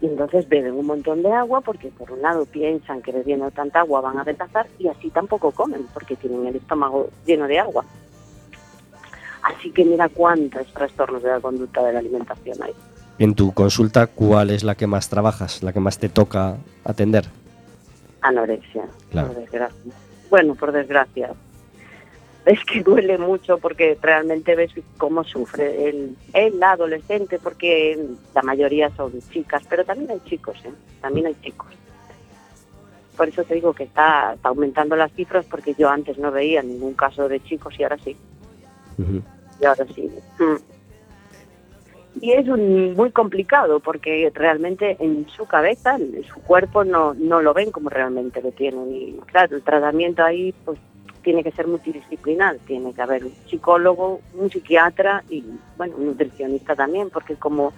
Y 0.00 0.06
entonces 0.06 0.46
beben 0.48 0.74
un 0.74 0.86
montón 0.86 1.22
de 1.22 1.32
agua 1.32 1.60
porque 1.60 1.88
por 1.88 2.10
un 2.12 2.20
lado 2.20 2.44
piensan 2.46 3.00
que 3.00 3.12
bebiendo 3.12 3.50
tanta 3.52 3.80
agua 3.80 4.00
van 4.00 4.18
a 4.18 4.22
adelgazar 4.22 4.66
y 4.78 4.88
así 4.88 5.08
tampoco 5.10 5.50
comen 5.52 5.86
porque 5.94 6.16
tienen 6.16 6.46
el 6.46 6.56
estómago 6.56 7.08
lleno 7.24 7.46
de 7.46 7.58
agua. 7.60 7.84
Así 9.42 9.70
que 9.70 9.84
mira 9.84 10.08
cuántos 10.08 10.66
trastornos 10.74 11.22
de 11.22 11.30
la 11.30 11.40
conducta 11.40 11.82
de 11.84 11.92
la 11.92 11.98
alimentación 12.00 12.62
hay. 12.62 12.72
En 13.18 13.34
tu 13.34 13.52
consulta, 13.52 14.06
¿cuál 14.08 14.50
es 14.50 14.64
la 14.64 14.74
que 14.74 14.86
más 14.86 15.08
trabajas, 15.08 15.62
la 15.62 15.72
que 15.72 15.80
más 15.80 15.98
te 15.98 16.08
toca 16.08 16.56
atender? 16.84 17.26
Anorexia, 18.22 18.84
Claro. 19.10 19.28
por 19.28 19.36
desgracia. 19.40 19.92
Bueno, 20.30 20.54
por 20.54 20.72
desgracia. 20.72 21.30
Es 22.46 22.62
que 22.64 22.82
duele 22.82 23.16
mucho 23.16 23.56
porque 23.58 23.96
realmente 24.02 24.54
ves 24.54 24.70
cómo 24.98 25.24
sufre 25.24 25.88
el, 25.88 26.16
el 26.34 26.62
adolescente, 26.62 27.38
porque 27.38 27.98
la 28.34 28.42
mayoría 28.42 28.90
son 28.96 29.12
chicas, 29.32 29.62
pero 29.68 29.84
también 29.84 30.10
hay 30.10 30.20
chicos, 30.26 30.56
¿eh? 30.64 30.70
También 31.00 31.26
hay 31.28 31.36
chicos. 31.42 31.68
Por 33.16 33.28
eso 33.28 33.44
te 33.44 33.54
digo 33.54 33.72
que 33.72 33.84
está, 33.84 34.34
está 34.34 34.48
aumentando 34.50 34.94
las 34.96 35.12
cifras, 35.12 35.46
porque 35.46 35.74
yo 35.78 35.88
antes 35.88 36.18
no 36.18 36.30
veía 36.32 36.62
ningún 36.62 36.94
caso 36.94 37.28
de 37.28 37.40
chicos 37.40 37.74
y 37.78 37.82
ahora 37.84 37.96
sí. 38.04 38.16
Y 39.60 39.64
ahora 39.64 39.86
sí. 39.94 40.10
Mm. 40.38 40.56
Y 42.20 42.32
es 42.32 42.46
un- 42.46 42.94
muy 42.94 43.10
complicado 43.10 43.80
porque 43.80 44.30
realmente 44.34 44.96
en 45.00 45.26
su 45.28 45.46
cabeza, 45.46 45.96
en 45.96 46.22
su 46.24 46.40
cuerpo, 46.42 46.84
no, 46.84 47.14
no 47.14 47.40
lo 47.40 47.54
ven 47.54 47.70
como 47.70 47.88
realmente 47.88 48.40
lo 48.42 48.52
tienen. 48.52 48.92
Y 48.94 49.12
claro, 49.26 49.56
el 49.56 49.62
tratamiento 49.62 50.22
ahí 50.22 50.54
pues 50.64 50.78
tiene 51.24 51.42
que 51.42 51.50
ser 51.50 51.66
multidisciplinar. 51.66 52.58
Tiene 52.66 52.92
que 52.92 53.02
haber 53.02 53.24
un 53.24 53.32
psicólogo, 53.48 54.20
un 54.34 54.50
psiquiatra 54.50 55.24
y, 55.28 55.42
bueno, 55.76 55.96
un 55.96 56.06
nutricionista 56.06 56.76
también, 56.76 57.10
porque 57.10 57.34
como 57.34 57.72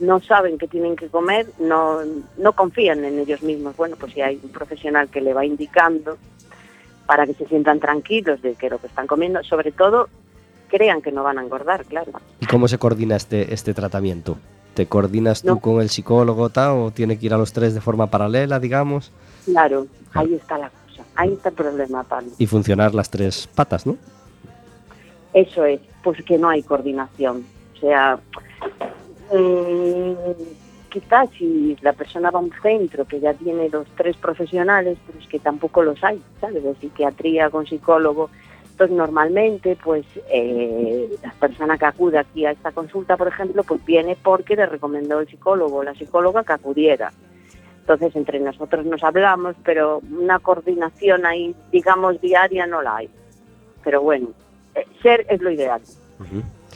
no 0.00 0.20
saben 0.20 0.56
qué 0.58 0.68
tienen 0.68 0.94
que 0.96 1.08
comer, 1.08 1.46
no, 1.58 1.98
no 2.38 2.52
confían 2.54 3.04
en 3.04 3.18
ellos 3.18 3.42
mismos. 3.42 3.76
Bueno, 3.76 3.96
pues 3.98 4.12
si 4.14 4.20
hay 4.22 4.38
un 4.42 4.50
profesional 4.50 5.08
que 5.08 5.20
le 5.20 5.34
va 5.34 5.44
indicando 5.44 6.16
para 7.06 7.26
que 7.26 7.34
se 7.34 7.46
sientan 7.46 7.80
tranquilos 7.80 8.40
de 8.42 8.54
que 8.54 8.70
lo 8.70 8.78
que 8.78 8.86
están 8.88 9.06
comiendo, 9.06 9.42
sobre 9.44 9.72
todo 9.72 10.08
crean 10.68 11.00
que 11.02 11.12
no 11.12 11.22
van 11.22 11.38
a 11.38 11.42
engordar, 11.42 11.84
claro. 11.84 12.12
¿Y 12.40 12.46
cómo 12.46 12.66
se 12.68 12.78
coordina 12.78 13.16
este, 13.16 13.54
este 13.54 13.72
tratamiento? 13.74 14.36
¿Te 14.74 14.86
coordinas 14.86 15.40
tú 15.42 15.48
No. 15.54 15.60
con 15.60 15.80
el 15.80 15.88
psicólogo 15.88 16.50
tal, 16.50 16.72
o 16.78 16.90
tiene 16.90 17.18
que 17.18 17.26
ir 17.26 17.34
a 17.34 17.38
los 17.38 17.52
tres 17.52 17.72
de 17.74 17.80
forma 17.80 18.08
paralela, 18.08 18.58
digamos? 18.58 19.12
Claro, 19.44 19.86
ahí 20.12 20.34
está 20.34 20.58
la 20.58 20.68
cosa, 20.68 20.82
ahí 21.16 21.32
está 21.32 21.48
el 21.48 21.54
problema, 21.54 22.04
Pablo. 22.04 22.30
Y 22.38 22.46
funcionar 22.46 22.94
las 22.94 23.10
tres 23.10 23.48
patas, 23.54 23.86
¿no? 23.86 23.96
Eso 25.32 25.64
es, 25.64 25.80
pues 26.02 26.22
que 26.24 26.38
no 26.38 26.48
hay 26.48 26.62
coordinación. 26.62 27.44
O 27.74 27.80
sea, 27.80 28.18
mm, 29.32 30.14
quizás 30.88 31.28
si 31.36 31.76
la 31.82 31.92
persona 31.92 32.30
va 32.30 32.38
a 32.38 32.42
un 32.42 32.52
centro 32.62 33.04
que 33.04 33.20
ya 33.20 33.34
tiene 33.34 33.68
los 33.68 33.86
tres 33.96 34.16
profesionales, 34.16 34.96
pero 35.06 35.18
es 35.18 35.26
que 35.26 35.38
tampoco 35.38 35.82
los 35.82 36.02
hay, 36.02 36.22
¿sabes? 36.40 36.62
De 36.62 36.74
psiquiatría 36.76 37.50
con 37.50 37.66
psicólogo. 37.66 38.30
Entonces, 38.70 38.96
normalmente, 38.96 39.76
pues, 39.82 40.04
eh, 40.30 41.08
la 41.22 41.32
persona 41.32 41.78
que 41.78 41.86
acude 41.86 42.18
aquí 42.18 42.44
a 42.44 42.50
esta 42.50 42.72
consulta, 42.72 43.16
por 43.16 43.28
ejemplo, 43.28 43.62
pues 43.64 43.84
viene 43.84 44.16
porque 44.22 44.56
le 44.56 44.66
recomendó 44.66 45.20
el 45.20 45.28
psicólogo 45.28 45.76
o 45.76 45.82
la 45.82 45.94
psicóloga 45.94 46.44
que 46.44 46.52
acudiera. 46.52 47.12
Entonces, 47.88 48.16
entre 48.16 48.40
nosotros 48.40 48.84
nos 48.84 49.04
hablamos, 49.04 49.54
pero 49.64 50.02
una 50.10 50.40
coordinación 50.40 51.24
ahí, 51.24 51.54
digamos, 51.70 52.20
diaria 52.20 52.66
no 52.66 52.82
la 52.82 52.96
hay. 52.96 53.08
Pero 53.84 54.02
bueno, 54.02 54.30
eh, 54.74 54.84
ser 55.00 55.24
es 55.30 55.40
lo 55.40 55.52
ideal. 55.52 55.80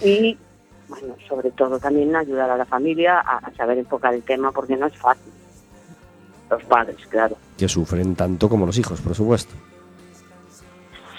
Y, 0.04 0.38
bueno, 0.86 1.16
sobre 1.28 1.50
todo 1.50 1.80
también 1.80 2.14
ayudar 2.14 2.48
a 2.48 2.56
la 2.56 2.64
familia 2.64 3.18
a, 3.18 3.38
a 3.38 3.52
saber 3.56 3.78
enfocar 3.78 4.14
el 4.14 4.22
tema 4.22 4.52
porque 4.52 4.76
no 4.76 4.86
es 4.86 4.96
fácil. 4.96 5.32
Los 6.48 6.62
padres, 6.62 7.04
claro. 7.08 7.36
Que 7.58 7.68
sufren 7.68 8.14
tanto 8.14 8.48
como 8.48 8.64
los 8.64 8.78
hijos, 8.78 9.00
por 9.00 9.16
supuesto. 9.16 9.52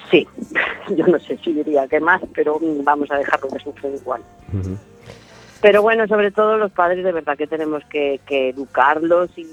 Sí, 0.09 0.25
yo 0.95 1.05
no 1.05 1.19
sé 1.19 1.37
si 1.43 1.51
diría 1.51 1.85
que 1.89 1.99
más, 1.99 2.21
pero 2.33 2.57
vamos 2.61 3.11
a 3.11 3.17
dejarlo 3.17 3.49
que 3.49 3.59
sufren 3.59 3.95
igual. 3.95 4.21
Ujú. 4.53 4.77
Pero 5.61 5.83
bueno, 5.83 6.07
sobre 6.07 6.31
todo 6.31 6.57
los 6.57 6.71
padres 6.71 7.03
de 7.03 7.11
verdad 7.11 7.37
que 7.37 7.45
tenemos 7.45 7.83
que, 7.85 8.19
educarlos 8.27 9.29
y 9.37 9.45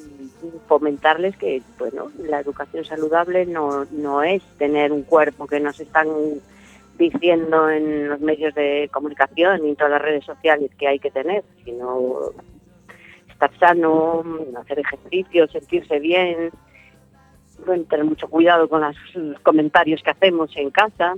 fomentarles 0.66 1.36
que, 1.36 1.62
bueno, 1.78 2.10
la 2.18 2.40
educación 2.40 2.84
saludable 2.84 3.44
no, 3.44 3.84
no 3.90 4.22
es 4.22 4.42
tener 4.56 4.92
un 4.92 5.02
cuerpo 5.02 5.46
que 5.46 5.60
nos 5.60 5.78
están 5.80 6.08
diciendo 6.98 7.70
en 7.70 8.08
los 8.08 8.20
medios 8.20 8.54
de 8.54 8.88
comunicación 8.92 9.64
y 9.64 9.70
en 9.70 9.76
todas 9.76 9.92
las 9.92 10.02
redes 10.02 10.24
sociales 10.24 10.70
que 10.78 10.88
hay 10.88 10.98
que 10.98 11.10
tener, 11.10 11.44
sino 11.64 12.32
estar 13.28 13.56
sano, 13.58 14.24
hacer 14.58 14.80
ejercicio, 14.80 15.46
sentirse 15.48 16.00
bien, 16.00 16.50
bueno, 17.66 17.84
tener 17.84 18.04
mucho 18.04 18.28
cuidado 18.28 18.68
con 18.68 18.80
los 18.80 18.96
comentarios 19.42 20.02
que 20.02 20.10
hacemos 20.10 20.56
en 20.56 20.70
casa. 20.70 21.14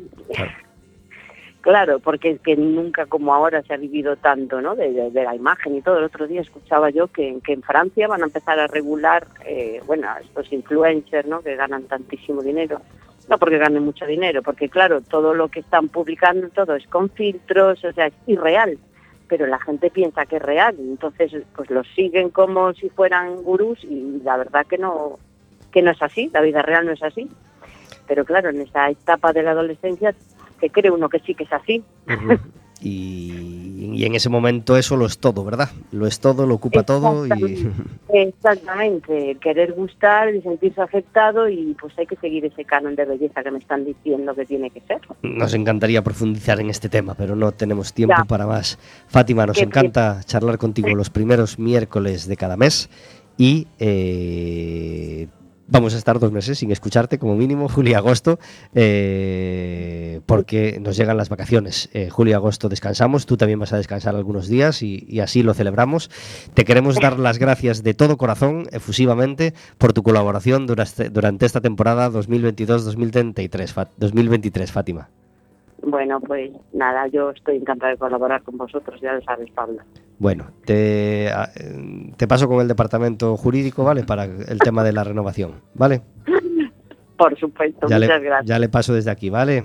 Claro, 1.61 1.99
porque 1.99 2.39
que 2.39 2.57
nunca 2.57 3.05
como 3.05 3.35
ahora 3.35 3.63
se 3.63 3.75
ha 3.75 3.77
vivido 3.77 4.17
tanto, 4.17 4.63
¿no? 4.63 4.75
De, 4.75 5.11
la 5.13 5.35
imagen 5.35 5.77
y 5.77 5.83
todo. 5.83 5.99
El 5.99 6.05
otro 6.05 6.27
día 6.27 6.41
escuchaba 6.41 6.89
yo 6.89 7.09
que, 7.09 7.39
en 7.47 7.63
Francia 7.63 8.09
van 8.09 8.23
a 8.23 8.27
empezar 8.27 8.59
a 8.59 8.67
regular, 8.67 9.27
eh, 9.45 9.83
bueno, 9.87 10.09
estos 10.23 10.51
influencers, 10.53 11.29
¿no? 11.29 11.43
Que 11.43 11.57
ganan 11.57 11.85
tantísimo 11.85 12.43
dinero. 12.43 12.81
No 13.29 13.39
porque 13.39 13.59
ganen 13.59 13.85
mucho 13.85 14.07
dinero, 14.07 14.43
porque 14.43 14.71
claro, 14.71 15.03
todo 15.03 15.35
lo 15.35 15.49
que 15.49 15.61
están 15.61 15.89
publicando, 15.89 16.49
todo 16.49 16.75
es 16.75 16.87
con 16.87 17.11
filtros, 17.11 17.85
o 17.85 17.93
sea, 17.93 18.07
es 18.07 18.15
irreal. 18.27 18.79
Pero 19.29 19.47
la 19.47 19.61
gente 19.61 19.91
piensa 19.91 20.27
que 20.27 20.37
es 20.37 20.43
real, 20.43 20.75
entonces 20.79 21.33
pues 21.55 21.71
los 21.71 21.87
siguen 21.95 22.31
como 22.31 22.73
si 22.73 22.89
fueran 22.89 23.37
gurús 23.43 23.85
y 23.85 24.21
la 24.25 24.39
verdad 24.39 24.67
que 24.67 24.79
no, 24.79 25.19
que 25.71 25.83
no 25.83 25.93
es 25.93 26.03
así, 26.03 26.31
la 26.33 26.41
vida 26.41 26.63
real 26.63 26.87
no 26.87 26.93
es 26.93 27.03
así. 27.03 27.29
Pero 28.09 28.25
claro, 28.25 28.49
en 28.49 28.63
esa 28.63 28.91
etapa 28.91 29.33
de 29.33 29.45
la 29.45 29.53
adolescencia, 29.53 30.13
que 30.61 30.71
cree 30.71 30.91
uno 30.91 31.09
que 31.09 31.21
sí 31.21 31.35
que 31.35 31.45
es 31.45 31.53
así. 31.53 31.83
Y, 32.83 33.91
y 33.93 34.07
en 34.07 34.15
ese 34.15 34.31
momento 34.31 34.79
eso 34.79 34.97
lo 34.97 35.05
es 35.05 35.19
todo, 35.19 35.45
¿verdad? 35.45 35.69
Lo 35.93 36.07
es 36.07 36.19
todo, 36.19 36.47
lo 36.47 36.55
ocupa 36.55 36.83
todo 36.83 37.27
y... 37.27 37.71
Exactamente. 38.11 39.37
Querer 39.43 39.75
gustar, 39.75 40.29
el 40.29 40.43
sentirse 40.43 40.81
aceptado 40.81 41.47
y 41.49 41.77
pues 41.79 41.93
hay 41.99 42.07
que 42.07 42.17
seguir 42.17 42.47
ese 42.47 42.65
canon 42.65 42.97
de 42.97 43.05
belleza 43.05 43.43
que 43.43 43.51
me 43.51 43.59
están 43.59 43.85
diciendo 43.85 44.35
que 44.35 44.47
tiene 44.47 44.71
que 44.71 44.81
ser. 44.81 44.99
Nos 45.21 45.53
encantaría 45.53 46.03
profundizar 46.03 46.59
en 46.61 46.71
este 46.71 46.89
tema, 46.89 47.15
pero 47.15 47.37
no 47.37 47.53
tenemos 47.53 47.93
tiempo 47.93 48.15
Ya. 48.17 48.25
para 48.25 48.47
más. 48.47 48.79
Fátima, 49.09 49.45
nos 49.45 49.59
encanta 49.61 50.21
charlar 50.25 50.57
contigo 50.57 50.89
los 50.95 51.11
primeros 51.11 51.59
miércoles 51.59 52.27
de 52.27 52.37
cada 52.39 52.57
mes 52.57 52.89
y 53.37 53.67
eh, 53.79 55.29
vamos 55.71 55.95
a 55.95 55.99
estar 55.99 56.19
dos 56.19 56.33
meses 56.33 56.59
sin 56.59 56.71
escucharte 56.71 57.19
como 57.19 57.35
mínimo, 57.37 57.69
julio 57.75 57.93
y 57.93 57.95
agosto, 57.95 58.39
eh, 58.75 60.21
porque 60.27 60.79
nos 60.81 60.97
llegan 60.97 61.17
las 61.17 61.29
vacaciones. 61.29 61.89
Eh, 61.93 62.09
julio 62.11 62.33
y 62.33 62.35
agosto 62.35 62.69
descansamos, 62.69 63.27
tú 63.27 63.37
también 63.37 63.59
vas 63.59 63.73
a 63.73 63.77
descansar 63.77 64.15
algunos 64.17 64.49
días 64.49 64.83
y, 64.83 65.07
y 65.09 65.21
así 65.21 65.43
lo 65.43 65.55
celebramos. 65.55 66.11
Te 66.55 66.65
queremos 66.65 66.97
dar 66.97 67.19
las 67.19 67.39
gracias 67.39 67.83
de 67.83 67.95
todo 67.95 68.17
corazón, 68.17 68.67
efusivamente, 68.73 69.55
por 69.79 69.93
tu 69.93 70.03
colaboración 70.03 70.67
durante, 70.67 71.09
durante 71.11 71.47
esta 71.47 71.61
temporada 71.61 72.11
2022-2023, 72.11 73.69
Fa- 73.69 73.89
2023, 73.97 74.71
Fátima. 74.73 75.09
Bueno, 75.83 76.21
pues 76.21 76.51
nada, 76.73 77.07
yo 77.09 77.31
estoy 77.31 77.57
encantada 77.57 77.93
de 77.93 77.99
colaborar 77.99 78.43
con 78.43 78.57
vosotros, 78.59 79.01
ya 79.01 79.15
lo 79.15 79.23
sabes, 79.23 79.51
Pablo. 79.53 79.79
Bueno, 80.19 80.47
te, 80.67 81.31
a- 81.33 81.51
te 82.17 82.29
paso 82.29 82.47
con 82.49 82.61
el 82.61 82.69
departamento 82.69 83.37
jurídico, 83.37 83.83
¿vale? 83.85 84.05
Para 84.05 84.25
el 84.25 84.59
tema 84.59 84.85
de 84.85 84.93
la 84.93 85.05
renovación, 85.05 85.55
¿vale? 85.75 86.03
Por 87.17 87.39
supuesto, 87.39 87.87
Ya 87.89 87.97
muchas 87.99 88.21
le, 88.21 88.27
gracias. 88.27 88.47
ya 88.49 88.59
le 88.59 88.69
paso 88.69 88.93
desde 88.95 89.11
aquí, 89.11 89.31
¿vale? 89.31 89.65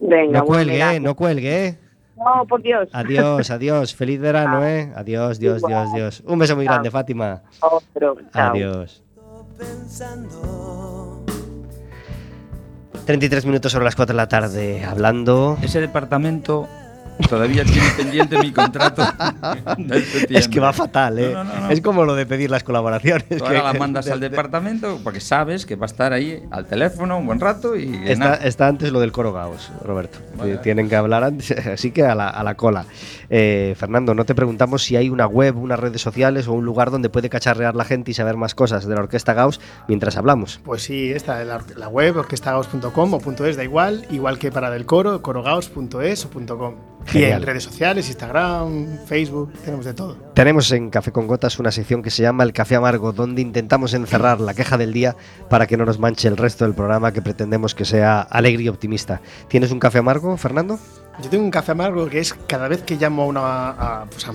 Venga, 0.00 0.38
No 0.40 0.44
cuelgue. 0.46 0.80
¿eh? 0.96 1.00
No 1.00 1.14
cuelgue, 1.14 1.66
¿eh? 1.66 1.78
No, 2.16 2.46
por 2.46 2.62
Dios. 2.62 2.88
Adiós, 2.92 3.50
adiós. 3.50 3.94
Feliz 3.94 4.20
verano, 4.20 4.64
¿eh? 4.66 4.92
Adiós, 4.96 5.38
Dios, 5.38 5.62
Dios, 5.66 5.92
Dios. 5.92 6.22
Un 6.26 6.38
beso 6.38 6.54
muy 6.56 6.64
grande, 6.64 6.90
Fátima. 6.90 7.42
Otro. 7.60 8.16
Chao. 8.32 8.50
Adiós. 8.52 9.02
pensando 9.58 11.01
33 13.04 13.46
minutos 13.46 13.72
sobre 13.72 13.84
las 13.84 13.96
4 13.96 14.12
de 14.12 14.16
la 14.16 14.28
tarde, 14.28 14.84
hablando... 14.84 15.58
Ese 15.62 15.80
departamento 15.80 16.68
todavía 17.28 17.64
tiene 17.64 17.88
pendiente 17.96 18.38
mi 18.38 18.52
contrato. 18.52 19.02
Es 20.28 20.48
que 20.48 20.60
va 20.60 20.72
fatal, 20.72 21.18
¿eh? 21.18 21.30
No, 21.32 21.44
no, 21.44 21.54
no, 21.54 21.60
no. 21.62 21.70
Es 21.70 21.80
como 21.80 22.04
lo 22.04 22.14
de 22.14 22.26
pedir 22.26 22.50
las 22.50 22.64
colaboraciones. 22.64 23.26
Tú 23.28 23.36
que- 23.36 23.44
ahora 23.44 23.72
la 23.72 23.72
mandas 23.74 24.08
al 24.10 24.20
de- 24.20 24.28
departamento 24.28 24.98
porque 25.04 25.20
sabes 25.20 25.66
que 25.66 25.76
va 25.76 25.84
a 25.84 25.86
estar 25.86 26.12
ahí 26.12 26.42
al 26.50 26.66
teléfono 26.66 27.18
un 27.18 27.26
buen 27.26 27.40
rato 27.40 27.76
y 27.76 27.94
Está, 28.06 28.66
antes 28.66 28.92
lo 28.92 29.00
del 29.00 29.12
coro 29.12 29.32
Gaos, 29.32 29.70
Roberto. 29.84 30.18
Vale. 30.36 30.56
Tienen 30.58 30.88
que 30.88 30.96
hablar 30.96 31.24
antes, 31.24 31.50
así 31.66 31.90
que 31.90 32.04
a 32.04 32.14
la, 32.14 32.28
a 32.28 32.42
la 32.42 32.54
cola. 32.54 32.84
Eh, 33.30 33.74
Fernando, 33.78 34.14
no 34.14 34.24
te 34.24 34.34
preguntamos 34.34 34.82
si 34.84 34.96
hay 34.96 35.08
una 35.08 35.26
web, 35.26 35.56
unas 35.56 35.78
redes 35.80 36.02
sociales 36.02 36.48
o 36.48 36.52
un 36.52 36.64
lugar 36.64 36.90
donde 36.90 37.08
puede 37.08 37.28
cacharrear 37.30 37.74
la 37.74 37.84
gente 37.84 38.10
y 38.10 38.14
saber 38.14 38.36
más 38.36 38.54
cosas 38.54 38.86
de 38.86 38.94
la 38.94 39.00
Orquesta 39.02 39.32
Gauss 39.34 39.60
mientras 39.88 40.16
hablamos. 40.16 40.60
Pues 40.64 40.82
sí, 40.82 41.10
esta 41.12 41.40
es 41.40 41.48
la, 41.48 41.60
la 41.76 41.88
web, 41.88 42.16
orquestagaos.com 42.16 43.14
o 43.14 43.18
punto 43.20 43.46
.es, 43.46 43.56
da 43.56 43.64
igual, 43.64 44.06
igual 44.10 44.38
que 44.38 44.50
para 44.52 44.70
del 44.70 44.86
coro, 44.86 45.22
corogaos.es 45.22 46.24
o 46.26 46.30
punto 46.30 46.91
Y 47.12 47.24
en 47.24 47.42
redes 47.42 47.64
sociales, 47.64 48.08
Instagram, 48.08 48.98
Facebook, 49.06 49.52
tenemos 49.64 49.84
de 49.84 49.94
todo. 49.94 50.16
Tenemos 50.34 50.70
en 50.72 50.90
Café 50.90 51.12
con 51.12 51.26
Gotas 51.26 51.58
una 51.58 51.70
sección 51.70 52.02
que 52.02 52.10
se 52.10 52.22
llama 52.22 52.44
El 52.44 52.52
Café 52.52 52.76
Amargo, 52.76 53.12
donde 53.12 53.42
intentamos 53.42 53.92
encerrar 53.94 54.40
la 54.40 54.54
queja 54.54 54.78
del 54.78 54.92
día 54.92 55.16
para 55.50 55.66
que 55.66 55.76
no 55.76 55.84
nos 55.84 55.98
manche 55.98 56.28
el 56.28 56.36
resto 56.36 56.64
del 56.64 56.74
programa 56.74 57.12
que 57.12 57.20
pretendemos 57.20 57.74
que 57.74 57.84
sea 57.84 58.20
alegre 58.22 58.62
y 58.62 58.68
optimista. 58.68 59.20
¿Tienes 59.48 59.72
un 59.72 59.78
café 59.78 59.98
amargo, 59.98 60.36
Fernando? 60.36 60.78
Yo 61.22 61.28
tengo 61.28 61.44
un 61.44 61.50
café 61.50 61.72
amargo 61.72 62.08
que 62.08 62.20
es 62.20 62.32
cada 62.46 62.68
vez 62.68 62.82
que 62.82 62.96
llamo 62.96 63.22
a 63.22 63.26
una, 63.26 63.68
a, 63.70 64.04
pues 64.06 64.26
a, 64.26 64.32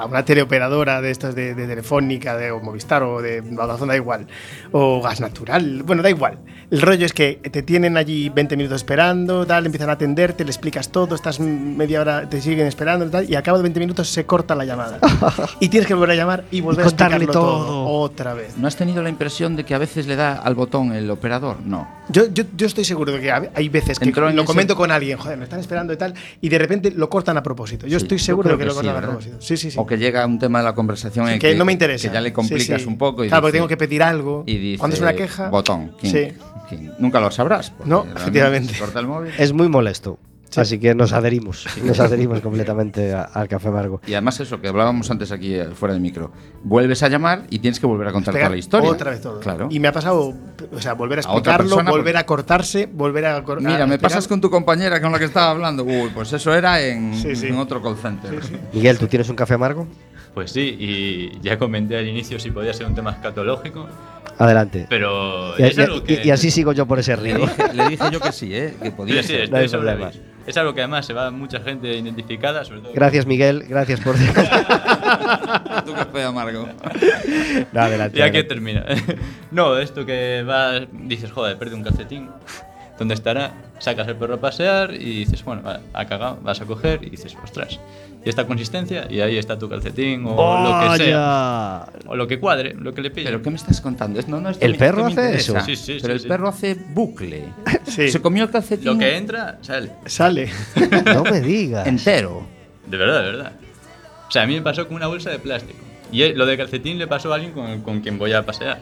a 0.00 0.06
una 0.06 0.24
teleoperadora 0.24 1.00
de 1.00 1.10
estas 1.10 1.34
de, 1.34 1.54
de 1.54 1.66
Telefónica, 1.66 2.36
de 2.36 2.52
o 2.52 2.60
Movistar 2.60 3.02
o 3.02 3.20
de 3.20 3.40
Vodafone, 3.40 3.92
da 3.92 3.96
igual, 3.96 4.26
o 4.70 5.02
Gas 5.02 5.20
Natural, 5.20 5.82
bueno, 5.82 6.00
da 6.02 6.10
igual. 6.10 6.38
El 6.70 6.80
rollo 6.80 7.04
es 7.04 7.12
que 7.12 7.34
te 7.50 7.62
tienen 7.62 7.96
allí 7.96 8.28
20 8.30 8.56
minutos 8.56 8.76
esperando, 8.76 9.44
tal, 9.46 9.66
empiezan 9.66 9.90
a 9.90 9.94
atenderte, 9.94 10.44
le 10.44 10.50
explicas 10.50 10.90
todo, 10.90 11.14
estás 11.16 11.38
media 11.40 12.00
hora, 12.00 12.28
te 12.30 12.40
siguen 12.40 12.66
esperando, 12.66 13.10
tal, 13.10 13.28
y 13.28 13.34
a 13.34 13.42
cabo 13.42 13.58
de 13.58 13.62
20 13.64 13.80
minutos 13.80 14.08
se 14.08 14.24
corta 14.24 14.54
la 14.54 14.64
llamada. 14.64 14.98
y 15.60 15.68
tienes 15.68 15.86
que 15.88 15.94
volver 15.94 16.12
a 16.12 16.14
llamar 16.14 16.44
y 16.52 16.60
volver 16.60 16.86
a 16.86 16.88
contarle 16.88 17.16
explicarlo 17.16 17.40
todo. 17.48 17.64
todo 17.66 17.86
otra 17.88 18.32
vez. 18.34 18.56
¿No 18.56 18.68
has 18.68 18.76
tenido 18.76 19.02
la 19.02 19.08
impresión 19.10 19.56
de 19.56 19.64
que 19.64 19.74
a 19.74 19.78
veces 19.78 20.06
le 20.06 20.16
da 20.16 20.34
al 20.34 20.54
botón 20.54 20.92
el 20.92 21.10
operador? 21.10 21.58
No. 21.64 21.86
Yo, 22.08 22.26
yo, 22.32 22.44
yo 22.56 22.66
estoy 22.66 22.84
seguro 22.84 23.12
de 23.12 23.20
que 23.20 23.32
hay 23.32 23.68
veces 23.68 23.98
que 23.98 24.04
Entró 24.06 24.28
en 24.30 24.36
lo 24.36 24.42
ese- 24.42 24.46
comento 24.46 24.76
con 24.76 24.90
alguien, 24.90 25.18
joder, 25.18 25.36
me 25.36 25.44
están 25.44 25.60
esperando 25.60 25.92
y 25.92 25.96
tal, 25.96 26.14
y 26.40 26.48
de 26.48 26.58
repente 26.58 26.90
lo 26.90 27.08
cortan 27.08 27.36
a 27.36 27.42
propósito. 27.42 27.86
Yo 27.86 27.98
Sí, 27.98 28.04
estoy 28.04 28.18
seguro 28.18 28.50
de 28.50 28.58
que, 28.58 28.64
lo 28.64 28.70
sí, 28.72 28.76
cortan 28.76 28.96
a 28.96 29.00
propósito. 29.06 29.36
Sí, 29.40 29.56
sí, 29.56 29.70
sí. 29.70 29.78
O 29.78 29.86
que 29.86 29.96
llega 29.98 30.24
un 30.26 30.38
tema 30.38 30.58
de 30.58 30.64
la 30.64 30.74
conversación 30.74 31.28
en 31.28 31.38
que, 31.38 31.54
no 31.54 31.64
me 31.64 31.72
interesa. 31.72 32.08
Que 32.08 32.14
ya 32.14 32.20
le 32.20 32.32
complicas 32.32 32.82
sí. 32.82 32.88
un 32.88 32.98
poco. 32.98 33.24
Y 33.24 33.28
claro, 33.28 33.42
porque 33.42 33.52
tengo 33.58 33.68
que 33.68 33.76
pedir 33.76 34.02
algo. 34.02 34.44
Y 34.46 34.56
dice, 34.58 34.78
Cuando 34.78 34.94
es 34.96 35.00
una 35.02 35.14
queja. 35.14 35.48
Botón. 35.48 35.92
king, 36.00 36.10
Sí. 36.10 36.28
king. 36.68 36.88
Nunca 36.98 37.20
lo 37.20 37.30
sabrás. 37.30 37.72
No, 37.84 38.06
efectivamente. 38.16 38.74
Corta 38.78 39.00
el 39.00 39.06
móvil. 39.06 39.32
Es 39.38 39.52
muy 39.52 39.68
molesto. 39.68 40.18
Sí. 40.52 40.60
Así 40.60 40.78
que 40.78 40.94
nos 40.94 41.12
adherimos, 41.14 41.66
nos 41.82 41.98
adherimos 41.98 42.40
completamente 42.42 43.12
a- 43.14 43.22
al 43.22 43.48
café 43.48 43.68
amargo. 43.68 44.02
Y 44.06 44.12
además 44.12 44.38
eso 44.38 44.60
que 44.60 44.68
hablábamos 44.68 45.10
antes 45.10 45.32
aquí 45.32 45.54
eh, 45.54 45.68
fuera 45.74 45.94
del 45.94 46.02
micro. 46.02 46.30
Vuelves 46.62 47.02
a 47.02 47.08
llamar 47.08 47.44
y 47.48 47.58
tienes 47.58 47.80
que 47.80 47.86
volver 47.86 48.06
a 48.08 48.12
contar 48.12 48.34
toda 48.34 48.50
la 48.50 48.56
historia. 48.58 48.90
Otra 48.90 49.10
vez 49.12 49.22
todo. 49.22 49.40
Claro. 49.40 49.68
Y 49.70 49.80
me 49.80 49.88
ha 49.88 49.92
pasado, 49.92 50.34
o 50.70 50.80
sea, 50.80 50.92
volver 50.92 51.18
a 51.18 51.22
explicarlo, 51.22 51.68
persona, 51.70 51.90
volver 51.90 52.16
a 52.18 52.26
cortarse, 52.26 52.86
volver 52.86 53.24
a 53.24 53.42
cor- 53.42 53.58
a 53.58 53.60
Mira, 53.62 53.86
me 53.86 53.98
pasas 53.98 54.28
con 54.28 54.40
tu 54.42 54.50
compañera 54.50 55.00
con 55.00 55.10
la 55.10 55.18
que 55.18 55.24
estaba 55.24 55.50
hablando. 55.52 55.84
Uy, 55.84 56.10
pues 56.14 56.32
eso 56.34 56.54
era 56.54 56.80
en, 56.82 57.14
Sí, 57.16 57.34
sí. 57.34 57.46
en 57.46 57.56
otro 57.56 57.80
call 57.82 57.96
center. 57.96 58.38
Miguel, 58.74 58.98
¿tú 58.98 59.06
tienes 59.06 59.28
un 59.30 59.36
café 59.36 59.54
amargo? 59.54 59.86
Pues 60.34 60.50
sí, 60.50 60.76
y 60.78 61.40
ya 61.42 61.58
comenté 61.58 61.96
al 61.96 62.06
inicio 62.08 62.38
si 62.38 62.50
podía 62.50 62.72
ser 62.72 62.86
un 62.86 62.94
tema 62.94 63.10
escatológico, 63.12 63.86
Adelante. 64.38 64.86
pero 64.88 65.58
Y, 65.58 65.62
es 65.62 65.76
y- 65.76 65.80
algo 65.82 66.02
que... 66.04 66.22
y- 66.24 66.28
y 66.28 66.30
así 66.30 66.50
sigo 66.50 66.72
yo 66.72 66.86
por 66.86 66.98
ese 66.98 67.16
Le 67.16 67.22
río. 67.22 67.38
dije, 67.40 67.74
le 67.74 67.88
dije 67.88 68.04
yo 68.10 68.20
que 68.20 68.32
sí, 68.32 68.54
¿eh? 68.54 68.74
Que 68.82 68.90
podía 68.92 69.16
Sí, 69.22 69.28
sí, 69.28 69.34
ser. 69.34 69.40
estoy 69.42 69.50
No 69.50 69.56
hay 69.64 69.68
problema. 69.68 70.10
Es 70.46 70.56
algo 70.56 70.74
que 70.74 70.80
además 70.80 71.06
se 71.06 71.12
va 71.12 71.30
mucha 71.30 71.60
gente 71.60 71.96
identificada, 71.96 72.64
sobre 72.64 72.80
todo... 72.80 72.92
Gracias, 72.94 73.26
Miguel. 73.26 73.64
Gracias 73.68 74.00
por. 74.00 74.16
Tu 75.84 75.92
café 75.94 76.24
amargo. 76.24 76.68
No, 77.72 77.80
adelante. 77.80 78.18
Ya 78.18 78.30
que 78.30 78.38
adelante. 78.38 78.44
termina. 78.44 78.84
no, 79.50 79.78
esto 79.78 80.04
que 80.04 80.42
vas, 80.46 80.82
dices, 80.92 81.30
joder, 81.30 81.58
perdí 81.58 81.74
un 81.74 81.84
calcetín. 81.84 82.28
¿Dónde 82.98 83.14
estará? 83.14 83.52
Sacas 83.78 84.06
el 84.08 84.16
perro 84.16 84.34
a 84.34 84.40
pasear 84.40 84.94
y 84.94 85.20
dices, 85.20 85.44
bueno, 85.44 85.62
ha 85.92 86.04
cagado, 86.06 86.38
vas 86.42 86.60
a 86.60 86.66
coger 86.66 87.02
y 87.02 87.10
dices, 87.10 87.36
ostras, 87.42 87.80
y 88.24 88.28
esta 88.28 88.46
consistencia, 88.46 89.06
y 89.10 89.20
ahí 89.20 89.36
está 89.36 89.58
tu 89.58 89.68
calcetín 89.68 90.24
o 90.26 90.34
lo 90.36 90.90
que 90.92 91.04
sea. 91.04 91.86
O 92.06 92.14
lo 92.16 92.26
que 92.28 92.38
cuadre, 92.38 92.74
lo 92.74 92.94
que 92.94 93.00
le 93.02 93.10
pille. 93.10 93.26
¿Pero 93.26 93.42
qué 93.42 93.50
me 93.50 93.56
estás 93.56 93.80
contando? 93.80 94.20
Es- 94.20 94.28
No, 94.28 94.40
no, 94.40 94.50
esto 94.50 94.64
¿El 94.64 94.72
me- 94.72 94.78
perro 94.78 95.06
hace 95.06 95.34
eso? 95.34 95.60
Sí, 95.62 95.74
sí, 95.76 95.98
Pero 96.00 96.06
sí, 96.06 96.12
el 96.12 96.20
sí. 96.20 96.28
perro 96.28 96.48
hace 96.48 96.74
bucle. 96.74 97.44
Sí. 97.84 98.10
Se 98.10 98.22
comió 98.22 98.44
el 98.44 98.50
calcetín 98.50 98.86
Lo 98.86 98.96
que 98.98 99.16
entra, 99.16 99.58
sale. 99.60 99.90
Sale. 100.06 100.48
No 101.14 101.24
me 101.24 101.40
digas. 101.40 101.86
entero. 101.86 102.46
De 102.86 102.96
verdad, 102.96 103.22
de 103.22 103.30
verdad. 103.32 103.52
O 104.28 104.30
sea, 104.30 104.42
a 104.42 104.46
mí 104.46 104.54
me 104.54 104.62
pasó 104.62 104.86
con 104.86 104.96
una 104.96 105.08
bolsa 105.08 105.28
de 105.30 105.38
plástico. 105.38 105.78
Y 106.10 106.32
lo 106.32 106.46
de 106.46 106.56
calcetín 106.56 106.98
le 106.98 107.06
pasó 107.06 107.32
a 107.32 107.34
alguien 107.36 107.52
con, 107.52 107.82
con 107.82 108.00
quien 108.00 108.18
voy 108.18 108.32
a 108.32 108.46
pasear. 108.46 108.80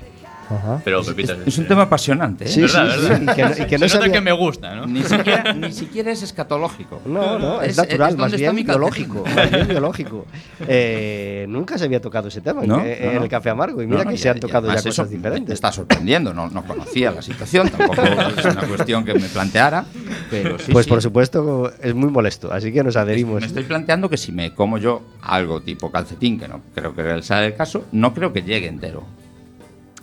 Ajá. 0.51 0.81
Pero 0.85 1.03
Pepitas. 1.05 1.39
Es 1.47 1.59
un 1.59 1.67
tema 1.69 1.83
apasionante. 1.83 2.45
¿eh? 2.45 2.49
Sí, 2.49 2.61
¿Verdad, 2.63 2.91
sí, 2.95 3.01
verdad? 3.03 3.17
sí, 3.19 3.23
y 3.23 3.35
que 3.35 3.43
no- 3.43 3.51
y 3.51 3.69
que 3.69 3.79
no 3.79 3.89
Se 3.89 3.95
nota 3.95 4.07
sabía- 4.07 4.13
que 4.13 4.21
me 4.21 4.33
gusta, 4.33 4.75
¿no? 4.75 4.87
Ni 4.87 5.03
siquiera, 5.03 5.53
ni 5.53 5.73
siquiera 5.73 6.11
es 6.13 6.23
escatológico. 6.23 7.01
No, 7.07 7.39
no, 7.39 7.63
es, 7.63 7.71
Es- 7.71 7.77
natural, 7.77 8.11
es 8.11 8.17
más 8.17 8.33
bien 8.37 8.57
biológico. 8.57 9.25
Más 9.35 9.51
bien 9.51 9.69
biológico. 9.69 10.27
Eh, 10.67 11.47
nunca 11.49 11.79
se 11.79 11.85
había 11.85 12.01
tocado 12.01 12.29
ese 12.29 12.41
tema 12.41 12.63
en- 12.63 12.69
¿No? 12.69 12.81
en, 12.85 13.07
No, 13.07 13.13
no. 13.15 13.23
el 13.25 13.29
café 13.29 13.51
amargo. 13.51 13.83
Y 13.83 13.87
mira 13.87 13.99
No, 13.99 14.05
no, 14.05 14.11
que 14.11 14.19
se 14.19 14.29
han 14.29 14.41
tocado 14.41 14.69
ya 14.69 14.75
cosas 14.75 14.87
eso 14.93 15.05
diferentes. 15.07 15.49
Me 15.49 15.55
está 15.55 15.73
sorprendiendo, 15.73 16.35
no, 16.35 16.49
no 16.51 16.65
conocía 16.65 17.11
la 17.13 17.23
situación, 17.23 17.69
tampoco 17.69 18.03
es 18.39 18.45
una 18.45 18.67
cuestión 18.67 19.05
que 19.05 19.15
me 19.15 19.29
planteara, 19.29 19.85
pero 20.31 20.59
sí, 20.59 20.73
pues 20.73 20.87
sí. 20.87 20.91
por 20.91 21.03
supuesto 21.03 21.73
es 21.83 21.95
muy 21.95 22.11
molesto, 22.11 22.53
así 22.53 22.73
que 22.73 22.83
nos 22.83 22.97
adherimos. 22.97 23.41
Me 23.41 23.47
estoy 23.47 23.63
planteando 23.65 24.09
que 24.09 24.17
si 24.17 24.33
me 24.33 24.55
como 24.55 24.79
yo 24.79 25.03
algo 25.23 25.61
tipo 25.61 25.91
calcetín, 25.91 26.39
que 26.39 26.49
no 26.49 26.61
creo 26.75 26.95
que 26.95 27.23
sea 27.23 27.45
el 27.45 27.55
caso, 27.55 27.85
no 27.93 28.13
creo 28.15 28.33
que 28.33 28.43
llegue 28.43 28.67
entero. 28.69 29.05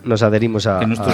Nos 0.04 0.22
adherimos 0.22 0.68
a, 0.68 0.82
estoy- 0.82 1.14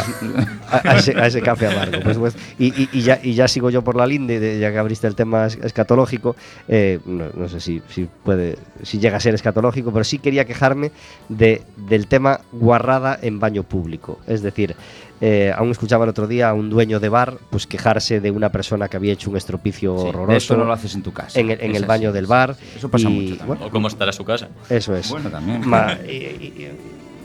a- 0.70 0.76
a- 0.78 0.92
a 0.92 0.98
ese, 0.98 1.20
a 1.20 1.26
ese 1.28 1.42
café 1.42 1.68
amargo. 1.68 2.02
por 2.02 2.14
supuesto. 2.14 2.40
y, 2.60 2.68
y- 2.84 2.90
y 2.94 3.02
ya, 3.02 3.20
y 3.24 3.34
ya 3.34 3.48
sigo 3.48 3.70
yo 3.70 3.82
por 3.84 3.96
la 3.96 4.06
linde, 4.06 4.40
de- 4.40 4.60
ya 4.60 4.72
que 4.72 4.78
abriste 4.78 5.08
el 5.08 5.16
tema 5.16 5.48
es- 5.48 5.56
escatológico. 5.58 6.36
eh, 6.68 7.00
no, 7.06 7.26
no 7.36 7.48
sé 7.50 7.60
si, 7.60 7.82
si 7.90 8.08
puede, 8.24 8.58
si 8.84 9.00
llega 9.00 9.18
a 9.18 9.20
ser 9.20 9.34
escatológico, 9.36 9.92
pero 9.92 10.04
sí 10.04 10.20
quería 10.20 10.46
quejarme 10.46 10.92
de, 11.30 11.64
del 11.78 12.08
tema 12.08 12.42
guarrada 12.52 13.18
en 13.22 13.40
baño 13.40 13.64
público. 13.64 14.20
Es 14.28 14.42
decir, 14.42 14.76
eh, 15.22 15.54
aún 15.56 15.72
escuchaba 15.72 16.04
el 16.04 16.10
otro 16.10 16.28
día 16.28 16.50
a 16.50 16.54
un 16.54 16.70
dueño 16.70 17.00
de 17.00 17.08
bar 17.10 17.38
pues 17.50 17.66
quejarse 17.66 18.20
de 18.20 18.30
una 18.32 18.50
persona 18.50 18.90
que 18.90 18.98
había 18.98 19.14
hecho 19.14 19.30
un 19.30 19.38
estropicio 19.38 19.98
Sí, 19.98 20.08
horroroso 20.10 20.38
Eso 20.38 20.58
no 20.58 20.66
lo 20.66 20.74
haces 20.74 20.94
en 20.96 21.02
tu 21.04 21.14
casa. 21.14 21.40
en 21.40 21.50
el, 21.52 21.60
en 21.76 21.88
baño 21.88 22.12
del 22.12 22.26
bar. 22.28 22.56
sí. 22.56 22.66
Eso 22.78 22.90
pasa 22.90 23.10
y, 23.10 23.14
mucho 23.14 23.28
también. 23.38 23.48
bueno, 23.48 23.66
O 23.66 23.70
cómo 23.70 23.88
estará 23.88 24.12
su 24.12 24.26
casa. 24.26 24.50
eso 24.70 24.96
es. 24.96 25.10
Bueno, 25.10 25.30
también. 25.30 25.66
Ma- 25.68 25.98
y- 26.08 26.12
y- 26.12 26.54
y- 26.58 26.72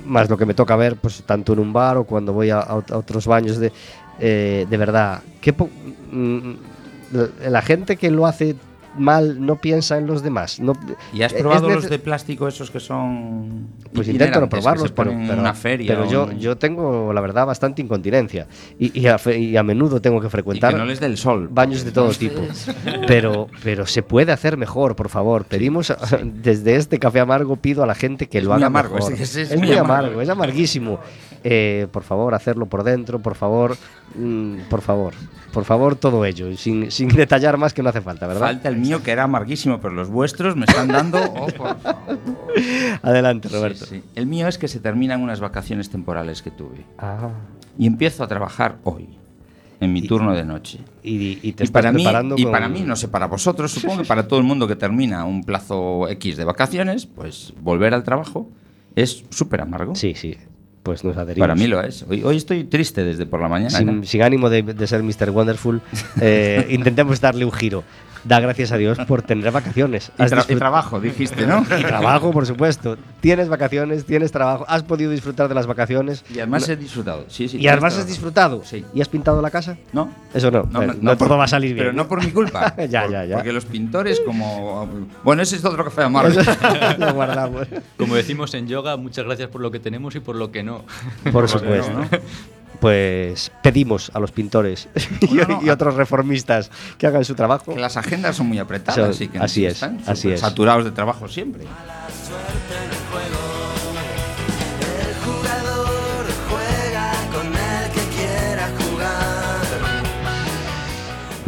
más 0.09 0.29
lo 0.29 0.37
que 0.37 0.47
me 0.47 0.55
toca 0.55 0.75
ver, 0.77 0.97
pues 0.97 1.23
tanto 1.25 1.53
en 1.53 1.59
un 1.61 1.73
bar 1.73 1.97
o 1.99 2.05
cuando 2.05 2.33
voy 2.33 2.51
a, 2.51 2.59
a 2.61 2.75
ot- 2.77 2.93
a 2.93 2.97
otros 2.99 3.27
baños 3.27 3.59
de, 3.59 3.73
eh, 4.19 4.67
de 4.69 4.77
verdad. 4.77 5.21
¿qué 5.41 5.53
po- 5.53 5.71
mm, 6.11 6.53
la- 7.13 7.51
la 7.51 7.63
gente 7.63 7.97
que 7.97 8.11
lo 8.11 8.27
hace 8.27 8.57
mal 8.99 9.45
no 9.45 9.57
piensa 9.61 9.97
en 9.99 10.07
los 10.07 10.23
demás. 10.23 10.61
No, 10.61 10.75
¿Y 11.13 11.23
has 11.23 11.33
probado 11.33 11.69
los 11.71 11.89
de 11.89 11.99
plástico 11.99 12.49
esos 12.49 12.71
que 12.71 12.81
son. 12.81 13.69
Pues 13.95 14.09
intento 14.09 14.41
no 14.41 14.49
probarlos, 14.49 14.93
pero, 14.93 15.11
pero- 15.11 15.41
una 15.41 15.55
feria. 15.55 15.87
pero 15.95 16.11
yo, 16.11 16.29
en- 16.31 16.39
yo 16.41 16.57
tengo, 16.59 17.13
la 17.13 17.21
verdad, 17.21 17.47
bastante 17.47 17.81
incontinencia. 17.83 18.47
Y, 18.79 18.99
y 19.01 19.07
a, 19.07 19.19
y 19.37 19.57
a 19.57 19.63
menudo 19.63 20.01
tengo 20.01 20.21
que 20.21 20.27
y 20.27 20.31
frecuentar 20.31 20.73
que 20.75 20.79
no 20.79 20.85
les 20.85 21.01
dé 21.01 21.07
el 21.07 21.17
sol. 21.17 21.49
baños 21.51 21.85
de 21.85 21.93
todo 21.93 22.11
tipo. 22.11 22.41
Pero, 23.07 23.49
pero 23.63 23.87
se 23.87 24.03
puede 24.03 24.33
hacer 24.33 24.57
mejor, 24.57 24.97
por 24.97 25.09
favor. 25.09 25.45
Pedimos, 25.45 25.93
desde 26.25 26.77
este 26.77 26.99
café 26.99 27.21
amargo, 27.21 27.57
pido 27.57 27.83
a 27.83 27.87
la 27.87 27.95
gente 27.95 28.29
que 28.29 28.39
Es 28.39 28.45
lo 28.45 28.55
haga 28.55 28.67
amargo, 28.67 28.97
mejor. 28.97 29.13
es- 29.15 29.37
es- 29.37 29.51
es 29.53 29.59
muy 29.59 29.73
amargo. 29.73 29.95
amargo, 29.95 30.21
es 30.23 30.29
amarguísimo. 30.29 31.01
Eh, 31.45 31.87
por 31.93 32.03
favor, 32.03 32.35
hacerlo 32.35 32.67
por 32.67 32.83
dentro, 32.83 33.21
por 33.21 33.37
favor, 33.37 33.77
mm, 34.17 34.63
por 34.69 34.81
favor, 34.83 35.15
por 35.53 35.65
favor, 35.65 35.95
todo 35.95 36.25
ello, 36.25 36.55
sin, 36.57 36.91
sin 36.91 37.09
detallar 37.09 37.57
más 37.59 37.73
que 37.73 37.81
no 37.83 37.91
hace 37.91 38.01
falta, 38.01 38.27
¿verdad? 38.27 38.41
Falta 38.41 38.69
el 38.69 38.77
mío 38.89 39.03
que 39.03 39.11
era 39.13 39.25
amarguísimo, 39.25 39.81
pero 39.81 39.95
los 39.95 40.09
vuestros 40.09 40.57
me 40.57 40.65
están 40.65 40.89
dando. 40.89 41.19
oh, 41.23 41.47
por 41.47 41.53
favor. 41.81 42.19
Adelante, 43.03 43.49
Sí, 43.49 43.55
Roberto. 43.55 43.87
sí. 43.87 44.03
El 44.15 44.27
mío 44.27 44.49
es 44.49 44.59
que 44.59 44.69
se 44.69 44.81
terminan 44.81 45.23
unas 45.23 45.41
vacaciones 45.41 45.91
temporales 45.91 46.43
que 46.43 46.51
tuve. 46.51 46.85
Ah, 46.99 47.31
Y 47.79 47.87
empiezo 47.87 48.25
a 48.25 48.29
trabajar 48.29 48.79
hoy, 48.85 49.09
en 49.81 49.93
mi 49.93 50.01
Y- 50.01 50.09
turno 50.09 50.35
de 50.35 50.45
noche. 50.45 50.81
y, 51.03 51.39
y 51.43 51.53
te 51.53 51.65
Y 51.65 51.69
para, 51.69 51.93
mí, 51.93 52.03
preparando 52.03 52.35
y 52.37 52.43
con- 52.43 52.53
para 52.53 52.69
mí, 52.69 52.81
no 52.83 52.97
sé, 52.97 53.09
para 53.09 53.27
vosotros, 53.27 53.71
supongo 53.73 54.03
que 54.03 54.09
para 54.09 54.27
todo 54.27 54.41
el 54.41 54.45
mundo 54.45 54.67
que 54.67 54.77
termina 54.77 55.25
un 55.25 55.45
plazo 55.45 56.09
X 56.09 56.37
de 56.37 56.45
vacaciones, 56.45 57.07
pues 57.07 57.53
volver 57.61 57.95
al 57.95 58.03
trabajo 58.03 58.51
es 58.97 59.25
súper 59.31 59.61
amargo. 59.61 59.95
Sí, 59.95 60.15
sí, 60.17 60.37
pues 60.83 61.05
nos 61.05 61.17
adherimos. 61.17 61.45
Para 61.47 61.55
mí 61.55 61.67
lo 61.69 61.81
es. 61.83 62.05
Hoy, 62.09 62.23
hoy 62.25 62.37
estoy 62.37 62.65
triste 62.65 63.05
desde 63.05 63.27
por 63.27 63.41
la 63.41 63.49
mañana. 63.49 63.71
sin, 63.79 63.89
¿eh? 63.89 64.01
sin 64.07 64.23
ánimo 64.23 64.51
de, 64.51 64.63
de 64.63 64.87
ser 64.89 65.03
Mr. 65.05 65.31
Wonderful, 65.31 65.81
eh, 66.21 66.67
intentemos 66.71 67.21
darle 67.21 67.45
un 67.45 67.53
giro. 67.53 67.85
Da 68.29 68.41
gracias 68.41 68.73
a 68.73 68.77
Dios 68.77 68.99
por 69.09 69.23
tener 69.23 69.51
vacaciones. 69.51 70.13
Y, 70.19 70.23
Has 70.23 70.31
tra- 70.33 70.45
y 70.47 70.53
disfrut- 70.53 70.59
trabajo, 70.59 71.01
dijiste, 71.01 71.47
¿no? 71.47 71.65
y 71.79 71.83
trabajo, 71.83 72.31
por 72.31 72.45
supuesto. 72.47 72.99
Tienes 73.21 73.49
vacaciones, 73.49 74.05
tienes 74.05 74.31
trabajo, 74.33 74.67
has 74.69 74.83
podido 74.83 75.11
disfrutar 75.11 75.49
de 75.49 75.55
las 75.55 75.67
vacaciones. 75.67 76.25
Y 76.31 76.39
además 76.39 76.69
No- 76.69 76.75
he 76.75 76.77
disfrutado. 76.77 77.25
Sí, 77.29 77.49
sí, 77.49 77.57
y 77.59 77.67
además 77.69 77.97
has 77.97 78.07
disfrutado. 78.07 78.63
Sí. 78.65 78.85
¿Y 78.93 79.01
has 79.01 79.09
pintado 79.09 79.41
la 79.41 79.51
casa? 79.51 79.79
No. 79.93 80.11
Eso 80.35 80.51
no. 80.51 80.69
No, 80.71 80.83
eh, 80.83 80.87
no, 81.01 81.17
todo 81.17 81.29
por- 81.31 81.39
va 81.41 81.45
a 81.45 81.49
salir 81.49 81.73
bien. 81.75 81.87
Pero 81.87 81.93
no 81.95 82.07
por 82.07 82.23
mi 82.23 82.31
culpa. 82.31 82.75
Ya, 82.89 83.03
Por- 83.05 83.13
ya, 83.13 83.25
ya. 83.25 83.35
Porque 83.37 83.53
los 83.53 83.65
pintores, 83.65 84.21
como. 84.21 84.87
Bueno, 85.25 85.41
ese 85.43 85.57
es 85.57 85.65
otro 85.65 85.83
café 85.85 86.03
amargo. 86.03 86.39
Lo 86.99 87.15
guardamos. 87.15 87.67
Como 87.97 88.15
decimos 88.15 88.53
en 88.55 88.69
yoga, 88.69 88.97
muchas 88.99 89.25
gracias 89.25 89.49
por 89.49 89.61
lo 89.63 89.71
que 89.71 89.81
tenemos 89.81 90.15
y 90.17 90.21
por 90.21 90.37
lo 90.37 90.53
que 90.53 90.63
no. 90.63 90.85
Por 91.33 91.49
supuesto. 91.49 91.93
Pues 92.81 93.51
pedimos 93.63 94.11
a 94.15 94.21
los 94.21 94.31
pintores 94.31 94.89
y, 95.21 95.35
No, 95.35 95.45
no, 95.45 95.63
y 95.63 95.71
otros 95.71 95.95
reformistas 95.95 96.71
que 96.97 97.07
hagan 97.09 97.25
su 97.25 97.35
trabajo. 97.35 97.75
Que 97.75 97.81
las 97.81 97.97
agendas 97.97 98.37
son 98.37 98.47
muy 98.47 98.59
apretadas 98.59 99.17
Son- 99.17 99.25
y 99.25 99.29
que 99.29 99.39
así 99.39 99.67
es, 99.67 99.75
están 99.75 100.01
así 100.07 100.31
es. 100.31 100.41
saturados 100.41 100.85
de 100.85 100.93
trabajo 100.93 101.27
siempre. 101.29 101.65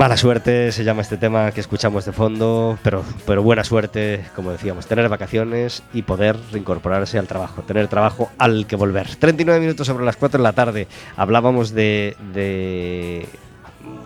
Mala 0.00 0.16
suerte 0.16 0.72
se 0.72 0.82
llama 0.82 1.02
este 1.02 1.18
tema 1.18 1.52
que 1.52 1.60
escuchamos 1.60 2.06
de 2.06 2.12
fondo, 2.12 2.78
pero, 2.82 3.04
pero 3.26 3.42
buena 3.42 3.64
suerte, 3.64 4.24
como 4.34 4.50
decíamos, 4.50 4.86
tener 4.86 5.06
vacaciones 5.10 5.82
y 5.92 6.00
poder 6.00 6.38
reincorporarse 6.52 7.18
al 7.18 7.26
trabajo, 7.26 7.60
tener 7.60 7.86
trabajo 7.86 8.30
al 8.38 8.66
que 8.66 8.76
volver. 8.76 9.14
39 9.16 9.60
minutos 9.60 9.86
sobre 9.86 10.06
las 10.06 10.16
4 10.16 10.38
de 10.38 10.42
la 10.42 10.54
tarde. 10.54 10.88
Hablábamos 11.18 11.72
de, 11.72 12.16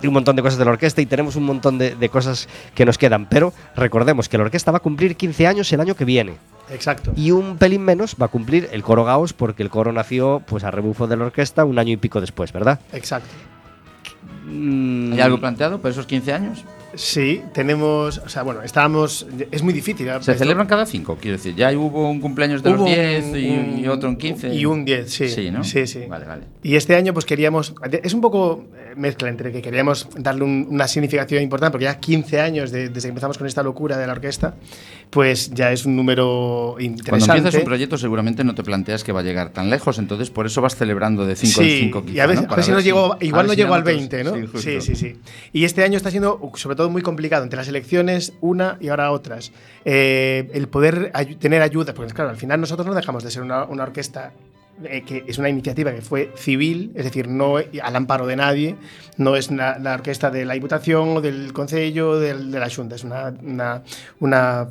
un 0.03 0.13
montón 0.13 0.35
de 0.35 0.43
cosas 0.43 0.59
de 0.59 0.65
la 0.65 0.73
orquesta 0.73 1.01
y 1.01 1.07
tenemos 1.07 1.37
un 1.37 1.45
montón 1.45 1.79
de, 1.79 1.95
de 1.95 2.09
cosas 2.09 2.49
que 2.75 2.85
nos 2.85 2.99
quedan. 2.99 3.27
Pero 3.29 3.53
recordemos 3.77 4.29
que 4.29 4.37
la 4.37 4.43
orquesta 4.43 4.73
va 4.73 4.79
a 4.79 4.83
cumplir 4.83 5.15
15 5.15 5.47
años 5.47 5.73
el 5.73 5.81
año 5.81 5.95
que 5.95 6.05
viene. 6.05 6.39
Exacto. 6.71 7.13
Y 7.15 7.31
un 7.31 7.57
pelín 7.57 7.83
menos 7.83 8.17
va 8.21 8.27
a 8.27 8.31
cumplir 8.31 8.69
el 8.73 8.83
coro 8.83 9.05
Gauss 9.05 9.33
porque 9.33 9.63
el 9.63 9.71
coro 9.71 9.93
nació 9.93 10.43
pues 10.45 10.65
a 10.65 10.73
rebufo 10.73 11.07
de 11.07 11.17
la 11.17 11.27
orquesta 11.27 11.65
un 11.65 11.79
año 11.79 11.93
y 11.93 11.99
pico 11.99 12.21
después, 12.21 12.53
¿verdad? 12.53 12.81
Exacto. 12.93 13.31
Mm, 14.45 15.13
¿Hay 15.15 15.21
algo 15.21 15.41
planteado 15.41 15.81
para 15.81 15.93
esos 15.93 16.07
15 16.07 16.33
años? 16.33 16.65
Sí, 16.95 17.43
tenemos, 17.53 18.19
o 18.19 18.29
sea, 18.29 18.43
bueno, 18.45 18.63
estábamos, 18.63 19.27
es 19.51 19.63
muy 19.65 19.73
difícil. 19.73 20.07
¿eh? 20.07 20.13
Se 20.21 20.31
Esto- 20.33 20.35
celebran 20.45 20.67
cada 20.69 20.87
5, 20.87 21.19
quiero 21.21 21.37
decir. 21.39 21.55
Ya 21.57 21.73
hubo 21.77 22.09
un 22.09 22.21
cumpleaños 22.21 22.63
de 22.63 22.71
Hubo 22.71 22.77
los 22.77 22.87
un- 22.89 22.95
10 22.95 23.25
y, 23.37 23.51
un- 23.51 23.79
y 23.81 23.89
otro 23.89 24.09
en 24.09 24.17
15. 24.17 24.55
Y 24.55 24.65
un 24.65 24.85
10, 24.85 25.11
sí. 25.13 25.29
Sí, 25.29 25.51
¿no? 25.51 25.65
Sí, 25.65 25.87
sí. 25.89 26.03
Vale, 26.09 26.25
vale. 26.27 26.43
Y 26.63 26.77
este 26.77 26.95
año 26.95 27.13
pues 27.13 27.25
queríamos, 27.27 27.75
es 28.03 28.15
un 28.15 28.21
poco 28.21 28.65
mezcla 28.97 29.29
entre 29.29 29.53
que 29.53 29.61
queríamos 29.63 30.09
darle 30.17 30.45
un- 30.45 30.67
una 30.71 30.87
significación 30.89 31.43
importante, 31.43 31.73
porque 31.73 31.85
ya 31.85 31.99
15 31.99 32.41
años 32.41 32.71
de- 32.71 32.89
desde 32.89 33.09
que 33.09 33.11
empezamos 33.11 33.39
con 33.39 33.47
esta 33.47 33.63
locura 33.63 33.97
de 33.97 34.07
la 34.07 34.13
orquesta, 34.13 34.55
pues 35.11 35.51
ya 35.51 35.71
es 35.73 35.85
un 35.87 35.97
número 35.97 36.73
Cuando 36.75 36.83
interesante. 36.85 37.37
empiezas 37.39 37.55
un 37.61 37.65
proyecto 37.65 37.99
seguramente 37.99 38.43
no 38.45 38.55
te 38.55 38.63
planteas 38.63 39.05
que 39.05 39.13
va 39.13 39.21
a 39.21 39.23
llegar 39.23 39.51
tan 39.51 39.71
lejos, 39.71 39.99
entonces 39.99 40.31
por 40.31 40.47
eso 40.47 40.61
vas 40.61 40.77
celebrando 40.77 41.27
de 41.27 41.37
5 41.37 41.61
en 41.63 41.69
Sí, 41.69 41.79
5 41.81 42.05
y 42.13 42.19
a 42.21 42.27
ver, 42.27 42.39
a 42.49 42.55
ver 42.55 42.65
si 42.65 42.71
no 42.71 42.81
llegó, 42.81 43.17
igual 43.21 43.47
no 43.47 43.55
llegó 43.55 43.75
al 43.75 43.83
20, 43.83 44.25
¿no? 44.25 44.35
Sí, 44.35 44.47
Sí, 44.59 44.81
sí, 44.81 44.95
sí. 44.95 45.17
Y 45.53 45.65
este 45.65 45.85
año 45.85 45.97
está 45.97 46.11
siendo 46.11 46.41
sobre 46.55 46.77
todo 46.77 46.91
muy 46.91 47.03
complicado 47.03 47.45
entre 47.45 47.57
las 47.59 47.69
elecciones, 47.69 48.33
una 48.41 48.79
y 48.81 48.89
ahora 48.89 49.11
otras. 49.11 49.53
Eh, 49.85 50.51
el 50.55 50.69
poder 50.69 51.13
ayu- 51.13 51.39
tener 51.39 51.63
ayuda, 51.63 51.95
porque 51.95 52.13
claro, 52.13 52.31
al 52.31 52.37
final 52.37 52.61
nosotros 52.61 52.87
no 52.87 52.95
dejamos 52.95 53.23
de 53.23 53.31
ser 53.31 53.43
una, 53.43 53.65
una 53.65 53.83
orquesta 53.85 54.33
eh, 54.83 55.03
que 55.07 55.25
es 55.29 55.39
una 55.39 55.49
iniciativa 55.49 55.93
que 55.93 56.03
fue 56.03 56.33
civil, 56.35 56.91
es 56.97 57.05
decir, 57.05 57.29
no 57.29 57.59
al 57.59 57.97
amparo 57.97 58.27
de 58.27 58.35
nadie, 58.35 58.75
no 59.17 59.37
es 59.37 59.51
la, 59.53 59.79
orquesta 59.95 60.33
de 60.33 60.45
la 60.45 60.55
Diputación 60.55 61.17
o 61.17 61.21
del 61.21 61.53
Concello 61.53 62.19
del, 62.19 62.51
de 62.51 62.59
la 62.59 62.69
Junta, 62.69 62.97
es 62.97 63.05
una, 63.05 63.33
una, 64.19 64.69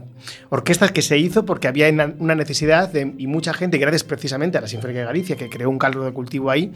orquesta 0.50 0.90
que 0.90 1.02
se 1.02 1.18
hizo 1.18 1.46
porque 1.46 1.70
había 1.70 1.90
una 1.90 2.36
necesidad 2.36 2.94
y 2.94 3.28
mucha 3.28 3.54
gente, 3.54 3.78
gracias 3.78 4.04
precisamente 4.04 4.58
a 4.58 4.62
la 4.62 4.68
Sinfónica 4.68 5.00
de 5.00 5.06
Galicia, 5.06 5.38
que 5.38 5.50
creó 5.50 5.70
un 5.70 5.80
caldo 5.80 6.04
de 6.04 6.12
cultivo 6.12 6.52
ahí, 6.52 6.74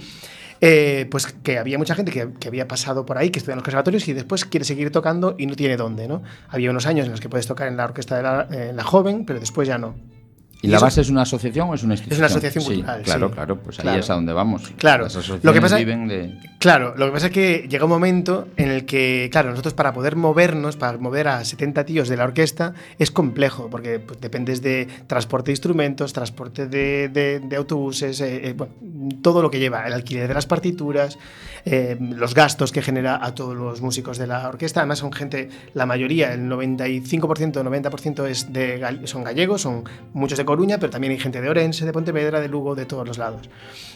eh, 0.62 1.06
pues 1.12 1.28
que 1.28 1.60
había 1.60 1.78
mucha 1.78 1.96
gente 1.96 2.12
que, 2.12 2.48
había 2.48 2.68
pasado 2.68 3.06
por 3.06 3.18
ahí, 3.18 3.30
que 3.30 3.40
estudia 3.40 3.54
en 3.54 3.58
los 3.58 3.64
conservatorios 3.64 4.08
y 4.08 4.14
después 4.14 4.46
quiere 4.46 4.64
seguir 4.64 4.90
tocando 4.92 5.36
y 5.38 5.48
no 5.48 5.56
tiene 5.56 5.76
dónde, 5.76 6.08
¿no? 6.08 6.24
Había 6.48 6.72
unos 6.72 6.86
años 6.86 7.06
en 7.06 7.12
los 7.12 7.20
que 7.20 7.28
puedes 7.28 7.46
tocar 7.46 7.68
en 7.68 7.76
la 7.76 7.86
orquesta 7.86 8.46
de 8.46 8.74
la 8.74 8.84
joven, 8.84 9.26
pero 9.26 9.40
después 9.40 9.68
ya 9.68 9.78
no. 9.78 10.17
¿Y 10.62 10.68
Y 10.68 10.70
la 10.72 10.80
base 10.80 11.02
es 11.02 11.10
una 11.10 11.22
asociación 11.22 11.70
o 11.70 11.76
es 11.76 11.84
una 11.84 11.94
institución? 11.94 12.26
asociación 12.26 12.64
Sí, 12.64 12.70
cultural, 12.74 13.02
Claro, 13.04 13.28
sí. 13.28 13.34
claro, 13.36 13.60
pues 13.60 13.78
ahí 13.80 13.84
Claro. 13.84 14.00
es 14.00 14.10
a 14.10 14.14
donde 14.16 14.34
vamos. 14.34 14.74
Claro. 14.78 15.04
Las 15.04 15.14
Lo 15.14 15.20
asociaciones 15.20 15.54
que 15.56 15.62
pasa- 15.62 15.78
viven 15.78 16.08
de. 16.08 16.34
Claro, 16.60 16.96
lo 16.98 17.06
que 17.06 17.12
pasa 17.12 17.28
es 17.28 17.32
que 17.32 17.68
llega 17.70 17.84
un 17.86 17.92
momento 17.92 18.48
en 18.58 18.70
el 18.70 18.86
que, 18.86 19.30
claro, 19.32 19.52
nosotros 19.52 19.76
para 19.76 19.94
poder 19.94 20.16
movernos, 20.16 20.76
para 20.76 20.98
mover 20.98 21.28
a 21.28 21.46
70 21.46 21.86
tíos 21.86 22.10
de 22.10 22.18
la 22.18 22.24
orquesta, 22.24 22.74
es 22.98 23.12
complejo, 23.12 23.70
porque 23.70 24.00
pues, 24.00 24.20
dependes 24.20 24.64
de 24.64 24.88
transporte 25.06 25.48
de 25.48 25.54
instrumentos, 25.54 26.14
transporte 26.14 26.66
de, 26.66 27.10
de- 27.10 27.40
de 27.40 27.56
autobuses, 27.56 28.20
eh, 28.22 28.50
eh, 28.50 28.54
bueno, 28.54 28.74
todo 29.22 29.44
lo 29.44 29.52
que 29.52 29.60
lleva, 29.60 29.86
el 29.86 29.94
alquiler 29.94 30.28
de 30.28 30.34
las 30.34 30.48
partituras, 30.48 31.20
eh, 31.66 31.98
los 32.00 32.34
gastos 32.34 32.72
que 32.72 32.82
genera 32.82 33.24
a 33.24 33.36
todos 33.36 33.56
los 33.56 33.82
músicos 33.82 34.18
de 34.18 34.26
la 34.26 34.48
orquesta. 34.50 34.80
Además 34.80 34.98
son 35.00 35.14
gente, 35.14 35.50
la 35.76 35.86
mayoría, 35.86 36.34
el 36.34 36.48
95%, 36.50 37.62
90% 37.64 38.26
es 38.26 38.52
de, 38.52 38.84
son 39.06 39.24
gallegos, 39.24 39.62
son 39.62 39.84
muchos 40.14 40.38
de 40.40 40.46
Coruña, 40.48 40.80
pero 40.80 40.90
también 40.90 41.12
hay 41.12 41.20
gente 41.20 41.42
de 41.42 41.50
Orense, 41.50 41.86
de 41.86 41.94
Pontevedra, 41.94 42.40
de 42.40 42.48
Lugo, 42.48 42.74
de 42.74 42.86
todos 42.86 43.08
los 43.08 43.20
lados. 43.20 43.48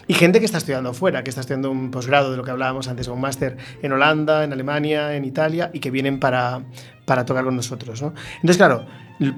Y 0.06 0.14
gente 0.14 0.38
que 0.38 0.46
está 0.46 0.58
estudiando 0.58 0.94
fuera, 0.94 1.24
que 1.24 1.30
está 1.30 1.40
estudiando 1.40 1.70
un 1.70 1.90
posgrado 1.90 2.30
de 2.30 2.36
lo 2.36 2.44
que 2.44 2.52
hablábamos 2.52 2.86
antes, 2.86 3.08
o 3.08 3.14
un 3.14 3.20
máster 3.20 3.56
en 3.82 3.92
Holanda, 3.92 4.44
en 4.44 4.52
Alemania, 4.52 5.16
en 5.16 5.24
Italia, 5.24 5.70
y 5.72 5.80
que 5.80 5.90
vienen 5.90 6.20
para, 6.20 6.62
para 7.04 7.24
tocar 7.24 7.44
con 7.44 7.56
nosotros. 7.56 8.00
¿no? 8.02 8.14
Entonces, 8.36 8.56
claro, 8.56 8.86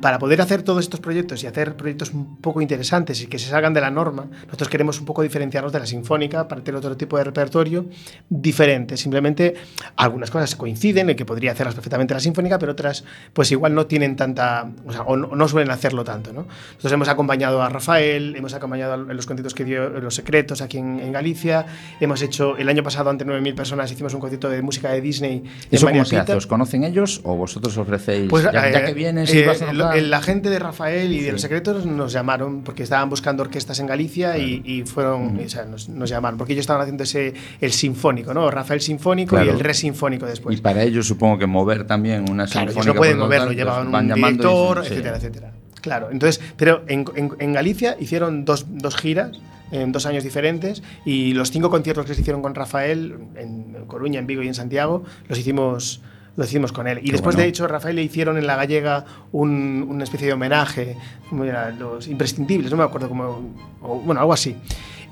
para 0.01 0.19
poder 0.19 0.41
hacer 0.41 0.63
todos 0.63 0.85
estos 0.85 1.01
proyectos 1.01 1.43
y 1.43 1.47
hacer 1.47 1.77
proyectos 1.77 2.13
un 2.13 2.37
poco 2.37 2.61
interesantes 2.61 3.21
y 3.23 3.27
que 3.27 3.39
se 3.39 3.49
salgan 3.49 3.75
de 3.75 3.81
la 3.81 3.91
norma, 3.91 4.27
nosotros 4.47 4.69
queremos 4.69 4.99
un 5.01 5.07
poco 5.07 5.23
diferenciarnos 5.23 5.73
de 5.73 5.81
la 5.81 5.87
sinfónica 5.87 6.49
para 6.49 6.63
tener 6.63 6.79
otro 6.79 6.97
tipo 6.97 7.19
de 7.19 7.25
repertorio 7.25 7.87
diferente. 8.29 8.97
Simplemente 8.97 9.55
algunas 9.97 10.31
cosas 10.31 10.55
coinciden 10.57 11.11
en 11.11 11.17
que 11.17 11.25
podría 11.25 11.53
hacerlas 11.53 11.75
perfectamente 11.75 12.15
la 12.15 12.21
sinfónica, 12.21 12.59
pero 12.59 12.73
otras 12.73 13.05
pues 13.33 13.51
igual 13.53 13.75
no 13.75 13.87
tienen 13.87 14.17
tanta, 14.17 14.71
o 14.87 14.93
sea, 14.93 15.03
o 15.03 15.17
no, 15.17 15.35
no 15.35 15.49
suelen 15.49 15.71
hacerlo 15.71 16.05
tanto. 16.05 16.33
¿no? 16.33 16.47
Nosotros 16.47 16.93
hemos 16.93 17.09
acompañado 17.09 17.63
a 17.63 17.69
Rafael, 17.69 18.37
hemos 18.37 18.55
acompañado 18.55 18.95
a 18.95 18.97
los 18.97 19.27
conciertos 19.27 19.55
que 19.55 19.65
dio 19.65 19.89
Los 19.89 20.15
Secretos 20.15 20.63
aquí 20.63 20.79
en, 20.79 21.01
en 21.01 21.13
Galicia, 21.13 21.67
hemos 22.01 22.23
hecho 22.23 22.57
el 22.57 22.69
año 22.69 22.83
pasado 22.83 23.11
ante 23.11 23.25
9.000 23.27 23.55
personas 23.55 23.91
hicimos 23.91 24.15
un 24.15 24.21
concierto 24.21 24.49
de 24.49 24.63
música 24.63 24.91
de 24.91 25.01
Disney 25.01 25.37
en 25.39 25.51
¿Eso 25.71 25.87
María 25.87 26.03
cómo 26.03 26.11
se 26.11 26.17
hace? 26.19 26.35
¿Os 26.35 26.47
conocen 26.47 26.85
ellos 26.85 27.21
o 27.25 27.37
vosotros 27.37 27.77
ofrecéis? 27.77 28.29
Pues 28.31 28.45
ya, 28.45 28.53
ya 28.53 28.81
eh, 28.81 28.85
que 28.87 28.95
vienes 28.95 29.33
eh, 29.33 29.41
y 29.41 29.45
vas 29.45 29.63
a 29.63 29.73
tocar? 29.79 29.97
el- 29.99 30.11
la 30.11 30.23
gente 30.23 30.51
de 30.51 30.59
Rafael 30.59 31.13
y 31.13 31.21
de 31.21 31.33
los 31.33 31.41
secretos 31.41 31.87
nos 31.87 32.13
llamaron 32.13 32.63
porque 32.63 32.83
estaban 32.83 33.09
buscando 33.11 33.43
orquestas 33.43 33.79
en 33.81 33.87
Galicia 33.87 34.37
y, 34.39 34.63
y 34.65 34.83
fueron, 34.83 35.39
o 35.45 35.49
sea, 35.49 35.65
nos, 35.65 35.89
nos 35.89 36.09
llamaron 36.11 36.39
porque 36.39 36.53
ellos 36.53 36.63
estaban 36.63 36.83
haciendo 36.83 37.05
ese 37.05 37.35
el 37.61 37.73
sinfónico, 37.73 38.33
¿no? 38.35 38.51
Rafael 38.51 38.81
sinfónico 38.81 39.31
Claro. 39.37 39.47
y 39.47 39.49
el 39.51 39.61
re 39.61 39.75
sinfónico 39.75 40.27
después. 40.27 40.59
y 40.59 40.61
para 40.61 40.83
ellos 40.83 41.07
supongo 41.07 41.39
que 41.39 41.47
mover 41.47 41.87
también 41.87 42.29
una 42.31 42.47
Claro, 42.47 42.71
ellos 42.71 42.75
sinfónica 42.85 42.93
no 42.95 42.99
pueden 42.99 43.19
moverlo, 43.19 43.47
tanto, 43.47 43.59
llevaban 43.59 43.95
un 43.95 44.15
director, 44.15 44.79
dicen, 44.83 44.85
sí. 44.85 44.93
etcétera, 44.95 45.17
etcétera. 45.17 45.53
Claro, 45.81 46.09
entonces, 46.11 46.41
pero 46.57 46.83
en, 46.89 47.05
en- 47.15 47.33
en 47.39 47.53
Galicia 47.53 47.97
hicieron 48.01 48.45
dos, 48.45 48.67
dos 48.71 48.97
giras 48.97 49.33
en 49.71 49.93
dos 49.93 50.07
años 50.07 50.23
diferentes 50.25 50.83
y 51.05 51.33
los 51.35 51.51
cinco 51.51 51.69
conciertos 51.69 52.07
que 52.07 52.15
se 52.15 52.21
hicieron 52.21 52.43
con 52.43 52.55
Rafael 52.55 53.17
en 53.37 53.75
Coruña, 53.87 54.19
en 54.21 54.27
Vigo 54.27 54.43
y 54.43 54.49
en 54.49 54.55
Santiago 54.55 55.03
los 55.29 55.39
hicimos 55.39 56.01
los 56.37 56.49
hicimos 56.49 56.73
con 56.73 56.87
él. 56.87 56.99
Y 56.99 57.07
Qué 57.07 57.13
después, 57.13 57.35
bueno. 57.37 57.45
de 57.45 57.49
hecho, 57.51 57.67
Rafael 57.69 57.97
le 57.97 58.03
hicieron 58.03 58.37
en 58.39 58.47
la 58.47 58.57
gallega 58.57 59.05
un- 59.33 59.87
una 59.89 60.05
especie 60.05 60.27
de 60.27 60.33
homenaje, 60.33 60.97
como 61.29 61.45
era, 61.45 61.71
los 61.71 62.09
imprescindibles, 62.09 62.71
no 62.71 62.77
me 62.77 62.85
acuerdo 62.85 63.09
cómo, 63.09 63.53
o, 63.83 64.01
bueno, 64.01 64.21
algo 64.21 64.33
así. 64.33 64.57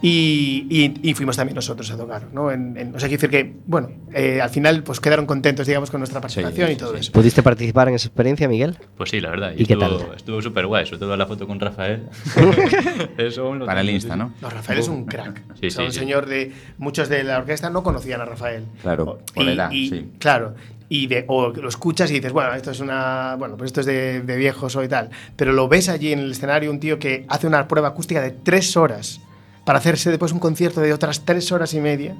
Y, 0.05 0.67
y- 0.69 1.11
y 1.11 1.15
fuimos 1.15 1.37
también 1.37 1.55
nosotros 1.55 1.89
a 1.93 1.97
tocar, 1.97 2.27
¿no? 2.33 2.51
En- 2.51 2.77
en- 2.77 2.89
o 2.97 2.99
sea, 2.99 3.09
quiero 3.09 3.21
decir 3.21 3.31
que, 3.31 3.55
bueno, 3.69 3.91
eh, 4.13 4.41
al 4.41 4.51
final 4.51 4.83
pues 4.83 4.99
quedaron 4.99 5.27
contentos, 5.27 5.65
digamos, 5.65 5.93
con 5.93 6.01
nuestra 6.01 6.21
participación 6.21 6.67
sí, 6.67 6.73
y 6.73 6.77
todo 6.77 6.95
sí. 6.95 6.99
eso. 6.99 7.13
¿Pudiste 7.13 7.41
participar 7.45 7.87
en 7.89 7.95
esa 7.95 8.09
experiencia, 8.09 8.49
Miguel? 8.49 8.77
Pues 8.97 9.11
sí, 9.11 9.21
la 9.21 9.31
verdad. 9.31 9.53
¿Y 9.57 9.65
qué 9.65 9.75
estuvo, 9.75 9.99
tal? 9.99 10.17
Estuvo 10.17 10.43
súper 10.43 10.67
guay, 10.67 10.87
sobre 10.87 10.99
todo 10.99 11.17
la 11.17 11.27
foto 11.27 11.47
con 11.47 11.61
Rafael. 11.61 12.09
Eso 13.17 13.55
lo 13.55 13.65
Para 13.65 13.81
el 13.83 13.91
Insta, 13.91 14.15
sí. 14.15 14.19
¿no? 14.19 14.35
No, 14.41 14.51
Rafael 14.51 14.79
es 14.81 14.89
un 14.89 15.05
crack. 15.05 15.41
Sí, 15.61 15.67
O 15.69 15.71
sea, 15.71 15.83
sí, 15.83 15.87
un 15.87 15.93
sí. 15.93 15.99
señor 16.01 16.27
de. 16.27 16.53
Muchos 16.79 17.09
de 17.09 17.23
la 17.23 17.39
orquesta 17.39 17.71
no 17.71 17.85
conocían 17.85 18.21
a 18.21 18.25
Rafael. 18.25 18.65
Claro, 18.83 19.05
O- 19.05 19.19
por 19.35 19.45
la 19.45 19.53
edad, 19.53 19.71
sí. 19.71 20.11
Claro. 20.19 20.55
Y 20.95 21.07
de, 21.07 21.25
o 21.29 21.49
lo 21.49 21.69
escuchas 21.69 22.11
y 22.11 22.15
dices, 22.15 22.33
bueno, 22.33 22.53
esto 22.55 22.71
es 22.71 22.81
una. 22.81 23.37
Bueno, 23.39 23.57
pues 23.57 23.69
esto 23.69 23.81
es 23.81 23.87
de, 23.87 24.21
de 24.21 24.37
viejos 24.37 24.77
o 24.77 24.83
y 24.85 24.89
tal. 24.89 25.09
Pero 25.37 25.53
lo 25.53 25.67
ves 25.69 25.89
allí 25.89 26.13
en 26.13 26.19
el 26.19 26.33
escenario, 26.33 26.71
un 26.71 26.81
tío 26.81 26.99
que 26.99 27.25
hace 27.29 27.47
una 27.47 27.67
prueba 27.67 27.89
acústica 27.89 28.21
de 28.21 28.31
tres 28.33 28.77
horas 28.77 29.21
para 29.65 29.79
hacerse 29.79 30.11
después 30.11 30.33
un 30.33 30.39
concierto 30.39 30.81
de 30.83 30.93
otras 30.93 31.25
tres 31.25 31.51
horas 31.53 31.73
y 31.73 31.81
media. 31.81 32.15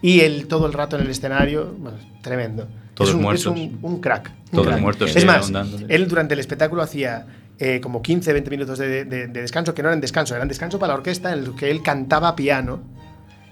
Y 0.00 0.20
él 0.20 0.46
todo 0.46 0.66
el 0.66 0.72
rato 0.72 0.96
en 0.96 1.02
el 1.02 1.10
escenario, 1.10 1.74
bueno, 1.78 1.98
tremendo. 2.22 2.66
Todos 2.94 3.10
es 3.10 3.16
un, 3.16 3.22
muertos. 3.22 3.40
Es 3.42 3.46
un, 3.50 3.78
un 3.82 4.00
crack. 4.00 4.30
un 4.30 4.50
Todos 4.52 4.66
crack. 4.68 4.80
muertos, 4.80 5.16
Es 5.16 5.24
más, 5.26 5.52
él 5.88 6.08
durante 6.08 6.32
el 6.34 6.40
espectáculo 6.40 6.80
hacía 6.82 7.26
eh, 7.58 7.80
como 7.82 8.00
15, 8.00 8.32
20 8.32 8.50
minutos 8.50 8.78
de, 8.78 9.04
de- 9.04 9.26
de 9.26 9.40
descanso, 9.42 9.74
que 9.74 9.82
no 9.82 9.88
eran 9.88 10.00
descanso, 10.00 10.34
eran 10.34 10.48
descanso 10.48 10.78
para 10.78 10.92
la 10.94 10.98
orquesta 10.98 11.32
en 11.32 11.40
el 11.40 11.54
que 11.56 11.70
él 11.70 11.82
cantaba 11.82 12.34
piano 12.36 12.80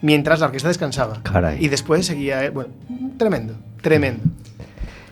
mientras 0.00 0.40
la 0.40 0.46
orquesta 0.46 0.68
descansaba. 0.68 1.22
Caray. 1.22 1.62
Y 1.64 1.68
después 1.68 2.06
seguía, 2.06 2.44
eh, 2.44 2.50
bueno, 2.50 2.70
tremendo, 3.18 3.54
tremendo. 3.82 4.22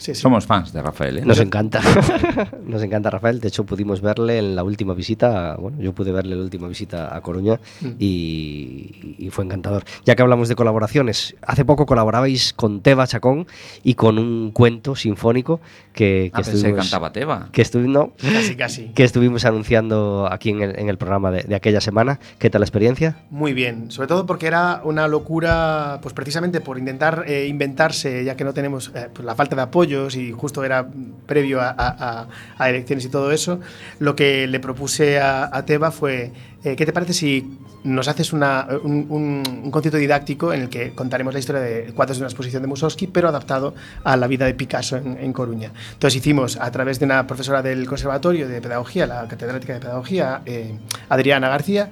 Sí, 0.01 0.15
sí. 0.15 0.21
Somos 0.21 0.47
fans 0.47 0.73
de 0.73 0.83
Rafael, 0.83 1.19
¿eh? 1.19 1.25
Nos 1.25 1.39
encanta. 1.41 1.81
Nos 2.67 2.83
encanta 2.83 3.11
Rafael. 3.11 3.39
De 3.39 3.49
hecho, 3.49 3.65
pudimos 3.65 4.01
verle 4.01 4.39
en 4.39 4.57
la 4.57 4.65
última 4.65 4.95
visita. 4.95 5.57
Bueno, 5.57 5.79
yo 5.81 5.93
pude 5.93 6.11
verle 6.11 6.33
en 6.33 6.39
la 6.39 6.45
última 6.45 6.67
visita 6.69 7.15
a 7.15 7.21
Coruña 7.21 7.61
Mm. 7.83 7.89
y, 7.99 9.17
y 9.19 9.31
fue 9.31 9.45
encantador. 9.45 9.85
Ya 10.05 10.15
que 10.17 10.23
hablamos 10.23 10.49
de 10.49 10.57
colaboraciones, 10.57 11.37
hace 11.43 11.65
poco 11.65 11.87
colaborabais 11.87 12.53
con 12.53 12.81
Teba 12.81 13.07
Chacón 13.07 13.47
y 13.83 13.95
con 13.95 14.19
un 14.19 14.51
cuento 14.53 14.97
sinfónico 14.97 15.61
que, 15.93 16.31
que 16.31 16.31
Ah, 16.33 16.37
pensé 16.37 16.51
que 16.53 16.57
estuvimos, 16.59 16.81
cantaba 16.91 17.13
Teba. 17.13 17.49
que 17.53 17.63
estuvi- 17.63 17.89
no, 17.89 18.13
Casi, 18.21 18.57
casi. 18.57 18.87
que 18.95 19.05
estuvimos 19.05 19.45
anunciando 19.45 20.29
aquí 20.31 20.51
en 20.51 20.63
el, 20.63 20.79
en 20.79 20.89
el 20.89 20.97
programa 20.99 21.31
de, 21.31 21.43
de 21.43 21.55
aquella 21.55 21.81
semana. 21.81 22.19
¿Qué 22.39 22.49
tal 22.51 22.61
la 22.61 22.65
experiencia? 22.65 23.19
Muy 23.31 23.53
bien, 23.53 23.91
sobre 23.91 24.09
todo 24.09 24.27
porque 24.27 24.47
era 24.47 24.81
una 24.85 25.09
locura, 25.09 25.99
pues 26.03 26.15
precisamente 26.15 26.61
por 26.61 26.79
intentar 26.79 27.25
eh, 27.27 27.47
inventarse, 27.49 28.25
ya 28.25 28.37
que 28.37 28.45
no 28.45 28.53
tenemos 28.55 28.91
eh, 28.95 29.09
pues, 29.13 29.25
la 29.25 29.35
falta 29.35 29.57
de 29.57 29.63
y 29.91 30.33
justo 30.33 30.65
era 30.65 30.87
previo 31.27 31.61
a, 31.61 32.29
elecciones 32.61 33.05
y 33.05 33.09
todo 33.09 33.33
eso, 33.33 33.61
lo 33.99 34.15
que 34.15 34.47
le 34.47 34.61
propuse 34.61 35.19
a, 35.19 35.51
a 35.53 35.65
Teba 35.65 35.91
fue, 35.91 36.33
eh, 36.65 36.77
¿qué 36.77 36.87
te 36.87 36.93
parece 36.93 37.13
si 37.13 37.59
nos 37.83 38.09
haces 38.09 38.33
un, 38.33 38.43
un- 38.43 39.71
concierto 39.71 39.97
didáctico 39.99 40.53
en 40.53 40.63
el 40.63 40.69
que 40.69 40.93
contaremos 40.93 41.33
la 41.33 41.41
historia 41.41 41.63
de 41.63 41.93
cuadros 41.95 42.19
de 42.19 42.23
una 42.23 42.29
exposición 42.29 42.63
de 42.63 42.69
Mussorgsky, 42.69 43.07
pero 43.07 43.29
adaptado 43.29 43.75
a 44.05 44.17
la 44.17 44.27
vida 44.27 44.45
de 44.45 44.55
Picasso 44.55 44.97
en, 44.97 45.33
Coruña? 45.33 45.73
Entonces 45.95 46.17
hicimos, 46.17 46.57
a 46.57 46.71
través 46.71 46.99
de 46.99 47.07
una 47.07 47.27
profesora 47.27 47.63
del 47.63 47.87
Conservatorio 47.89 48.49
de 48.49 48.61
Pedagogía, 48.61 49.07
la 49.07 49.27
catedrática 49.27 49.75
de 49.75 49.81
Pedagogía, 49.81 50.43
eh, 50.47 50.75
Adriana 51.09 51.49
García, 51.49 51.91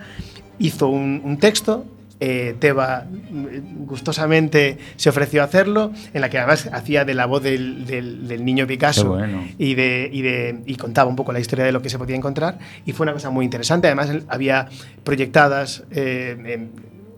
hizo 0.59 0.88
un 0.88 1.38
texto 1.38 1.86
eh, 2.20 2.56
Teba 2.58 3.04
mm, 3.08 3.86
gustosamente 3.86 4.78
se 4.96 5.08
ofreció 5.08 5.42
a 5.42 5.44
hacerlo, 5.44 5.92
en 6.12 6.20
la 6.20 6.28
que 6.30 6.38
además 6.38 6.68
hacía 6.72 7.04
de 7.04 7.14
la 7.14 7.26
voz 7.26 7.42
del, 7.42 7.86
del- 7.86 8.26
del 8.26 8.44
niño 8.44 8.66
Picasso 8.66 9.08
bueno. 9.10 9.44
y, 9.58 9.74
de, 9.74 10.08
y, 10.12 10.22
de- 10.22 10.60
y 10.66 10.74
contaba 10.76 11.08
un 11.08 11.16
poco 11.16 11.32
la 11.32 11.40
historia 11.40 11.64
de 11.64 11.72
lo 11.72 11.80
que 11.82 11.90
se 11.90 11.98
podía 11.98 12.16
encontrar. 12.16 12.58
Y 12.86 12.92
fue 12.92 13.04
una 13.04 13.12
cosa 13.12 13.30
muy 13.30 13.44
interesante. 13.44 13.86
Además, 13.88 14.10
había 14.28 14.68
proyectadas, 15.04 15.84
eh, 15.90 16.36
em, 16.46 16.68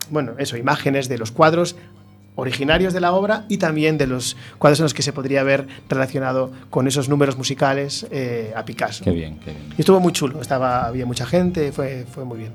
bueno, 0.09 0.33
eso, 0.37 0.57
imágenes 0.57 1.09
de 1.09 1.17
los 1.17 1.31
cuadros 1.31 1.75
originarios 2.35 2.93
de 2.93 3.01
la 3.01 3.11
obra 3.11 3.45
y 3.49 3.57
también 3.57 3.97
de 3.97 4.07
los 4.07 4.37
cuadros 4.57 4.79
en 4.79 4.83
los 4.83 4.93
que 4.93 5.01
se 5.03 5.11
podría 5.13 5.43
ver 5.43 5.67
relacionado 5.89 6.51
con 6.69 6.87
esos 6.87 7.09
números 7.09 7.37
musicales 7.37 8.07
eh, 8.09 8.53
a 8.55 8.63
Picasso. 8.65 9.03
Qué 9.03 9.11
bien, 9.11 9.37
qué 9.39 9.51
bien. 9.51 9.63
Y 9.77 9.81
estuvo 9.81 9.99
muy 9.99 10.13
chulo, 10.13 10.41
estaba, 10.41 10.85
había 10.85 11.05
mucha 11.05 11.25
gente, 11.25 11.71
fue, 11.71 12.05
fue 12.09 12.23
muy 12.23 12.39
bien. 12.39 12.51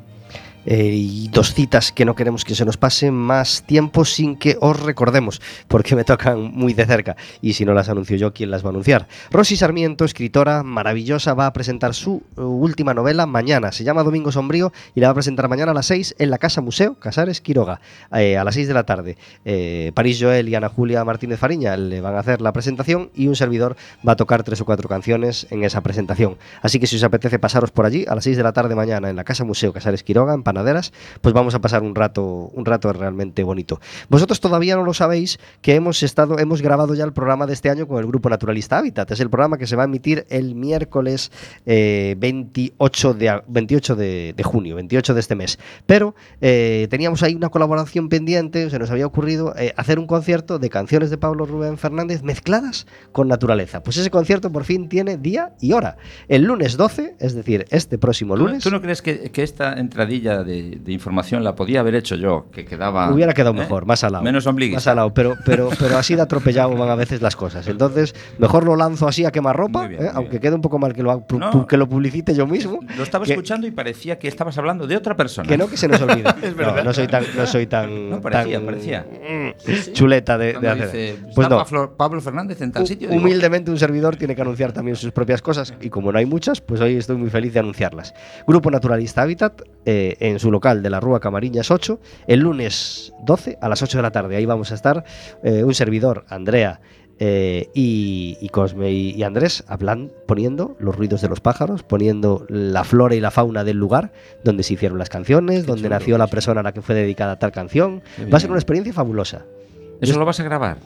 Eh, 0.66 0.90
y 0.92 1.28
dos 1.28 1.54
citas 1.54 1.92
que 1.92 2.04
no 2.04 2.14
queremos 2.14 2.44
que 2.44 2.54
se 2.54 2.64
nos 2.64 2.76
pase 2.76 3.10
más 3.10 3.62
tiempo 3.62 4.04
sin 4.04 4.36
que 4.36 4.56
os 4.60 4.80
recordemos, 4.80 5.40
porque 5.68 5.94
me 5.94 6.04
tocan 6.04 6.52
muy 6.52 6.74
de 6.74 6.84
cerca. 6.84 7.16
Y 7.40 7.52
si 7.52 7.64
no 7.64 7.72
las 7.72 7.88
anuncio 7.88 8.16
yo, 8.16 8.32
¿quién 8.32 8.50
las 8.50 8.64
va 8.64 8.68
a 8.68 8.70
anunciar? 8.70 9.08
Rosy 9.30 9.56
Sarmiento, 9.56 10.04
escritora 10.04 10.62
maravillosa, 10.62 11.34
va 11.34 11.46
a 11.46 11.52
presentar 11.52 11.94
su 11.94 12.22
eh, 12.36 12.40
última 12.40 12.94
novela 12.94 13.26
mañana. 13.26 13.72
Se 13.72 13.84
llama 13.84 14.02
Domingo 14.02 14.32
Sombrío 14.32 14.72
y 14.94 15.00
la 15.00 15.08
va 15.08 15.12
a 15.12 15.14
presentar 15.14 15.48
mañana 15.48 15.70
a 15.70 15.74
las 15.74 15.86
6 15.86 16.16
en 16.18 16.30
la 16.30 16.38
Casa 16.38 16.60
Museo 16.60 16.94
Casares 16.98 17.40
Quiroga, 17.40 17.80
eh, 18.12 18.36
a 18.36 18.44
las 18.44 18.54
6 18.54 18.68
de 18.68 18.74
la 18.74 18.84
tarde. 18.84 19.16
Eh, 19.44 19.92
París 19.94 20.18
Joel 20.20 20.48
y 20.48 20.54
Ana 20.54 20.68
Julia 20.68 21.04
Martínez 21.04 21.38
Fariña 21.38 21.76
le 21.76 22.00
van 22.00 22.16
a 22.16 22.20
hacer 22.20 22.40
la 22.40 22.52
presentación 22.52 23.10
y 23.14 23.28
un 23.28 23.36
servidor 23.36 23.76
va 24.06 24.12
a 24.12 24.16
tocar 24.16 24.42
tres 24.42 24.60
o 24.60 24.64
cuatro 24.64 24.88
canciones 24.88 25.46
en 25.50 25.64
esa 25.64 25.80
presentación. 25.80 26.36
Así 26.62 26.80
que 26.80 26.86
si 26.86 26.96
os 26.96 27.04
apetece 27.04 27.38
pasaros 27.38 27.70
por 27.70 27.86
allí 27.86 28.04
a 28.08 28.14
las 28.14 28.24
6 28.24 28.36
de 28.36 28.42
la 28.42 28.52
tarde 28.52 28.74
mañana 28.74 29.10
en 29.10 29.16
la 29.16 29.24
Casa 29.24 29.44
Museo 29.44 29.72
Casares 29.72 30.02
Quiroga, 30.02 30.34
en 30.34 30.42
Panaderas, 30.56 30.92
pues 31.20 31.34
vamos 31.34 31.54
a 31.54 31.60
pasar 31.60 31.82
un 31.82 31.94
rato, 31.94 32.24
un 32.24 32.64
rato 32.64 32.90
realmente 32.94 33.42
bonito. 33.44 33.78
Vosotros 34.08 34.40
todavía 34.40 34.74
no 34.74 34.84
lo 34.84 34.94
sabéis 34.94 35.38
que 35.60 35.74
hemos 35.74 36.02
estado, 36.02 36.38
hemos 36.38 36.62
grabado 36.62 36.94
ya 36.94 37.04
el 37.04 37.12
programa 37.12 37.46
de 37.46 37.52
este 37.52 37.68
año 37.68 37.86
con 37.86 37.98
el 37.98 38.06
grupo 38.06 38.30
Naturalista 38.30 38.78
Hábitat. 38.78 39.10
Es 39.10 39.20
el 39.20 39.28
programa 39.28 39.58
que 39.58 39.66
se 39.66 39.76
va 39.76 39.82
a 39.82 39.84
emitir 39.84 40.24
el 40.30 40.54
miércoles 40.54 41.30
eh, 41.66 42.14
28, 42.18 43.14
de, 43.14 43.28
a- 43.28 43.44
28 43.46 43.96
de, 43.96 44.34
de 44.34 44.42
junio, 44.42 44.76
28 44.76 45.12
de 45.12 45.20
este 45.20 45.34
mes. 45.34 45.58
Pero 45.84 46.14
eh, 46.40 46.86
teníamos 46.88 47.22
ahí 47.22 47.34
una 47.34 47.50
colaboración 47.50 48.08
pendiente, 48.08 48.70
se 48.70 48.78
nos 48.78 48.90
había 48.90 49.06
ocurrido 49.06 49.54
eh, 49.58 49.74
hacer 49.76 49.98
un 49.98 50.06
concierto 50.06 50.58
de 50.58 50.70
canciones 50.70 51.10
de 51.10 51.18
Pablo 51.18 51.44
Rubén 51.44 51.76
Fernández 51.76 52.22
mezcladas 52.22 52.86
con 53.12 53.28
naturaleza. 53.28 53.82
Pues 53.82 53.98
ese 53.98 54.10
concierto 54.10 54.50
por 54.50 54.64
fin 54.64 54.88
tiene 54.88 55.18
día 55.18 55.52
y 55.60 55.72
hora. 55.72 55.98
El 56.28 56.44
lunes 56.44 56.78
12, 56.78 57.16
es 57.18 57.34
decir, 57.34 57.66
este 57.70 57.98
próximo 57.98 58.36
¿Tú, 58.36 58.46
lunes. 58.46 58.62
tú 58.62 58.70
no 58.70 58.80
crees 58.80 59.02
que, 59.02 59.30
que 59.30 59.42
esta 59.42 59.74
entradilla 59.74 60.42
de, 60.46 60.78
de 60.80 60.92
información 60.92 61.44
la 61.44 61.54
podía 61.54 61.80
haber 61.80 61.94
hecho 61.94 62.14
yo? 62.14 62.46
Que 62.52 62.64
quedaba. 62.64 63.10
Hubiera 63.12 63.34
quedado 63.34 63.54
¿eh? 63.54 63.58
mejor, 63.58 63.84
más 63.84 64.02
al 64.04 64.12
lado. 64.12 64.24
Menos 64.24 64.46
ombliguista. 64.46 64.76
Más 64.78 64.86
al 64.86 64.96
lado, 64.96 65.12
pero, 65.12 65.34
pero, 65.44 65.68
pero 65.78 65.98
así 65.98 66.14
de 66.14 66.22
atropellado 66.22 66.74
van 66.76 66.88
a 66.88 66.94
veces 66.94 67.20
las 67.20 67.36
cosas. 67.36 67.66
Entonces, 67.68 68.14
mejor 68.38 68.64
lo 68.64 68.76
lanzo 68.76 69.06
así 69.08 69.24
a 69.24 69.30
quemarropa, 69.32 69.86
bien, 69.88 70.04
¿eh? 70.06 70.10
aunque 70.14 70.40
quede 70.40 70.54
un 70.54 70.62
poco 70.62 70.78
mal 70.78 70.94
que 70.94 71.02
lo, 71.02 71.24
No. 71.30 71.66
que 71.66 71.76
lo 71.76 71.88
publicite 71.88 72.34
yo 72.34 72.46
mismo. 72.46 72.80
Lo 72.96 73.02
estaba 73.02 73.24
que, 73.24 73.32
escuchando 73.32 73.66
y 73.66 73.70
parecía 73.72 74.18
que 74.18 74.28
estabas 74.28 74.56
hablando 74.58 74.86
de 74.86 74.96
otra 74.96 75.16
persona. 75.16 75.48
Que 75.48 75.58
no, 75.58 75.68
que 75.68 75.76
se 75.76 75.88
nos 75.88 76.00
olvide. 76.00 76.22
verdad. 76.56 76.76
no, 76.76 76.84
no 76.84 76.92
soy 76.94 77.08
tan, 77.08 77.24
no 77.36 77.46
soy 77.46 77.66
tan, 77.66 78.10
No, 78.10 78.20
parecía, 78.20 78.58
tan, 78.58 78.66
parecía. 78.66 79.04
mm, 79.06 79.92
chuleta 79.92 80.38
de, 80.38 80.52
de 80.54 80.68
hacer. 80.68 80.86
dice, 80.86 81.16
pues 81.34 81.48
"Está 81.50 81.66
no. 81.76 81.90
Pablo, 81.96 82.20
Fernández 82.20 82.60
en 82.62 82.72
tal 82.72 82.86
sitio. 82.86 83.08
digo, 83.08 83.20
Humildemente 83.20 83.70
un 83.70 83.78
servidor 83.78 84.16
tiene 84.16 84.34
que 84.34 84.42
anunciar 84.42 84.72
también 84.72 84.96
sus 84.96 85.10
propias 85.12 85.42
cosas 85.42 85.74
y 85.80 85.90
como 85.90 86.12
no 86.12 86.18
hay 86.18 86.26
muchas, 86.26 86.60
pues 86.60 86.80
hoy 86.80 86.96
estoy 86.96 87.16
muy 87.16 87.30
feliz 87.30 87.52
de 87.52 87.60
anunciarlas. 87.60 88.14
Grupo 88.46 88.70
Naturalista 88.70 89.22
Hábitat 89.22 89.62
eh, 89.84 90.16
en 90.20 90.35
su 90.38 90.50
local 90.50 90.82
de 90.82 90.90
la 90.90 91.00
Rúa 91.00 91.20
Camariñas 91.20 91.70
8, 91.70 92.00
el 92.26 92.40
lunes 92.40 93.12
12 93.24 93.58
a 93.60 93.68
las 93.68 93.82
8 93.82 93.98
de 93.98 94.02
la 94.02 94.10
tarde. 94.12 94.36
Ahí 94.36 94.46
vamos 94.46 94.72
a 94.72 94.74
estar 94.74 95.04
eh, 95.42 95.64
un 95.64 95.74
servidor, 95.74 96.24
Andrea. 96.28 96.80
eh, 97.18 97.70
y, 97.74 98.36
y 98.42 98.48
Cosme 98.50 98.90
y, 98.92 99.10
y 99.12 99.22
Andrés 99.22 99.64
hablan 99.68 100.12
poniendo 100.26 100.76
los 100.78 100.94
ruidos 100.96 101.22
de 101.22 101.28
los 101.28 101.40
pájaros, 101.40 101.82
poniendo 101.82 102.44
la 102.50 102.84
flora 102.84 103.14
y 103.14 103.20
la 103.20 103.30
fauna 103.30 103.64
del 103.64 103.78
lugar 103.78 104.12
donde 104.44 104.62
se 104.62 104.74
hicieron 104.74 104.98
las 104.98 105.08
canciones, 105.08 105.64
donde 105.64 105.84
chulo, 105.84 105.94
nació 105.98 106.18
la 106.18 106.26
persona 106.26 106.60
a 106.60 106.62
la 106.62 106.72
que 106.72 106.82
fue 106.82 106.94
dedicada 106.94 107.38
tal 107.38 107.52
canción. 107.52 108.02
Va 108.32 108.36
a 108.36 108.40
ser 108.40 108.50
una 108.50 108.58
experiencia 108.58 108.92
fabulosa. 108.92 109.46
¿Eso 110.02 110.18
lo 110.18 110.26
vas 110.26 110.40
a 110.40 110.42
grabar? 110.44 110.76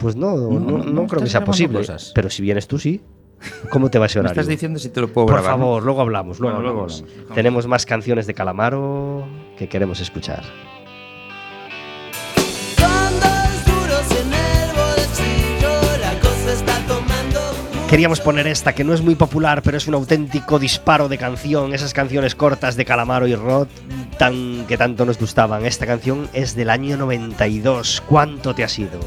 Pues 0.00 0.16
no, 0.16 0.34
no, 0.36 0.78
No, 0.78 1.06
creo 1.06 1.22
que 1.22 1.28
sea 1.28 1.44
posible. 1.44 1.78
cosas. 1.80 2.12
Pero 2.14 2.30
si 2.30 2.42
vienes 2.42 2.66
tú, 2.68 2.78
sí. 2.78 3.02
¿Cómo 3.70 3.90
te 3.90 3.98
va 3.98 4.06
ese 4.06 4.18
Me 4.18 4.20
horario? 4.20 4.32
estás 4.40 4.48
diciendo 4.48 4.78
si 4.78 4.88
te 4.88 5.00
lo 5.00 5.08
puedo 5.08 5.26
Por 5.26 5.36
grabar. 5.36 5.58
¿no? 5.58 5.64
favor, 5.64 5.82
luego 5.84 6.00
hablamos. 6.00 6.40
Luego 6.40 6.56
Bueno, 6.56 6.68
luego 6.68 6.82
hablamos. 6.84 7.02
hablamos. 7.10 7.34
Tenemos 7.34 7.66
más 7.66 7.86
canciones 7.86 8.26
de 8.26 8.34
Calamaro 8.34 9.26
que 9.58 9.68
queremos 9.68 10.00
escuchar. 10.00 10.42
Queríamos 17.88 18.20
poner 18.20 18.48
esta, 18.48 18.74
que 18.74 18.82
no 18.82 18.92
es 18.94 19.00
muy 19.00 19.14
popular, 19.14 19.62
pero 19.62 19.76
es 19.76 19.86
un 19.86 19.94
auténtico 19.94 20.58
disparo 20.58 21.08
de 21.08 21.18
canción. 21.18 21.72
Esas 21.72 21.94
canciones 21.94 22.34
cortas 22.34 22.74
de 22.76 22.84
Calamaro 22.84 23.28
y 23.28 23.36
Rod, 23.36 23.68
tan, 24.18 24.66
que 24.66 24.76
tanto 24.76 25.04
nos 25.06 25.18
gustaban. 25.20 25.64
Esta 25.64 25.86
canción 25.86 26.28
es 26.32 26.56
del 26.56 26.70
año 26.70 26.96
92. 26.96 28.02
¿Cuánto 28.08 28.54
te 28.56 28.64
ha 28.64 28.68
sido? 28.68 28.98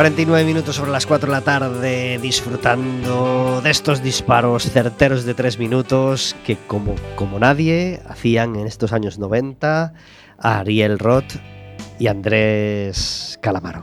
49 0.00 0.46
minutos 0.46 0.76
sobre 0.76 0.92
las 0.92 1.04
4 1.04 1.26
de 1.26 1.32
la 1.32 1.42
tarde 1.42 2.18
disfrutando 2.22 3.60
de 3.60 3.68
estos 3.68 4.02
disparos 4.02 4.62
certeros 4.62 5.26
de 5.26 5.34
3 5.34 5.58
minutos 5.58 6.34
que 6.46 6.56
como, 6.56 6.94
como 7.16 7.38
nadie 7.38 8.00
hacían 8.08 8.56
en 8.56 8.66
estos 8.66 8.94
años 8.94 9.18
90 9.18 9.92
a 10.38 10.58
Ariel 10.58 10.98
Roth 10.98 11.34
y 11.98 12.06
Andrés 12.06 13.38
Calamaro. 13.42 13.79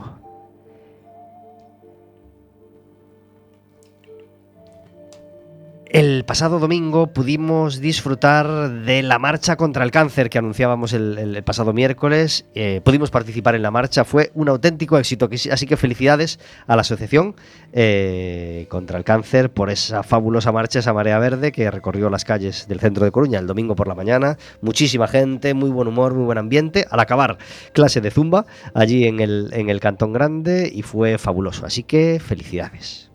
Pasado 6.38 6.60
domingo 6.60 7.08
pudimos 7.08 7.82
disfrutar 7.82 8.70
de 8.70 9.02
la 9.02 9.18
marcha 9.18 9.56
contra 9.56 9.84
el 9.84 9.90
cáncer 9.90 10.30
que 10.30 10.38
anunciábamos 10.38 10.94
el, 10.94 11.42
pasado 11.44 11.74
miércoles. 11.74 12.46
Eh, 12.54 12.80
pudimos 12.84 13.10
participar 13.10 13.56
en 13.56 13.64
la 13.64 13.72
marcha, 13.72 14.06
fue 14.06 14.30
un 14.36 14.48
auténtico 14.48 15.00
éxito. 15.00 15.28
Así 15.52 15.66
que 15.66 15.78
felicidades 15.78 16.40
a 16.68 16.76
la 16.76 16.82
Asociación 16.82 17.36
eh, 17.74 18.68
contra 18.70 19.00
el 19.00 19.04
Cáncer 19.04 19.52
por 19.52 19.72
esa 19.72 20.04
fabulosa 20.04 20.52
marcha, 20.52 20.78
esa 20.78 20.94
marea 20.94 21.18
verde 21.18 21.52
que 21.52 21.72
recorrió 21.72 22.08
las 22.12 22.24
calles 22.24 22.68
del 22.68 22.82
centro 22.82 23.04
de 23.04 23.10
Coruña 23.10 23.40
el 23.40 23.48
domingo 23.48 23.76
por 23.76 23.88
la 23.88 23.96
mañana. 23.96 24.38
Muchísima 24.62 25.08
gente, 25.08 25.56
muy 25.56 25.72
buen 25.72 25.88
humor, 25.88 26.14
muy 26.14 26.26
buen 26.26 26.38
ambiente. 26.38 26.86
Al 26.92 27.00
acabar, 27.00 27.40
clase 27.74 28.00
de 28.00 28.12
zumba 28.12 28.46
allí 28.76 29.06
en 29.06 29.22
el, 29.22 29.50
en 29.54 29.72
el 29.72 29.80
Cantón 29.80 30.14
Grande 30.14 30.72
y 30.72 30.84
fue 30.84 31.18
fabuloso. 31.18 31.66
Así 31.66 31.82
que 31.82 32.20
felicidades. 32.24 33.10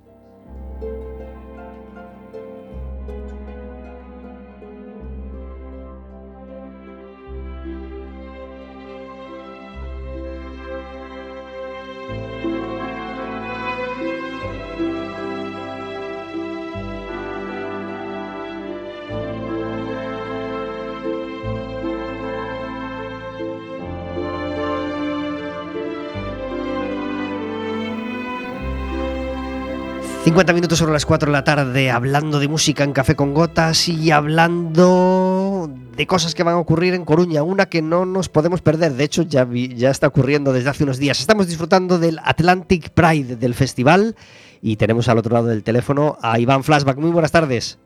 ...50 30.33 30.55
minutos 30.55 30.79
sobre 30.79 30.95
las 30.95 31.05
4 31.05 31.27
de 31.27 31.33
la 31.33 31.45
tarde... 31.45 31.91
...hablando 31.91 32.41
de 32.41 32.49
música 32.49 32.85
en 32.85 32.95
Café 32.95 33.15
con 33.15 33.35
Gotas... 33.35 33.87
...y 33.89 34.11
hablando 34.11 35.71
de 35.95 36.07
cosas 36.07 36.35
que 36.35 36.43
van 36.43 36.55
a 36.55 36.59
ocurrir 36.59 36.95
en 36.95 37.05
Coruña... 37.05 37.43
...una 37.43 37.67
que 37.67 37.83
no 37.83 38.07
nos 38.07 38.31
podemos 38.31 38.63
perder... 38.63 38.95
...de 38.95 39.05
hecho 39.05 39.23
ya, 39.23 39.45
vi- 39.45 39.75
ya 39.75 39.91
está 39.91 40.07
ocurriendo 40.07 40.55
desde 40.55 40.71
hace 40.71 40.85
unos 40.85 40.97
días... 40.97 41.21
...estamos 41.21 41.49
disfrutando 41.49 41.99
del 41.99 42.19
Atlantic 42.25 42.91
Pride 42.91 43.37
del 43.37 43.53
festival... 43.55 44.17
...y 44.63 44.77
tenemos 44.77 45.07
al 45.09 45.19
otro 45.19 45.35
lado 45.35 45.49
del 45.49 45.63
teléfono 45.63 46.17
a 46.23 46.39
Iván 46.39 46.65
Flashback... 46.65 46.97
...muy 46.97 47.11
buenas 47.11 47.31
tardes... 47.33 47.79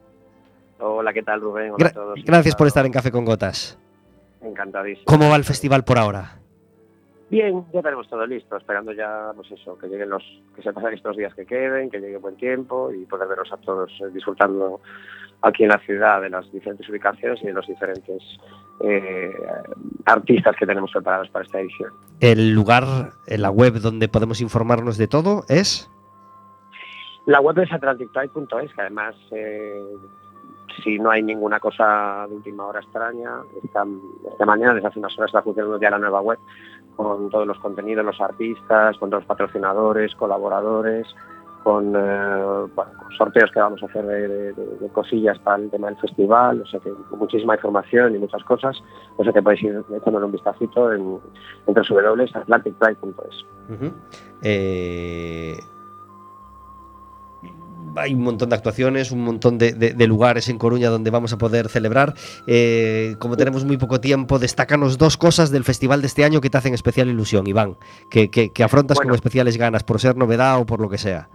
Hola, 0.79 1.13
¿qué 1.13 1.23
tal, 1.25 1.41
Rubén? 1.41 1.73
Hola 1.73 1.87
Gra- 1.87 1.91
a 1.91 1.95
todos. 1.95 2.19
Gracias 2.25 2.55
por 2.55 2.69
estar 2.69 2.87
en 2.87 2.93
Café 2.93 3.11
con 3.11 3.25
Gotas... 3.25 3.77
Encantadísimo. 4.41 5.05
¿Cómo 5.07 5.29
va 5.31 5.35
el 5.37 5.43
festival 5.45 5.83
por 5.85 5.99
ahora? 5.99 6.39
Bien, 7.29 7.65
ya 7.73 7.83
tenemos 7.83 8.09
todo 8.09 8.25
listo, 8.25 8.57
esperando 8.57 8.93
ya, 8.93 9.33
pues 9.35 9.51
eso, 9.51 9.77
que 9.77 9.89
lleguen 9.89 10.11
los, 10.11 10.23
que 10.55 10.63
se 10.63 10.73
pasen 10.73 10.95
estos 10.95 11.17
días 11.17 11.35
que 11.35 11.45
queden, 11.45 11.91
que 11.91 11.99
llegue 11.99 12.19
buen 12.19 12.37
tiempo 12.37 12.93
y 12.93 13.05
poder 13.05 13.27
veros 13.27 13.53
a 13.53 13.57
todos 13.57 13.91
eh, 14.01 14.11
disfrutando 14.13 14.81
aquí 15.43 15.65
en 15.65 15.71
la 15.71 15.79
ciudad 15.79 16.23
de 16.23 16.31
las 16.31 16.51
diferentes 16.53 16.89
ubicaciones 16.89 17.43
y 17.43 17.47
de 17.47 17.53
los 17.53 17.67
diferentes 17.67 18.23
eh, 18.81 19.33
artistas 20.05 20.55
que 20.57 20.67
tenemos 20.67 20.93
preparados 20.93 21.29
para 21.31 21.45
esta 21.45 21.61
edición. 21.61 21.93
El 22.21 22.53
lugar, 22.53 22.85
en 23.27 23.43
la 23.43 23.51
web 23.51 23.75
donde 23.81 24.09
podemos 24.09 24.41
informarnos 24.41 24.97
de 24.97 25.09
todo 25.09 25.45
es... 25.49 25.91
La 27.27 27.41
web 27.41 27.59
es 27.59 27.73
atlanticpride.es, 27.73 28.73
que 28.73 28.81
además, 28.81 29.17
eh, 29.33 29.83
si 30.85 30.97
no 31.01 31.11
hay 31.11 31.25
ninguna 31.25 31.59
cosa 31.59 32.27
de 32.29 32.37
última 32.37 32.67
hora 32.67 32.79
extraña, 32.79 33.31
esta, 33.65 33.85
esta 34.31 34.47
mañana, 34.47 34.75
desde 34.75 34.87
hace 34.87 35.01
unas 35.01 35.19
horas, 35.19 35.31
está 35.31 35.43
funcionando 35.43 35.81
ya 35.81 35.91
la 35.91 35.99
nueva 35.99 36.21
web 36.21 36.39
con 36.97 37.31
todos 37.31 37.47
los 37.47 37.59
contenidos, 37.59 38.05
los 38.05 38.21
artistas, 38.21 38.97
con 38.99 39.11
todos 39.11 39.23
los 39.23 39.29
patrocinadores, 39.29 40.15
colaboradores, 40.17 41.07
con, 41.63 41.95
eh, 41.97 42.67
sorteos 43.19 43.51
que 43.51 43.59
vamos 43.59 43.83
a 43.83 43.87
hacer 43.87 44.05
de, 44.07 44.55
cosillas 44.93 45.39
para 45.41 45.63
el 45.63 45.71
tema 45.71 45.89
del 45.89 45.97
festival, 45.99 46.63
o 46.63 46.67
sea 46.67 46.79
que 46.81 46.93
muchísima 47.17 47.57
información 47.57 48.15
y 48.15 48.19
muchas 48.19 48.45
cosas, 48.45 48.81
o 49.17 49.25
sea 49.25 49.33
que 49.33 49.43
podéis 49.43 49.65
ir 49.65 49.83
echándole 49.97 50.27
un 50.27 50.33
vistacito 50.33 50.93
en, 50.93 51.19
en 51.67 51.75
www.atlanticpride.es. 51.75 53.45
hay 57.97 58.15
un 58.15 58.23
montón 58.23 58.49
de 58.51 58.57
actuaciones, 58.57 59.11
un 59.11 59.23
montón 59.25 59.59
de, 59.59 59.73
de- 59.73 59.93
de 59.95 60.07
lugares 60.07 60.49
en 60.49 60.59
Coruña 60.59 60.91
donde 60.91 61.11
vamos 61.11 61.33
a 61.33 61.39
poder 61.39 61.69
celebrar. 61.69 62.15
Eh, 62.47 63.17
como 63.19 63.37
tenemos 63.37 63.65
muy 63.65 63.77
poco 63.77 64.01
tiempo, 64.01 64.39
destácanos 64.39 64.99
dos 64.99 65.17
cosas 65.17 65.51
del 65.51 65.65
festival 65.65 66.01
de 66.01 66.07
este 66.09 66.25
año 66.25 66.41
que 66.41 66.51
te 66.51 66.59
hacen 66.59 66.75
especial 66.75 67.09
ilusión, 67.09 67.47
Iván, 67.47 67.77
que, 68.11 68.31
que- 68.31 68.51
que 68.53 68.63
afrontas 68.65 68.97
Bueno. 68.97 69.11
con 69.11 69.15
especiales 69.17 69.57
ganas 69.57 69.83
por 69.83 70.01
ser 70.01 70.17
novedad 70.17 70.59
o 70.61 70.67
por 70.67 70.81
lo 70.81 70.89
que 70.89 70.99
sea. 70.99 71.29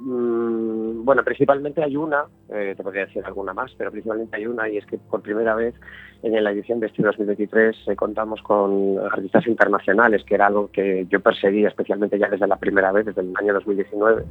Mm, 0.00 0.79
Bueno, 1.02 1.24
principalmente 1.24 1.82
hay 1.82 1.96
una, 1.96 2.24
eh, 2.50 2.74
te 2.76 2.82
podría 2.82 3.06
decir 3.06 3.24
alguna 3.24 3.52
más, 3.52 3.72
pero 3.76 3.90
principalmente 3.90 4.36
hay 4.36 4.46
una 4.46 4.68
y 4.68 4.76
es 4.76 4.86
que 4.86 4.98
por 4.98 5.22
primera 5.22 5.54
vez 5.54 5.74
en 6.22 6.44
la 6.44 6.50
edición 6.50 6.80
de 6.80 6.88
este 6.88 7.02
2023 7.02 7.76
eh, 7.88 7.96
contamos 7.96 8.42
con 8.42 8.98
artistas 8.98 9.46
internacionales, 9.46 10.22
que 10.24 10.34
era 10.34 10.46
algo 10.46 10.70
que 10.70 11.06
yo 11.08 11.20
perseguía 11.20 11.68
especialmente 11.68 12.18
ya 12.18 12.28
desde 12.28 12.46
la 12.46 12.56
primera 12.56 12.92
vez, 12.92 13.06
desde 13.06 13.22
el 13.22 13.32
año 13.36 13.54
2019, 13.54 14.24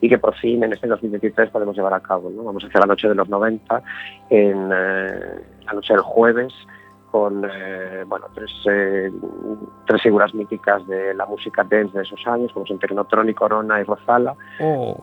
y 0.00 0.08
que 0.08 0.18
por 0.18 0.34
fin 0.36 0.64
en 0.64 0.72
este 0.72 0.86
2023 0.86 1.50
podemos 1.50 1.76
llevar 1.76 1.94
a 1.94 2.00
cabo. 2.00 2.32
Vamos 2.34 2.64
a 2.64 2.66
hacer 2.68 2.80
la 2.80 2.86
noche 2.86 3.08
de 3.08 3.14
los 3.14 3.28
90 3.28 3.82
en 4.30 4.70
eh, 4.72 5.20
la 5.66 5.72
noche 5.72 5.92
del 5.92 6.02
jueves 6.02 6.52
con 7.14 7.48
eh, 7.48 8.02
bueno, 8.08 8.26
tres, 8.34 8.50
eh, 8.68 9.08
tres 9.86 10.02
figuras 10.02 10.34
míticas 10.34 10.84
de 10.88 11.14
la 11.14 11.24
música 11.26 11.62
dance 11.62 11.96
de 11.96 12.02
esos 12.02 12.26
años, 12.26 12.52
como 12.52 12.66
son 12.66 12.80
Tecnotronic, 12.80 13.36
Corona 13.36 13.80
y 13.80 13.84
Rosala, 13.84 14.34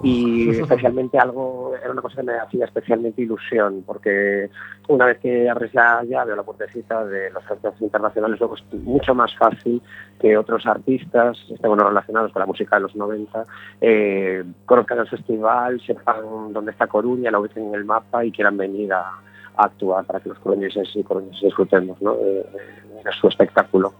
y 0.04 0.50
especialmente 0.60 1.18
algo, 1.18 1.74
era 1.82 1.90
una 1.90 2.02
cosa 2.02 2.18
que 2.18 2.24
me 2.24 2.34
hacía 2.34 2.66
especialmente 2.66 3.22
ilusión, 3.22 3.84
porque 3.88 4.50
una 4.90 5.06
vez 5.06 5.20
que 5.20 5.50
abres 5.50 5.74
la 5.74 6.04
llave 6.04 6.34
o 6.34 6.36
la 6.36 6.44
puertecita 6.44 7.06
de 7.06 7.30
los 7.30 7.46
artistas 7.46 7.82
internacionales, 7.82 8.42
luego 8.42 8.58
es 8.58 8.74
mucho 8.74 9.16
más 9.16 9.34
fácil 9.38 9.82
que 10.20 10.36
otros 10.36 10.66
artistas, 10.66 11.38
estén 11.50 11.72
o 11.72 11.78
no 11.78 11.88
relacionados 11.88 12.34
con 12.34 12.42
la 12.42 12.46
música 12.46 12.76
de 12.76 12.82
los 12.82 12.94
90, 12.94 13.46
eh, 13.80 14.44
conozcan 14.66 15.00
el 15.00 15.08
festival, 15.08 15.80
sepan 15.80 16.52
dónde 16.52 16.72
está 16.72 16.88
Coruña, 16.88 17.32
lo 17.32 17.40
ubiquen 17.40 17.70
en 17.70 17.76
el 17.76 17.86
mapa 17.86 18.26
y 18.26 18.34
quieran 18.34 18.58
venir 18.58 18.92
a, 18.92 19.22
a 19.58 19.66
actuar 19.66 20.06
para 20.06 20.20
que 20.20 20.30
los 20.30 20.40
coruñeses 20.40 20.90
y 20.96 21.04
coruñeses 21.04 21.42
disfrutemos 21.42 22.02
¿no? 22.02 22.16
de, 22.16 22.46
de 23.04 23.12
su 23.20 23.28
espectáculo. 23.28 23.94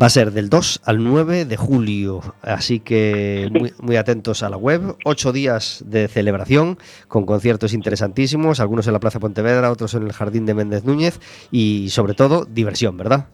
Va 0.00 0.06
a 0.06 0.10
ser 0.10 0.30
del 0.30 0.48
2 0.48 0.82
al 0.84 1.02
9 1.04 1.44
de 1.44 1.56
julio, 1.56 2.20
así 2.42 2.80
que 2.80 3.48
muy, 3.50 3.72
muy 3.80 3.96
atentos 3.96 4.42
a 4.42 4.48
la 4.48 4.56
web. 4.56 4.96
Ocho 5.04 5.32
días 5.32 5.84
de 5.86 6.08
celebración 6.08 6.78
con 7.08 7.26
conciertos 7.26 7.74
interesantísimos, 7.74 8.60
algunos 8.60 8.86
en 8.86 8.94
la 8.94 9.00
Plaza 9.00 9.20
Pontevedra, 9.20 9.70
otros 9.70 9.94
en 9.94 10.04
el 10.04 10.12
Jardín 10.12 10.46
de 10.46 10.54
Méndez 10.54 10.84
Núñez 10.84 11.20
y 11.50 11.88
sobre 11.90 12.14
todo 12.14 12.44
diversión, 12.46 12.96
¿verdad? 12.96 13.26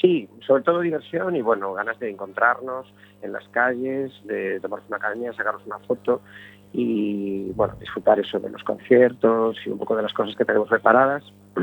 Sí, 0.00 0.28
sobre 0.46 0.62
todo 0.62 0.80
diversión 0.80 1.34
y 1.34 1.40
bueno, 1.40 1.72
ganas 1.72 1.98
de 1.98 2.10
encontrarnos 2.10 2.86
en 3.22 3.32
las 3.32 3.48
calles, 3.48 4.12
de 4.24 4.60
tomarnos 4.60 4.88
una 4.88 4.98
caña, 4.98 5.32
sacarnos 5.32 5.64
una 5.66 5.78
foto 5.78 6.20
y 6.76 7.52
bueno, 7.54 7.76
disfrutar 7.78 8.18
eso 8.18 8.40
de 8.40 8.50
los 8.50 8.64
conciertos 8.64 9.56
y 9.64 9.70
un 9.70 9.78
poco 9.78 9.94
de 9.94 10.02
las 10.02 10.12
cosas 10.12 10.34
que 10.36 10.44
tenemos 10.44 10.68
preparadas 10.68 11.22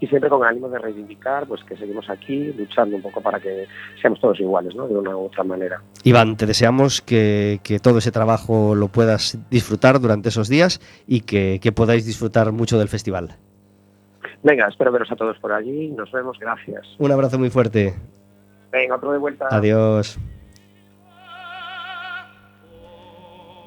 y 0.00 0.06
siempre 0.08 0.28
con 0.28 0.44
ánimo 0.44 0.68
de 0.68 0.80
reivindicar 0.80 1.46
pues 1.46 1.62
que 1.62 1.76
seguimos 1.76 2.10
aquí 2.10 2.52
luchando 2.52 2.96
un 2.96 3.02
poco 3.02 3.20
para 3.20 3.38
que 3.38 3.68
seamos 4.00 4.20
todos 4.20 4.40
iguales, 4.40 4.74
¿no? 4.74 4.88
De 4.88 4.96
una 4.96 5.16
u 5.16 5.26
otra 5.26 5.44
manera. 5.44 5.80
Iván, 6.02 6.36
te 6.36 6.46
deseamos 6.46 7.00
que, 7.00 7.60
que 7.62 7.78
todo 7.78 7.98
ese 7.98 8.10
trabajo 8.10 8.74
lo 8.74 8.88
puedas 8.88 9.38
disfrutar 9.48 10.00
durante 10.00 10.30
esos 10.30 10.48
días 10.48 10.80
y 11.06 11.20
que, 11.20 11.60
que 11.62 11.70
podáis 11.70 12.04
disfrutar 12.04 12.50
mucho 12.50 12.80
del 12.80 12.88
festival. 12.88 13.36
Venga, 14.42 14.66
espero 14.66 14.90
veros 14.90 15.12
a 15.12 15.16
todos 15.16 15.38
por 15.38 15.52
allí. 15.52 15.88
Nos 15.90 16.10
vemos. 16.10 16.36
Gracias. 16.40 16.84
Un 16.98 17.12
abrazo 17.12 17.38
muy 17.38 17.50
fuerte. 17.50 17.94
Venga, 18.72 18.96
otro 18.96 19.12
de 19.12 19.18
vuelta. 19.18 19.46
Adiós. 19.50 20.18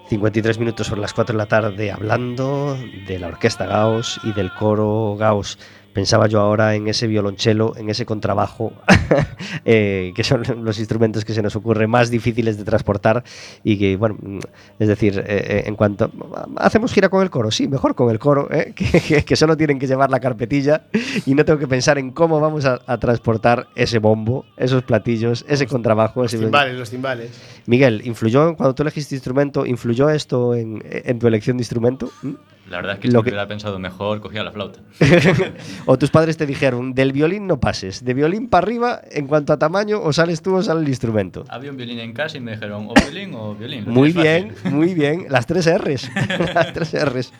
53 0.09 0.59
minutos 0.59 0.87
sobre 0.87 1.01
las 1.01 1.13
4 1.13 1.33
de 1.33 1.37
la 1.37 1.47
tarde 1.47 1.91
hablando 1.91 2.77
de 3.07 3.19
la 3.19 3.27
orquesta 3.27 3.65
Gauss 3.65 4.19
y 4.23 4.33
del 4.33 4.51
coro 4.51 5.15
Gauss. 5.17 5.57
Pensaba 5.95 6.27
yo 6.27 6.41
ahora 6.41 6.75
en 6.75 6.89
ese 6.89 7.07
violonchelo, 7.07 7.73
en 7.77 7.89
ese 7.89 8.05
contrabajo, 8.05 8.73
eh, 9.63 10.11
que 10.13 10.25
son 10.25 10.43
los 10.65 10.77
instrumentos 10.77 11.23
que 11.23 11.33
se 11.33 11.41
nos 11.41 11.55
ocurre 11.55 11.87
más 11.87 12.09
difíciles 12.11 12.57
de 12.57 12.65
transportar 12.65 13.23
y 13.63 13.77
que, 13.79 13.95
bueno, 13.95 14.17
mm, 14.21 14.39
es 14.79 14.87
decir, 14.89 15.17
eh, 15.19 15.23
eh, 15.27 15.63
en 15.67 15.75
cuanto... 15.77 16.11
¿Hacemos 16.57 16.91
gira 16.91 17.07
con 17.07 17.23
el 17.23 17.29
coro? 17.29 17.49
Sí, 17.49 17.69
mejor 17.69 17.95
con 17.95 18.09
el 18.11 18.19
coro, 18.19 18.49
¿eh? 18.51 18.73
que, 18.75 19.23
que- 19.23 19.35
solo 19.37 19.55
tienen 19.55 19.79
que 19.79 19.87
llevar 19.87 20.09
la 20.11 20.19
carpetilla 20.19 20.83
y 21.25 21.33
no 21.33 21.45
tengo 21.45 21.59
que 21.59 21.67
pensar 21.67 21.97
en 21.97 22.11
cómo 22.11 22.41
vamos 22.41 22.65
a, 22.65 22.81
a 22.87 22.97
transportar 22.97 23.67
ese 23.75 23.99
bombo, 23.99 24.43
esos 24.57 24.83
platillos, 24.83 25.45
ese 25.47 25.65
contrabajo. 25.65 26.23
Los 26.23 26.33
ese 26.33 26.43
timbales, 26.43 26.77
los 26.77 26.89
timbales. 26.89 27.31
Miguel, 27.67 28.01
¿influyó 28.03 28.53
cuando 28.57 28.75
tú 28.75 28.83
elegiste 28.83 29.15
instrumento, 29.15 29.65
influyó 29.65 30.09
esto 30.09 30.55
en, 30.55 30.83
en 30.85 31.19
tu 31.19 31.27
elección 31.27 31.55
de 31.55 31.61
instrumento? 31.61 32.11
¿Mm? 32.21 32.33
La 32.69 32.77
verdad 32.77 32.93
es 32.95 32.99
que 32.99 33.07
Lo 33.09 33.21
que- 33.21 33.29
hubiera 33.29 33.47
pensado 33.47 33.77
mejor, 33.77 34.21
cogía 34.21 34.43
la 34.43 34.51
flauta. 34.51 34.79
o 35.85 35.97
tus 35.99 36.09
padres 36.09 36.35
te 36.37 36.45
dijeron, 36.47 36.93
del 36.95 37.11
violín 37.13 37.45
no 37.45 37.59
pases, 37.59 38.03
de 38.03 38.13
violín 38.13 38.47
para 38.49 38.65
arriba, 38.65 39.01
en 39.11 39.27
cuanto 39.27 39.53
a 39.53 39.59
tamaño, 39.59 40.01
o 40.01 40.11
sales 40.13 40.41
tú 40.41 40.55
o 40.55 40.63
sale 40.63 40.81
el 40.81 40.89
instrumento. 40.89 41.45
Había 41.49 41.69
un 41.71 41.77
violín 41.77 41.99
en 41.99 42.13
casa 42.13 42.37
y 42.37 42.41
me 42.41 42.51
dijeron, 42.53 42.87
o 42.89 42.93
violín 42.95 43.33
o 43.35 43.53
violín. 43.55 43.83
Muy 43.87 44.11
bien, 44.13 44.51
fácil". 44.51 44.71
muy 44.71 44.93
bien. 44.95 45.25
Las 45.29 45.45
tres 45.45 45.67
R's. 45.67 46.09
Las 46.55 46.73
tres 46.73 46.93
R's. 47.05 47.33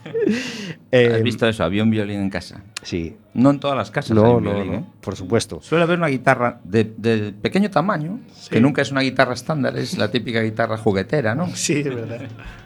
Eh, 0.92 1.12
¿Has 1.16 1.24
visto 1.24 1.48
eso? 1.48 1.64
Había 1.64 1.82
un 1.84 1.90
violín 1.90 2.22
en 2.22 2.30
casa. 2.30 2.64
Sí. 2.84 3.16
No 3.36 3.52
en 3.52 3.60
todas 3.60 3.76
las 3.78 3.92
casas 3.92 4.12
hay 4.12 4.16
No, 4.24 4.38
un 4.38 4.44
no, 4.46 4.54
violín, 4.54 4.72
no. 4.72 4.78
¿eh? 4.80 4.84
Por 5.02 5.16
supuesto. 5.16 5.60
Suele 5.62 5.84
haber 5.84 5.98
una 6.00 6.08
guitarra 6.08 6.60
de, 6.64 6.86
de 6.98 7.34
pequeño 7.34 7.70
tamaño, 7.70 8.20
que 8.50 8.60
nunca 8.62 8.82
es 8.82 8.92
una 8.92 9.02
guitarra 9.02 9.34
estándar, 9.34 9.78
es 9.78 9.98
la 9.98 10.10
típica 10.10 10.42
guitarra 10.42 10.78
juguetera, 10.78 11.36
¿no? 11.36 11.48
Sí, 11.54 11.80
es 11.82 11.94
verdad. 11.94 12.22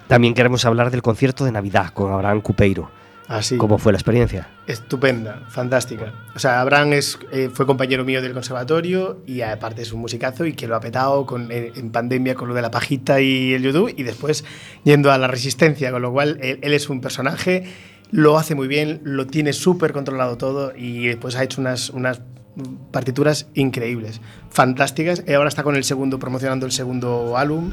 También 0.08 0.34
queremos 0.36 0.64
hablar 0.66 0.92
del 0.92 1.02
concierto 1.02 1.44
de 1.44 1.52
Navidad 1.52 1.90
con 1.92 2.14
Abraham 2.14 2.42
Cupeiro. 2.42 2.90
Así. 3.28 3.58
¿Cómo 3.58 3.78
fue 3.78 3.92
la 3.92 3.98
experiencia? 4.00 4.48
Estupenda, 4.66 5.44
fantástica. 5.50 6.14
O 6.36 6.40
sea, 6.40 6.62
Abraham 6.62 6.94
es, 6.94 7.20
eh, 7.32 7.52
fue 7.54 7.68
compañero 7.68 8.04
mío 8.04 8.24
del 8.24 8.34
conservatorio 8.34 9.22
y 9.28 9.42
aparte 9.42 9.84
es 9.84 9.94
un 9.94 10.02
musicazo 10.02 10.48
y 10.48 10.54
que 10.54 10.68
lo 10.68 10.76
ha 10.76 10.80
petado 10.80 11.28
con, 11.28 11.52
eh, 11.52 11.72
en 11.76 11.92
pandemia 11.92 12.34
con 12.34 12.48
lo 12.50 12.56
de 12.56 12.64
la 12.64 12.72
pajita 12.72 13.22
y 13.22 13.54
el 13.54 13.62
YouTube 13.62 13.94
y 13.96 14.02
después 14.02 14.46
yendo 14.84 15.12
a 15.12 15.18
la 15.20 15.28
resistencia, 15.28 15.92
con 15.92 16.02
lo 16.02 16.12
cual 16.12 16.40
él, 16.42 16.58
él 16.64 16.74
es 16.74 16.90
un 16.90 17.02
personaje, 17.02 17.66
lo 18.12 18.38
hace 18.38 18.56
muy 18.56 18.68
bien, 18.68 19.02
lo 19.04 19.28
tiene 19.28 19.54
súper 19.54 19.94
controlado 19.94 20.38
todo 20.38 20.74
y 20.76 21.08
después 21.08 21.36
ha 21.36 21.44
hecho 21.44 21.62
unas, 21.62 21.90
unas 21.92 22.22
partituras 22.92 23.48
increíbles, 23.54 24.22
fantásticas. 24.50 25.24
Y 25.28 25.34
ahora 25.34 25.50
está 25.50 25.64
con 25.64 25.76
el 25.76 25.84
segundo, 25.84 26.20
promocionando 26.20 26.66
el 26.66 26.72
segundo 26.72 27.38
álbum 27.38 27.72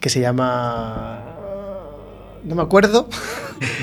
que 0.00 0.08
se 0.08 0.20
llama... 0.20 1.24
No 2.42 2.54
me 2.54 2.62
acuerdo. 2.62 3.08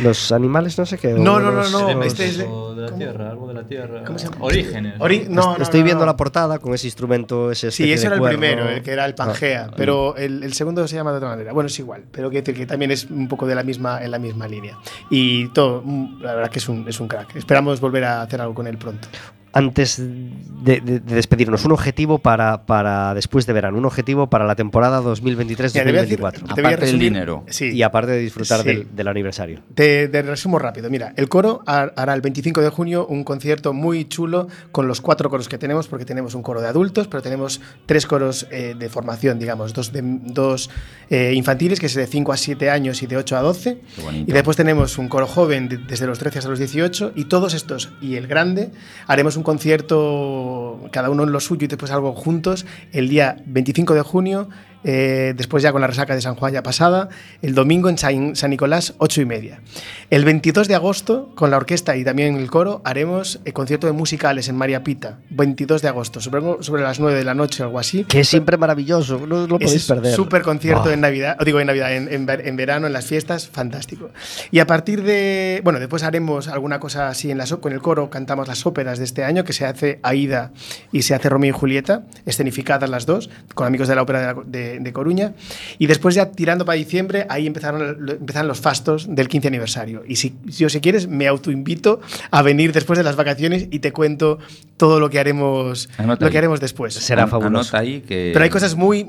Los 0.01 0.31
animales, 0.31 0.77
no 0.79 0.85
sé 0.85 0.97
qué. 0.97 1.09
No, 1.09 1.39
no, 1.39 1.51
no, 1.51 1.69
no, 1.69 2.03
este 2.03 2.25
es 2.25 2.43
la 2.87 2.91
¿cómo? 2.91 3.03
tierra, 3.03 3.29
algo 3.29 3.47
de 3.47 3.53
la 3.53 3.63
tierra. 3.67 4.03
¿Cómo 4.05 4.17
se 4.19 4.25
llama? 4.29 4.37
Orígenes. 4.41 4.99
Ori- 4.99 5.27
no, 5.27 5.57
no, 5.57 5.63
Estoy 5.63 5.81
no, 5.81 5.85
viendo 5.85 6.05
no. 6.05 6.11
la 6.11 6.17
portada 6.17 6.59
con 6.59 6.73
ese 6.73 6.87
instrumento, 6.87 7.51
ese 7.51 7.71
Sí, 7.71 7.91
ese 7.91 8.07
era 8.07 8.15
el 8.15 8.21
cuerno. 8.21 8.39
primero, 8.39 8.69
el 8.69 8.81
que 8.81 8.91
era 8.91 9.05
el 9.05 9.15
Pangea, 9.15 9.67
Ah. 9.69 9.73
pero 9.75 10.15
el, 10.17 10.43
el 10.43 10.53
segundo 10.53 10.87
se 10.87 10.95
llama 10.95 11.11
de 11.11 11.17
otra 11.17 11.29
manera. 11.29 11.53
Bueno, 11.53 11.67
es 11.67 11.79
igual, 11.79 12.03
pero 12.11 12.29
quiero 12.29 12.43
decir 12.45 12.55
que 12.59 12.65
también 12.65 12.91
es 12.91 13.05
un 13.05 13.27
poco 13.27 13.45
de 13.47 13.55
la 13.55 13.63
misma, 13.63 14.03
en 14.03 14.11
la 14.11 14.19
misma 14.19 14.47
línea. 14.47 14.77
Y 15.09 15.47
todo, 15.49 15.81
mm, 15.85 16.21
la 16.21 16.33
verdad 16.35 16.49
que 16.49 16.59
es 16.59 16.67
un, 16.69 16.87
es 16.87 16.99
un 16.99 17.07
crack. 17.07 17.35
Esperamos 17.35 17.79
volver 17.79 18.03
a 18.05 18.21
hacer 18.21 18.41
algo 18.41 18.53
con 18.53 18.67
él 18.67 18.77
pronto. 18.77 19.07
Antes 19.53 19.97
de, 19.97 20.81
de- 20.81 20.99
de 20.99 21.15
despedirnos, 21.15 21.65
un 21.65 21.71
objetivo 21.71 22.19
para, 22.19 22.65
para 22.65 23.13
después 23.13 23.45
de 23.45 23.53
verano, 23.53 23.77
un 23.77 23.85
objetivo 23.85 24.29
para 24.29 24.45
la 24.45 24.55
temporada 24.55 25.01
Mira, 25.01 25.13
te 25.15 25.21
voy 25.21 25.97
a 25.97 26.03
decir- 26.03 26.19
2023-2024. 26.19 26.31
te 26.55 26.61
voy 26.61 26.65
a 26.65 26.67
Aparte 26.75 26.85
del 26.87 26.99
dinero. 26.99 27.43
Sí. 27.47 27.71
Y 27.71 27.81
aparte 27.81 28.11
de 28.11 28.19
disfrutar 28.19 28.61
Sí. 28.61 28.67
del, 28.67 28.87
del 28.95 29.07
aniversario. 29.07 29.61
Te, 29.73 30.07
te 30.09 30.21
resumo 30.21 30.59
rápido. 30.59 30.89
Mira, 30.89 31.13
el 31.15 31.29
coro 31.29 31.63
har- 31.65 31.93
hará 31.95 32.13
el 32.13 32.21
25 32.21 32.61
de 32.61 32.69
junio 32.69 33.07
un 33.07 33.23
concierto 33.23 33.73
muy 33.73 34.05
chulo 34.05 34.47
con 34.71 34.87
los 34.87 35.01
cuatro 35.01 35.29
coros 35.29 35.47
que 35.47 35.57
tenemos, 35.57 35.87
porque 35.87 36.05
tenemos 36.05 36.35
un 36.35 36.43
coro 36.43 36.61
de 36.61 36.67
adultos, 36.67 37.07
pero 37.07 37.23
tenemos 37.23 37.61
tres 37.85 38.05
coros 38.05 38.47
eh, 38.51 38.75
de 38.77 38.89
formación, 38.89 39.39
digamos, 39.39 39.73
dos, 39.73 39.91
de, 39.93 40.01
dos 40.03 40.69
eh, 41.09 41.31
infantiles, 41.33 41.79
que 41.79 41.85
es 41.85 41.95
de 41.95 42.05
5 42.05 42.33
a 42.33 42.37
7 42.37 42.69
años 42.69 43.01
y 43.01 43.07
de 43.07 43.17
8 43.17 43.37
a 43.37 43.41
12. 43.41 43.79
Qué 43.95 44.01
bonito. 44.01 44.29
Y 44.29 44.33
después 44.33 44.57
tenemos 44.57 44.97
un 44.97 45.07
coro 45.07 45.25
joven 45.25 45.69
de- 45.69 45.77
desde 45.77 46.05
los 46.05 46.19
13 46.19 46.39
hasta 46.39 46.49
los 46.49 46.59
18. 46.59 47.13
Y 47.15 47.25
todos 47.25 47.53
estos 47.53 47.91
y 48.01 48.15
el 48.15 48.27
grande 48.27 48.71
haremos 49.07 49.36
un 49.37 49.43
concierto, 49.43 50.79
cada 50.91 51.09
uno 51.09 51.23
en 51.23 51.31
lo 51.31 51.39
suyo 51.39 51.65
y 51.65 51.67
después 51.67 51.91
algo 51.91 52.13
juntos, 52.13 52.65
el 52.91 53.09
día 53.09 53.37
25 53.45 53.93
de 53.93 54.01
junio. 54.01 54.49
Eh, 54.83 55.33
después 55.35 55.63
ya 55.63 55.71
con 55.71 55.81
la 55.81 55.87
resaca 55.87 56.15
de 56.15 56.21
San 56.21 56.35
Juan 56.35 56.53
ya 56.53 56.63
pasada, 56.63 57.09
el 57.41 57.53
domingo 57.55 57.89
en 57.89 57.97
San, 57.97 58.35
San 58.35 58.49
Nicolás, 58.51 58.93
8 58.99 59.21
y 59.21 59.25
media. 59.25 59.61
El 60.09 60.23
22 60.23 60.67
de 60.67 60.75
agosto, 60.75 61.31
con 61.35 61.51
la 61.51 61.57
orquesta 61.57 61.95
y 61.97 62.03
también 62.03 62.37
el 62.37 62.49
coro, 62.49 62.81
haremos 62.85 63.39
el 63.45 63.53
concierto 63.53 63.87
de 63.87 63.93
musicales 63.93 64.47
en 64.49 64.55
María 64.55 64.83
Pita, 64.83 65.19
22 65.31 65.81
de 65.81 65.87
agosto, 65.89 66.21
sobre, 66.21 66.41
sobre 66.63 66.81
las 66.83 66.99
9 66.99 67.17
de 67.17 67.23
la 67.23 67.33
noche 67.33 67.63
o 67.63 67.65
algo 67.65 67.79
así. 67.79 68.03
Que 68.05 68.21
es 68.21 68.27
siempre 68.29 68.55
maravilloso, 68.57 69.19
no 69.27 69.47
lo 69.47 69.59
podéis 69.59 69.85
perder. 69.87 70.13
Súper 70.15 70.41
concierto 70.43 70.91
en 70.91 71.01
Navidad, 71.01 71.37
o 71.39 71.43
digo 71.45 71.59
en 71.59 71.67
Navidad, 71.67 71.93
en, 71.93 72.11
en 72.13 72.25
ver- 72.25 72.47
en 72.47 72.55
verano, 72.55 72.87
en 72.87 72.93
las 72.93 73.05
fiestas, 73.05 73.47
fantástico. 73.49 74.09
Y 74.51 74.59
a 74.59 74.67
partir 74.67 75.03
de, 75.03 75.61
bueno, 75.63 75.79
después 75.79 76.03
haremos 76.03 76.47
alguna 76.47 76.79
cosa 76.79 77.09
así 77.09 77.29
en 77.31 77.37
las, 77.37 77.51
ó- 77.51 77.59
con 77.59 77.73
el 77.73 77.81
coro, 77.81 78.09
cantamos 78.09 78.47
las 78.47 78.65
óperas 78.65 78.97
de 78.99 79.05
este 79.05 79.23
año, 79.23 79.43
que 79.43 79.53
se 79.53 79.65
hace 79.65 79.99
Aida 80.03 80.51
y 80.91 81.01
se 81.01 81.13
hace 81.15 81.27
Romeo 81.29 81.49
y 81.49 81.57
Julieta, 81.57 82.03
escenificadas 82.25 82.89
las 82.89 83.05
dos, 83.05 83.29
con 83.53 83.67
amigos 83.67 83.87
de 83.87 83.95
la 83.95 84.01
ópera 84.03 84.19
de, 84.19 84.25
la- 84.27 84.41
de- 84.45 84.66
de 84.79 84.93
Coruña. 84.93 85.33
Y 85.77 85.87
después 85.87 86.15
ya 86.15 86.31
tirando 86.31 86.65
para 86.65 86.77
diciembre, 86.77 87.25
ahí 87.29 87.47
empezaron, 87.47 88.09
empezaron 88.09 88.47
los 88.47 88.59
fastos 88.59 89.07
del 89.09 89.27
15 89.27 89.47
aniversario. 89.47 90.03
Y 90.07 90.15
si 90.17 90.35
yo, 90.45 90.69
si 90.69 90.79
quieres, 90.81 91.07
me 91.07 91.27
autoinvito 91.27 92.01
a 92.31 92.41
venir 92.41 92.71
después 92.73 92.97
de 92.97 93.03
las 93.03 93.15
vacaciones 93.15 93.67
y 93.71 93.79
te 93.79 93.91
cuento 93.91 94.39
todo 94.77 94.99
lo 94.99 95.09
que 95.09 95.19
haremos, 95.19 95.89
Anota 95.97 96.21
lo 96.21 96.27
ahí. 96.27 96.31
que 96.31 96.37
haremos 96.37 96.59
después. 96.59 96.93
Será 96.93 97.27
fabuloso. 97.27 97.75
Anota 97.75 97.79
ahí 97.79 98.01
que... 98.01 98.31
Pero 98.33 98.43
hay 98.43 98.49
cosas 98.49 98.75
muy, 98.75 99.03